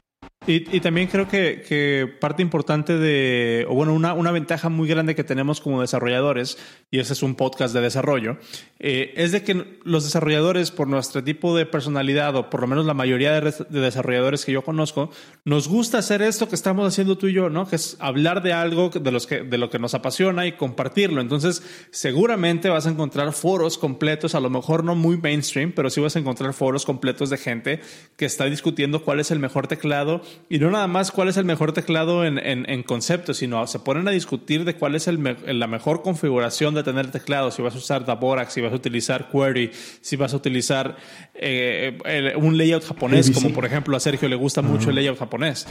Y, 0.46 0.80
también 0.80 1.08
creo 1.08 1.26
que, 1.26 2.16
parte 2.20 2.42
importante 2.42 2.98
de, 2.98 3.64
o 3.68 3.74
bueno, 3.74 3.94
una, 3.94 4.12
una, 4.12 4.30
ventaja 4.30 4.68
muy 4.68 4.86
grande 4.86 5.14
que 5.14 5.24
tenemos 5.24 5.60
como 5.60 5.80
desarrolladores, 5.80 6.58
y 6.90 6.98
ese 6.98 7.14
es 7.14 7.22
un 7.22 7.34
podcast 7.34 7.72
de 7.72 7.80
desarrollo, 7.80 8.36
eh, 8.78 9.14
es 9.16 9.32
de 9.32 9.42
que 9.42 9.78
los 9.84 10.04
desarrolladores, 10.04 10.70
por 10.70 10.86
nuestro 10.86 11.24
tipo 11.24 11.56
de 11.56 11.64
personalidad, 11.64 12.36
o 12.36 12.50
por 12.50 12.60
lo 12.60 12.66
menos 12.66 12.84
la 12.84 12.92
mayoría 12.92 13.40
de, 13.40 13.54
desarrolladores 13.70 14.44
que 14.44 14.52
yo 14.52 14.62
conozco, 14.62 15.10
nos 15.46 15.66
gusta 15.66 15.98
hacer 15.98 16.20
esto 16.20 16.48
que 16.48 16.56
estamos 16.56 16.86
haciendo 16.86 17.16
tú 17.16 17.28
y 17.28 17.32
yo, 17.32 17.48
¿no? 17.48 17.66
Que 17.66 17.76
es 17.76 17.96
hablar 18.00 18.42
de 18.42 18.52
algo 18.52 18.90
de, 18.90 19.10
los 19.10 19.26
que, 19.26 19.42
de 19.42 19.56
lo 19.56 19.70
que 19.70 19.78
nos 19.78 19.94
apasiona 19.94 20.46
y 20.46 20.52
compartirlo. 20.52 21.22
Entonces, 21.22 21.62
seguramente 21.90 22.68
vas 22.68 22.86
a 22.86 22.90
encontrar 22.90 23.32
foros 23.32 23.78
completos, 23.78 24.34
a 24.34 24.40
lo 24.40 24.50
mejor 24.50 24.84
no 24.84 24.94
muy 24.94 25.16
mainstream, 25.16 25.72
pero 25.72 25.88
sí 25.88 26.02
vas 26.02 26.16
a 26.16 26.18
encontrar 26.18 26.52
foros 26.52 26.84
completos 26.84 27.30
de 27.30 27.38
gente 27.38 27.80
que 28.18 28.26
está 28.26 28.44
discutiendo 28.44 29.02
cuál 29.02 29.20
es 29.20 29.30
el 29.30 29.38
mejor 29.38 29.68
teclado 29.68 30.20
y 30.48 30.58
no 30.58 30.70
nada 30.70 30.86
más 30.86 31.10
cuál 31.10 31.28
es 31.28 31.36
el 31.36 31.44
mejor 31.44 31.72
teclado 31.72 32.24
en, 32.24 32.38
en, 32.38 32.82
concepto, 32.82 33.34
sino 33.34 33.66
se 33.66 33.78
ponen 33.78 34.06
a 34.08 34.10
discutir 34.10 34.64
de 34.64 34.74
cuál 34.74 34.94
es 34.94 35.08
el 35.08 35.22
la 35.46 35.66
mejor 35.66 36.02
configuración 36.02 36.74
de 36.74 36.82
tener 36.82 37.10
teclado, 37.10 37.50
si 37.50 37.62
vas 37.62 37.74
a 37.74 37.78
usar 37.78 38.04
Daborax, 38.04 38.52
si 38.52 38.60
vas 38.60 38.72
a 38.72 38.76
utilizar 38.76 39.30
Query, 39.30 39.70
si 40.00 40.16
vas 40.16 40.32
a 40.34 40.36
utilizar 40.36 40.96
eh, 41.34 41.98
un 42.36 42.58
layout 42.58 42.84
japonés, 42.84 43.30
como 43.30 43.52
por 43.52 43.64
ejemplo 43.64 43.96
a 43.96 44.00
Sergio 44.00 44.28
le 44.28 44.36
gusta 44.36 44.62
mucho 44.62 44.90
el 44.90 44.96
layout 44.96 45.18
japonés. 45.18 45.66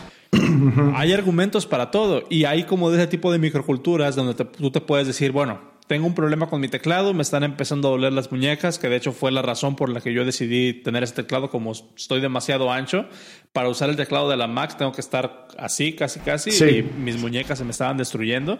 hay 0.95 1.13
argumentos 1.13 1.65
para 1.65 1.91
todo 1.91 2.23
y 2.29 2.45
hay 2.45 2.63
como 2.63 2.91
de 2.91 2.97
ese 2.97 3.07
tipo 3.07 3.31
de 3.31 3.39
microculturas 3.39 4.15
donde 4.15 4.33
tú 4.33 4.71
te 4.71 4.81
puedes 4.81 5.07
decir, 5.07 5.31
bueno, 5.31 5.72
tengo 5.93 6.07
un 6.07 6.15
problema 6.15 6.49
con 6.49 6.59
mi 6.59 6.69
teclado, 6.69 7.13
me 7.13 7.21
están 7.21 7.43
empezando 7.43 7.87
a 7.87 7.91
doler 7.91 8.13
las 8.13 8.31
muñecas, 8.31 8.79
que 8.79 8.89
de 8.89 8.95
hecho 8.95 9.11
fue 9.11 9.31
la 9.31 9.43
razón 9.43 9.75
por 9.75 9.89
la 9.89 10.01
que 10.01 10.11
yo 10.11 10.25
decidí 10.25 10.73
tener 10.73 11.03
este 11.03 11.21
teclado 11.21 11.51
como 11.51 11.71
estoy 11.71 12.19
demasiado 12.19 12.71
ancho. 12.71 13.05
Para 13.51 13.69
usar 13.69 13.91
el 13.91 13.95
teclado 13.95 14.27
de 14.27 14.35
la 14.35 14.47
Mac 14.47 14.75
tengo 14.75 14.91
que 14.91 15.01
estar 15.01 15.49
así, 15.55 15.93
casi, 15.93 16.19
casi, 16.21 16.49
y 16.49 16.81
mis 16.81 17.19
muñecas 17.19 17.59
se 17.59 17.63
me 17.63 17.69
estaban 17.69 17.97
destruyendo. 17.97 18.57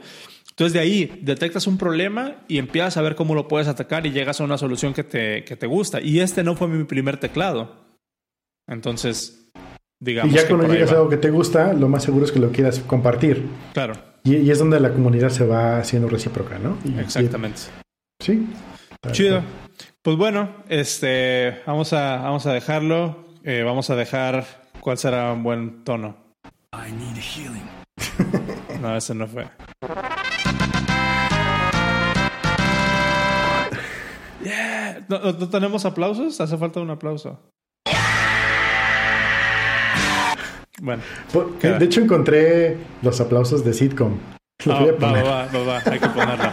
Entonces 0.51 0.73
de 0.73 0.79
ahí 0.79 1.19
detectas 1.23 1.65
un 1.65 1.79
problema 1.79 2.35
y 2.47 2.59
empiezas 2.59 2.97
a 2.97 3.01
ver 3.01 3.15
cómo 3.15 3.33
lo 3.33 3.47
puedes 3.47 3.67
atacar 3.67 4.05
y 4.05 4.11
llegas 4.11 4.39
a 4.39 4.43
una 4.43 4.59
solución 4.59 4.93
que 4.93 5.03
te, 5.03 5.43
que 5.43 5.55
te 5.55 5.65
gusta. 5.65 6.01
Y 6.01 6.19
este 6.19 6.43
no 6.43 6.55
fue 6.55 6.67
mi 6.67 6.83
primer 6.83 7.17
teclado. 7.17 7.97
Entonces, 8.67 9.49
digamos... 9.99 10.31
Y 10.31 10.35
ya 10.35 10.47
cuando 10.47 10.71
llegas 10.71 10.91
a 10.91 10.97
algo 10.97 11.09
que 11.09 11.17
te 11.17 11.31
gusta, 11.31 11.73
lo 11.73 11.89
más 11.89 12.03
seguro 12.03 12.25
es 12.25 12.31
que 12.31 12.37
lo 12.37 12.51
quieras 12.51 12.77
compartir. 12.81 13.43
Claro. 13.73 14.12
Y, 14.23 14.49
es 14.49 14.59
donde 14.59 14.79
la 14.79 14.93
comunidad 14.93 15.29
se 15.29 15.45
va 15.45 15.79
haciendo 15.79 16.07
recíproca, 16.07 16.57
¿no? 16.57 16.77
Exactamente. 16.99 17.61
sí. 18.21 18.47
Chido. 19.11 19.43
Pues 20.01 20.15
bueno, 20.15 20.49
este, 20.69 21.61
vamos 21.65 21.91
a, 21.91 22.17
vamos 22.17 22.45
a 22.45 22.53
dejarlo. 22.53 23.25
Eh, 23.43 23.63
vamos 23.63 23.89
a 23.89 23.95
dejar 23.97 24.45
cuál 24.79 24.97
será 24.97 25.33
un 25.33 25.43
buen 25.43 25.83
tono. 25.83 26.15
I 26.73 26.91
need 26.91 27.17
healing. 27.17 27.67
no, 28.81 28.95
ese 28.95 29.13
no 29.13 29.27
fue. 29.27 29.45
Yeah. 34.43 35.05
¿No, 35.09 35.19
¿No, 35.19 35.49
tenemos 35.49 35.85
aplausos? 35.85 36.39
Hace 36.39 36.57
falta 36.57 36.79
un 36.79 36.89
aplauso. 36.89 37.39
Bueno. 40.83 41.01
De 41.61 41.85
hecho, 41.85 42.01
encontré 42.01 42.75
los 43.01 43.21
aplausos 43.21 43.63
de 43.63 43.73
sitcom. 43.73 44.17
Lo 44.65 44.79
voy 44.81 44.89
a 44.89 44.97
poner. 44.97 45.25
Va, 45.25 45.45
va, 45.45 45.63
va, 45.63 45.81
hay 45.85 45.97
que 45.97 46.09
ponerlo. 46.09 46.51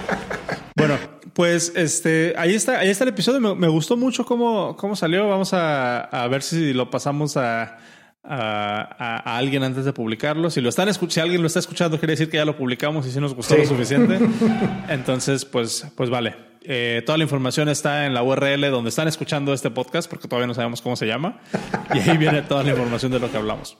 bueno, 0.76 0.94
pues 1.32 1.72
este, 1.74 2.34
ahí 2.36 2.54
está, 2.54 2.78
ahí 2.78 2.90
está 2.90 3.02
el 3.02 3.10
episodio. 3.10 3.56
Me, 3.56 3.66
gustó 3.66 3.96
mucho 3.96 4.24
cómo, 4.24 4.76
cómo 4.76 4.94
salió. 4.94 5.28
Vamos 5.28 5.52
a, 5.52 6.02
a 6.02 6.28
ver 6.28 6.42
si 6.42 6.72
lo 6.72 6.90
pasamos 6.90 7.36
a, 7.36 7.78
a, 8.22 9.36
alguien 9.36 9.64
antes 9.64 9.84
de 9.84 9.92
publicarlo. 9.92 10.48
Si 10.48 10.60
lo 10.60 10.68
están 10.68 10.88
si 10.94 11.18
alguien 11.18 11.40
lo 11.40 11.48
está 11.48 11.58
escuchando, 11.58 11.98
quiere 11.98 12.12
decir 12.12 12.30
que 12.30 12.36
ya 12.36 12.44
lo 12.44 12.56
publicamos 12.56 13.08
y 13.08 13.10
si 13.10 13.18
nos 13.18 13.34
gustó 13.34 13.56
lo 13.56 13.66
suficiente. 13.66 14.20
Entonces, 14.88 15.44
pues, 15.44 15.88
pues 15.96 16.08
vale. 16.08 16.36
Eh, 16.62 17.02
toda 17.04 17.18
la 17.18 17.24
información 17.24 17.68
está 17.68 18.06
en 18.06 18.14
la 18.14 18.22
URL 18.22 18.70
donde 18.70 18.90
están 18.90 19.08
escuchando 19.08 19.52
este 19.52 19.70
podcast, 19.70 20.08
porque 20.08 20.28
todavía 20.28 20.46
no 20.46 20.54
sabemos 20.54 20.80
cómo 20.82 20.94
se 20.94 21.06
llama. 21.06 21.40
Y 21.92 21.98
ahí 21.98 22.16
viene 22.16 22.42
toda 22.42 22.62
la 22.62 22.70
información 22.70 23.10
de 23.10 23.18
lo 23.18 23.28
que 23.28 23.36
hablamos. 23.36 23.76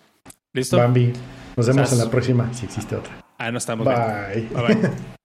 ¿Listo? 0.53 0.77
Bambi. 0.79 1.13
Nos 1.57 1.67
vemos 1.67 1.93
en 1.93 1.99
la 1.99 2.11
próxima, 2.11 2.53
si 2.53 2.67
existe 2.67 2.97
otra. 2.97 3.13
Ahí 3.39 3.53
no 3.53 3.59
estamos. 3.59 3.87
Bye. 3.87 4.49
Bye 4.53 4.75
bye. 4.75 4.91